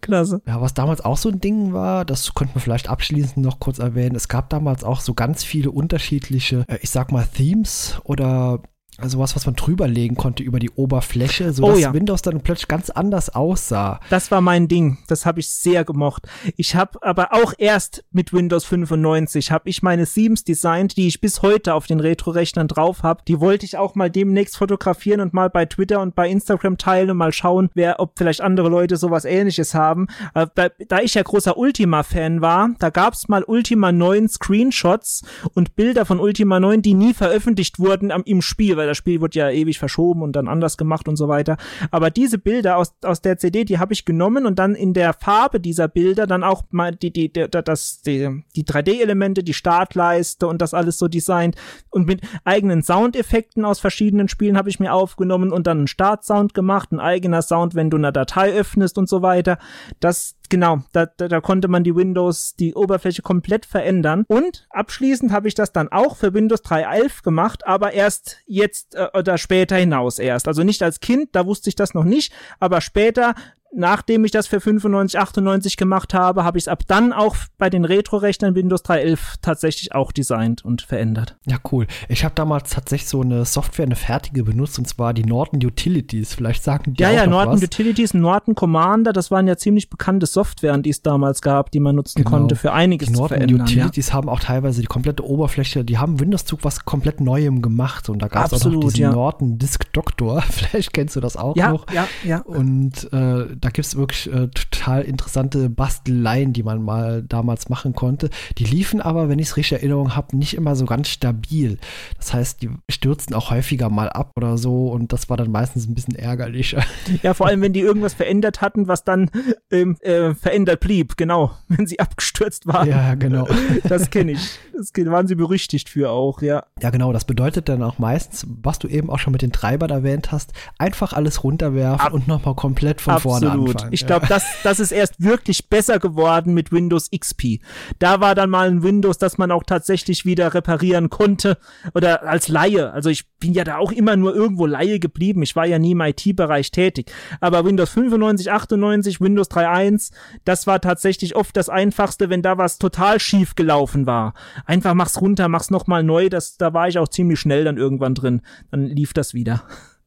Klasse. 0.00 0.40
Ja, 0.46 0.60
was 0.60 0.72
damals 0.72 1.02
auch 1.02 1.18
so 1.18 1.28
ein 1.28 1.40
Ding 1.40 1.72
war, 1.72 2.04
das 2.04 2.34
könnte 2.34 2.54
man 2.54 2.62
vielleicht 2.62 2.88
abschließend 2.88 3.44
noch 3.44 3.60
kurz 3.60 3.78
erwähnen. 3.78 4.16
Es 4.16 4.28
gab 4.28 4.48
damals 4.48 4.82
auch 4.82 5.00
so 5.00 5.14
ganz 5.14 5.44
viele 5.44 5.70
unterschiedliche, 5.70 6.64
äh, 6.68 6.78
ich 6.80 6.90
sag 6.90 7.12
mal, 7.12 7.26
Themes 7.26 8.00
oder 8.04 8.62
also 9.00 9.18
was, 9.18 9.34
was 9.36 9.46
man 9.46 9.54
drüberlegen 9.54 10.16
konnte 10.16 10.42
über 10.42 10.58
die 10.58 10.70
Oberfläche, 10.70 11.52
sodass 11.52 11.76
oh, 11.76 11.78
ja. 11.78 11.94
Windows 11.94 12.22
dann 12.22 12.40
plötzlich 12.40 12.68
ganz 12.68 12.90
anders 12.90 13.34
aussah. 13.34 14.00
Das 14.10 14.30
war 14.30 14.40
mein 14.40 14.68
Ding. 14.68 14.98
Das 15.08 15.26
habe 15.26 15.40
ich 15.40 15.48
sehr 15.48 15.84
gemocht. 15.84 16.26
Ich 16.56 16.74
habe 16.74 17.02
aber 17.02 17.32
auch 17.32 17.54
erst 17.58 18.04
mit 18.10 18.32
Windows 18.32 18.64
95 18.64 19.50
habe 19.50 19.68
ich 19.68 19.82
meine 19.82 20.06
Themes 20.06 20.44
designt, 20.44 20.96
die 20.96 21.08
ich 21.08 21.20
bis 21.20 21.42
heute 21.42 21.74
auf 21.74 21.86
den 21.86 22.00
Retro-Rechnern 22.00 22.68
drauf 22.68 23.02
habe. 23.02 23.22
Die 23.26 23.40
wollte 23.40 23.64
ich 23.64 23.76
auch 23.76 23.94
mal 23.94 24.10
demnächst 24.10 24.56
fotografieren 24.56 25.20
und 25.20 25.32
mal 25.32 25.50
bei 25.50 25.66
Twitter 25.66 26.00
und 26.00 26.14
bei 26.14 26.28
Instagram 26.28 26.78
teilen 26.78 27.10
und 27.10 27.16
mal 27.16 27.32
schauen, 27.32 27.70
wer, 27.74 28.00
ob 28.00 28.18
vielleicht 28.18 28.40
andere 28.40 28.68
Leute 28.68 28.96
sowas 28.96 29.24
ähnliches 29.24 29.74
haben. 29.74 30.08
Äh, 30.34 30.46
da, 30.54 30.68
da 30.88 31.00
ich 31.00 31.14
ja 31.14 31.22
großer 31.22 31.56
Ultima-Fan 31.56 32.40
war, 32.40 32.70
da 32.78 32.90
gab's 32.90 33.28
mal 33.28 33.44
Ultima 33.44 33.92
9 33.92 34.28
Screenshots 34.28 35.22
und 35.54 35.76
Bilder 35.76 36.04
von 36.04 36.20
Ultima 36.20 36.60
9, 36.60 36.82
die 36.82 36.94
nie 36.94 37.14
veröffentlicht 37.14 37.78
wurden 37.78 38.10
am, 38.10 38.22
im 38.24 38.42
Spiel, 38.42 38.76
weil 38.76 38.89
das 38.90 38.96
Spiel 38.96 39.20
wird 39.20 39.34
ja 39.34 39.50
ewig 39.50 39.78
verschoben 39.78 40.22
und 40.22 40.36
dann 40.36 40.48
anders 40.48 40.76
gemacht 40.76 41.08
und 41.08 41.16
so 41.16 41.28
weiter. 41.28 41.56
Aber 41.90 42.10
diese 42.10 42.38
Bilder 42.38 42.76
aus, 42.76 42.94
aus 43.02 43.22
der 43.22 43.38
CD, 43.38 43.64
die 43.64 43.78
habe 43.78 43.92
ich 43.92 44.04
genommen 44.04 44.46
und 44.46 44.58
dann 44.58 44.74
in 44.74 44.92
der 44.92 45.12
Farbe 45.14 45.60
dieser 45.60 45.88
Bilder 45.88 46.26
dann 46.26 46.44
auch 46.44 46.64
mal 46.70 46.94
die, 46.94 47.12
die, 47.12 47.32
die, 47.32 47.46
das, 47.48 48.02
die, 48.02 48.42
die 48.56 48.64
3D-Elemente, 48.64 49.42
die 49.42 49.54
Startleiste 49.54 50.46
und 50.46 50.60
das 50.60 50.74
alles 50.74 50.98
so 50.98 51.08
designt 51.08 51.56
und 51.90 52.06
mit 52.06 52.20
eigenen 52.44 52.82
Soundeffekten 52.82 53.64
aus 53.64 53.80
verschiedenen 53.80 54.28
Spielen 54.28 54.56
habe 54.56 54.68
ich 54.68 54.80
mir 54.80 54.92
aufgenommen 54.92 55.52
und 55.52 55.66
dann 55.66 55.78
einen 55.78 55.86
Startsound 55.86 56.54
gemacht, 56.54 56.92
ein 56.92 57.00
eigener 57.00 57.42
Sound, 57.42 57.74
wenn 57.74 57.90
du 57.90 57.96
eine 57.96 58.12
Datei 58.12 58.52
öffnest 58.52 58.98
und 58.98 59.08
so 59.08 59.22
weiter. 59.22 59.58
Das, 60.00 60.36
genau, 60.50 60.82
da, 60.92 61.06
da, 61.06 61.28
da 61.28 61.40
konnte 61.40 61.68
man 61.68 61.82
die 61.84 61.96
Windows, 61.96 62.54
die 62.56 62.74
Oberfläche 62.74 63.22
komplett 63.22 63.64
verändern. 63.64 64.24
Und 64.28 64.66
abschließend 64.68 65.32
habe 65.32 65.48
ich 65.48 65.54
das 65.54 65.72
dann 65.72 65.88
auch 65.88 66.16
für 66.16 66.34
Windows 66.34 66.62
3.11 66.62 67.22
gemacht, 67.22 67.66
aber 67.66 67.92
erst 67.92 68.38
jetzt 68.46 68.94
äh, 68.94 69.08
oder 69.14 69.38
später 69.38 69.76
hinaus 69.76 70.18
erst. 70.18 70.46
Also 70.46 70.62
nicht 70.62 70.82
als 70.82 71.00
Kind, 71.00 71.30
da 71.32 71.46
wusste 71.46 71.70
ich 71.70 71.76
das 71.76 71.94
noch 71.94 72.04
nicht, 72.04 72.32
aber 72.58 72.82
später 72.82 73.34
nachdem 73.74 74.24
ich 74.24 74.30
das 74.32 74.46
für 74.46 74.60
95, 74.60 75.18
98 75.18 75.76
gemacht 75.76 76.14
habe, 76.14 76.44
habe 76.44 76.58
ich 76.58 76.64
es 76.64 76.68
ab 76.68 76.82
dann 76.88 77.12
auch 77.12 77.36
bei 77.58 77.70
den 77.70 77.84
Retro-Rechnern 77.84 78.54
Windows 78.54 78.84
3.11 78.84 79.18
tatsächlich 79.42 79.94
auch 79.94 80.12
designt 80.12 80.64
und 80.64 80.82
verändert. 80.82 81.36
Ja, 81.46 81.58
cool. 81.70 81.86
Ich 82.08 82.24
habe 82.24 82.34
damals 82.34 82.70
tatsächlich 82.70 83.08
so 83.08 83.20
eine 83.22 83.44
Software, 83.44 83.84
eine 83.86 83.96
fertige 83.96 84.44
benutzt, 84.44 84.78
und 84.78 84.86
zwar 84.88 85.14
die 85.14 85.24
Norton 85.24 85.60
Utilities. 85.64 86.34
Vielleicht 86.34 86.62
sagen 86.64 86.94
die 86.94 87.02
Ja, 87.02 87.08
auch 87.10 87.12
ja, 87.14 87.24
noch 87.26 87.32
Norton 87.44 87.54
was. 87.54 87.62
Utilities, 87.62 88.14
Norton 88.14 88.54
Commander, 88.54 89.12
das 89.12 89.30
waren 89.30 89.46
ja 89.46 89.56
ziemlich 89.56 89.88
bekannte 89.90 90.26
Softwaren, 90.26 90.82
die 90.82 90.90
es 90.90 91.02
damals 91.02 91.40
gab, 91.42 91.70
die 91.70 91.80
man 91.80 91.96
nutzen 91.96 92.18
Genau. 92.24 92.30
konnte 92.30 92.56
für 92.56 92.72
einiges 92.72 93.08
Die 93.08 93.14
zu 93.14 93.20
Norton 93.20 93.36
verändern. 93.38 93.58
Ja. 93.58 93.64
Utilities 93.64 94.12
haben 94.12 94.28
auch 94.28 94.40
teilweise 94.40 94.80
die 94.80 94.86
komplette 94.86 95.24
Oberfläche, 95.24 95.84
die 95.84 95.98
haben 95.98 96.18
Windows-Zug 96.20 96.64
was 96.64 96.84
komplett 96.84 97.20
Neuem 97.20 97.62
gemacht. 97.62 98.08
Und 98.08 98.20
da 98.20 98.28
gab 98.28 98.52
es 98.52 98.66
auch 98.66 98.70
noch 98.70 98.80
diesen 98.80 99.00
ja. 99.00 99.12
Norton 99.12 99.58
Disk 99.58 99.92
Doctor. 99.92 100.42
Vielleicht 100.50 100.92
kennst 100.92 101.16
du 101.16 101.20
das 101.20 101.36
auch 101.36 101.56
Ja, 101.56 101.70
noch. 101.72 101.86
ja, 101.92 102.06
ja. 102.24 102.38
Und 102.40 103.12
äh, 103.12 103.46
da 103.60 103.68
gibt 103.68 103.86
es 103.86 103.96
wirklich 103.96 104.32
äh, 104.32 104.48
total 104.48 105.02
interessante 105.02 105.68
Basteleien, 105.68 106.52
die 106.52 106.62
man 106.62 106.82
mal 106.82 107.22
damals 107.22 107.68
machen 107.68 107.94
konnte. 107.94 108.30
Die 108.58 108.64
liefen 108.64 109.00
aber, 109.00 109.28
wenn 109.28 109.38
ich 109.38 109.48
es 109.48 109.56
richtig 109.56 109.72
in 109.72 109.78
Erinnerung 109.78 110.16
habe, 110.16 110.36
nicht 110.36 110.54
immer 110.54 110.76
so 110.76 110.86
ganz 110.86 111.08
stabil. 111.08 111.78
Das 112.16 112.32
heißt, 112.32 112.62
die 112.62 112.70
stürzten 112.88 113.34
auch 113.34 113.50
häufiger 113.50 113.90
mal 113.90 114.08
ab 114.08 114.32
oder 114.36 114.56
so 114.56 114.88
und 114.88 115.12
das 115.12 115.28
war 115.28 115.36
dann 115.36 115.50
meistens 115.50 115.86
ein 115.86 115.94
bisschen 115.94 116.14
ärgerlicher. 116.14 116.82
Ja, 117.22 117.34
vor 117.34 117.48
allem, 117.48 117.60
wenn 117.60 117.72
die 117.72 117.80
irgendwas 117.80 118.14
verändert 118.14 118.60
hatten, 118.60 118.86
was 118.86 119.04
dann 119.04 119.30
ähm, 119.70 119.96
äh, 120.00 120.32
verändert 120.32 120.80
blieb, 120.80 121.16
genau, 121.16 121.50
wenn 121.68 121.86
sie 121.86 121.98
abgestürzt 121.98 122.66
waren. 122.66 122.88
ja, 122.88 123.14
genau. 123.14 123.46
Das 123.84 124.10
kenne 124.10 124.32
ich. 124.32 124.58
Das 124.72 124.92
waren 125.06 125.26
sie 125.26 125.34
berüchtigt 125.34 125.88
für 125.88 126.10
auch, 126.10 126.40
ja. 126.40 126.64
Ja, 126.80 126.90
genau. 126.90 127.12
Das 127.12 127.24
bedeutet 127.24 127.68
dann 127.68 127.82
auch 127.82 127.98
meistens, 127.98 128.46
was 128.62 128.78
du 128.78 128.88
eben 128.88 129.10
auch 129.10 129.18
schon 129.18 129.32
mit 129.32 129.42
den 129.42 129.52
Treibern 129.52 129.90
erwähnt 129.90 130.32
hast, 130.32 130.52
einfach 130.78 131.12
alles 131.12 131.42
runterwerfen 131.44 132.06
Ab- 132.06 132.12
und 132.12 132.28
nochmal 132.28 132.54
komplett 132.54 133.00
von 133.00 133.18
vorne 133.18 133.49
Absolut. 133.50 133.76
anfangen. 133.76 133.92
Ich 133.92 134.00
Ja. 134.02 134.06
glaube, 134.06 134.26
das, 134.28 134.44
das 134.62 134.80
ist 134.80 134.92
erst 134.92 135.22
wirklich 135.22 135.68
besser 135.68 135.98
geworden 135.98 136.54
mit 136.54 136.72
Windows 136.72 137.10
XP. 137.10 137.60
Da 137.98 138.20
war 138.20 138.34
dann 138.34 138.50
mal 138.50 138.68
ein 138.68 138.82
Windows, 138.82 139.18
das 139.18 139.38
man 139.38 139.50
auch 139.50 139.62
tatsächlich 139.64 140.24
wieder 140.24 140.54
reparieren 140.54 141.10
konnte 141.10 141.58
oder 141.94 142.22
als 142.24 142.48
Laie. 142.48 142.92
Also 142.92 143.10
ich 143.10 143.28
bin 143.38 143.52
ja 143.54 143.64
da 143.64 143.76
auch 143.78 143.92
immer 143.92 144.16
nur 144.16 144.34
irgendwo 144.34 144.66
Laie 144.66 144.98
geblieben. 144.98 145.42
Ich 145.42 145.56
war 145.56 145.66
ja 145.66 145.78
nie 145.78 145.92
im 145.92 146.00
IT-Bereich 146.00 146.70
tätig. 146.70 147.10
Aber 147.40 147.64
Windows 147.64 147.90
95, 147.90 148.50
98, 148.52 149.20
Windows 149.20 149.50
3.1, 149.50 150.10
das 150.44 150.66
war 150.66 150.80
tatsächlich 150.80 151.36
oft 151.36 151.56
das 151.56 151.68
Einfachste, 151.68 152.28
wenn 152.30 152.42
da 152.42 152.58
was 152.58 152.78
total 152.78 153.18
schief 153.20 153.54
gelaufen 153.54 154.06
war. 154.06 154.34
Einfach 154.66 154.94
mach's 154.94 155.20
runter, 155.20 155.48
mach's 155.48 155.70
nochmal 155.70 156.02
neu. 156.02 156.28
Das, 156.28 156.56
da 156.56 156.74
war 156.74 156.88
ich 156.88 156.98
auch 156.98 157.08
ziemlich 157.08 157.40
schnell 157.40 157.64
dann 157.64 157.76
irgendwann 157.78 158.14
drin. 158.14 158.42
Dann 158.70 158.86
lief 158.86 159.12
das 159.12 159.34
wieder. 159.34 159.62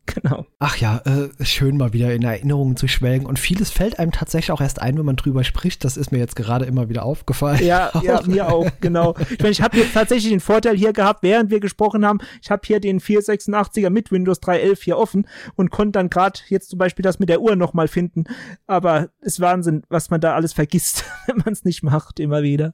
Genau. 0.14 0.46
Ach 0.60 0.78
ja, 0.78 1.02
äh, 1.06 1.30
schön 1.44 1.78
mal 1.78 1.94
wieder 1.94 2.14
in 2.14 2.24
Erinnerungen 2.24 2.76
zu 2.76 2.88
schwelgen. 2.88 3.26
Und 3.26 3.40
vieles 3.40 3.72
fällt 3.72 4.00
einem 4.00 4.12
tatsächlich 4.12 4.52
auch 4.52 4.62
erst 4.62 4.82
ein, 4.82 4.98
wenn 4.98 5.06
man 5.06 5.16
drüber 5.16 5.44
spricht. 5.44 5.84
Das 5.84 5.98
ist 5.98 6.12
mir 6.12 6.20
jetzt 6.20 6.36
gerade 6.36 6.66
immer 6.66 6.90
wieder 6.90 7.04
aufgefallen. 7.04 7.64
Ja, 7.66 7.90
ja, 8.04 8.22
mir 8.26 8.52
auch, 8.52 8.70
genau. 8.82 9.16
Ich 9.32 9.40
meine, 9.40 9.52
ich 9.52 9.62
habe 9.62 9.78
jetzt 9.78 9.94
tatsächlich 9.94 10.32
den 10.32 10.40
Vorteil 10.40 10.76
hier 10.76 10.94
gehabt, 10.94 11.24
während 11.24 11.50
wir 11.50 11.60
gesprochen 11.60 12.06
haben, 12.06 12.20
ich 12.42 12.52
habe 12.52 12.62
hier 12.66 12.80
den 12.80 13.00
486er 13.00 13.90
mit 13.90 14.12
Windows 14.12 14.42
3.11 14.42 14.84
hier 14.84 14.98
offen 14.98 15.28
und 15.56 15.72
konnte 15.72 15.94
dann 15.94 16.10
gerade 16.10 16.40
jetzt 16.50 16.70
zum 16.70 16.80
Beispiel 16.80 17.04
das 17.04 17.20
mit 17.20 17.30
der 17.30 17.42
Uhr 17.42 17.56
nochmal 17.56 17.88
finden. 17.88 18.26
Aber 18.68 19.10
ist 19.22 19.40
Wahnsinn, 19.40 19.84
was 19.90 20.10
man 20.10 20.22
da 20.22 20.36
alles 20.36 20.54
vergisst, 20.54 21.06
wenn 21.28 21.38
man 21.38 21.54
es 21.54 21.64
nicht 21.64 21.82
macht, 21.82 22.20
immer 22.20 22.44
wieder. 22.44 22.74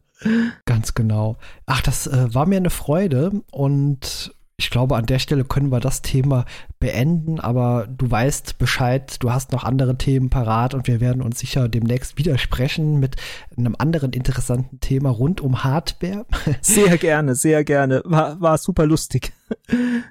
Ganz 0.65 0.93
genau. 0.93 1.37
Ach, 1.65 1.81
das 1.81 2.07
äh, 2.07 2.33
war 2.33 2.45
mir 2.45 2.57
eine 2.57 2.69
Freude 2.69 3.43
und 3.51 4.33
ich 4.59 4.69
glaube, 4.69 4.97
an 4.97 5.05
der 5.05 5.19
Stelle 5.19 5.45
können 5.45 5.71
wir 5.71 5.79
das 5.79 6.01
Thema 6.01 6.43
beenden, 6.81 7.39
aber 7.39 7.87
du 7.87 8.11
weißt 8.11 8.57
Bescheid, 8.57 9.15
du 9.21 9.31
hast 9.31 9.53
noch 9.53 9.63
andere 9.63 9.97
Themen 9.97 10.29
parat 10.29 10.73
und 10.73 10.85
wir 10.85 10.99
werden 10.99 11.21
uns 11.21 11.39
sicher 11.39 11.69
demnächst 11.69 12.17
widersprechen 12.17 12.99
mit 12.99 13.15
einem 13.57 13.73
anderen 13.77 14.11
interessanten 14.11 14.81
Thema 14.81 15.11
rund 15.11 15.39
um 15.39 15.63
Hardware. 15.63 16.25
Sehr 16.61 16.97
gerne, 16.97 17.35
sehr 17.35 17.63
gerne. 17.63 18.01
War, 18.03 18.39
war 18.41 18.57
super 18.57 18.85
lustig. 18.85 19.31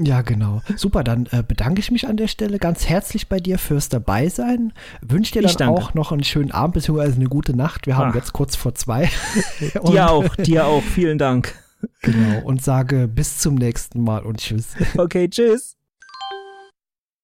Ja, 0.01 0.23
genau. 0.23 0.63
Super, 0.77 1.05
dann 1.05 1.27
äh, 1.31 1.45
bedanke 1.47 1.81
ich 1.81 1.93
mich 1.93 2.09
an 2.09 2.17
der 2.17 2.27
Stelle 2.27 2.59
ganz 2.59 2.89
herzlich 2.89 3.29
bei 3.29 3.39
dir 3.39 3.59
fürs 3.59 3.89
Dabeisein. 3.89 4.73
Wünsche 5.01 5.33
dir 5.33 5.43
dann 5.43 5.69
auch 5.69 5.95
noch 5.95 6.11
einen 6.11 6.25
schönen 6.25 6.51
Abend 6.51 6.75
bzw. 6.75 7.13
eine 7.13 7.27
gute 7.27 7.57
Nacht. 7.57 7.87
Wir 7.87 7.97
haben 7.97 8.13
ah. 8.13 8.17
jetzt 8.17 8.33
kurz 8.33 8.57
vor 8.57 8.75
zwei. 8.75 9.09
dir 9.61 10.11
auch, 10.11 10.35
dir 10.37 10.67
auch. 10.67 10.83
Vielen 10.83 11.19
Dank. 11.19 11.55
Genau, 12.03 12.45
und 12.45 12.63
sage 12.63 13.09
bis 13.09 13.39
zum 13.39 13.55
nächsten 13.55 14.03
Mal 14.03 14.25
und 14.25 14.39
tschüss. 14.39 14.75
Okay, 14.97 15.29
tschüss. 15.29 15.77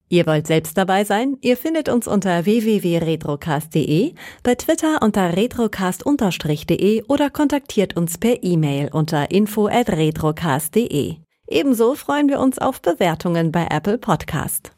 Ihr 0.09 0.27
wollt 0.27 0.47
selbst 0.47 0.77
dabei 0.77 1.05
sein? 1.05 1.39
Ihr 1.41 1.57
findet 1.57 1.89
uns 1.89 2.07
unter 2.07 2.45
www.retrocast.de, 2.45 4.15
bei 4.43 4.55
Twitter 4.55 5.03
unter 5.03 5.35
retrocast-de 5.35 7.03
oder 7.09 7.31
kontaktiert 7.31 7.97
uns 7.97 8.19
per 8.19 8.43
E-Mail 8.43 8.91
unter 8.93 9.31
info@retrocast.de. 9.31 11.17
Ebenso 11.49 11.95
freuen 11.95 12.29
wir 12.29 12.39
uns 12.41 12.59
auf 12.59 12.81
Bewertungen 12.81 13.51
bei 13.51 13.67
Apple 13.71 13.99
Podcast. 13.99 14.74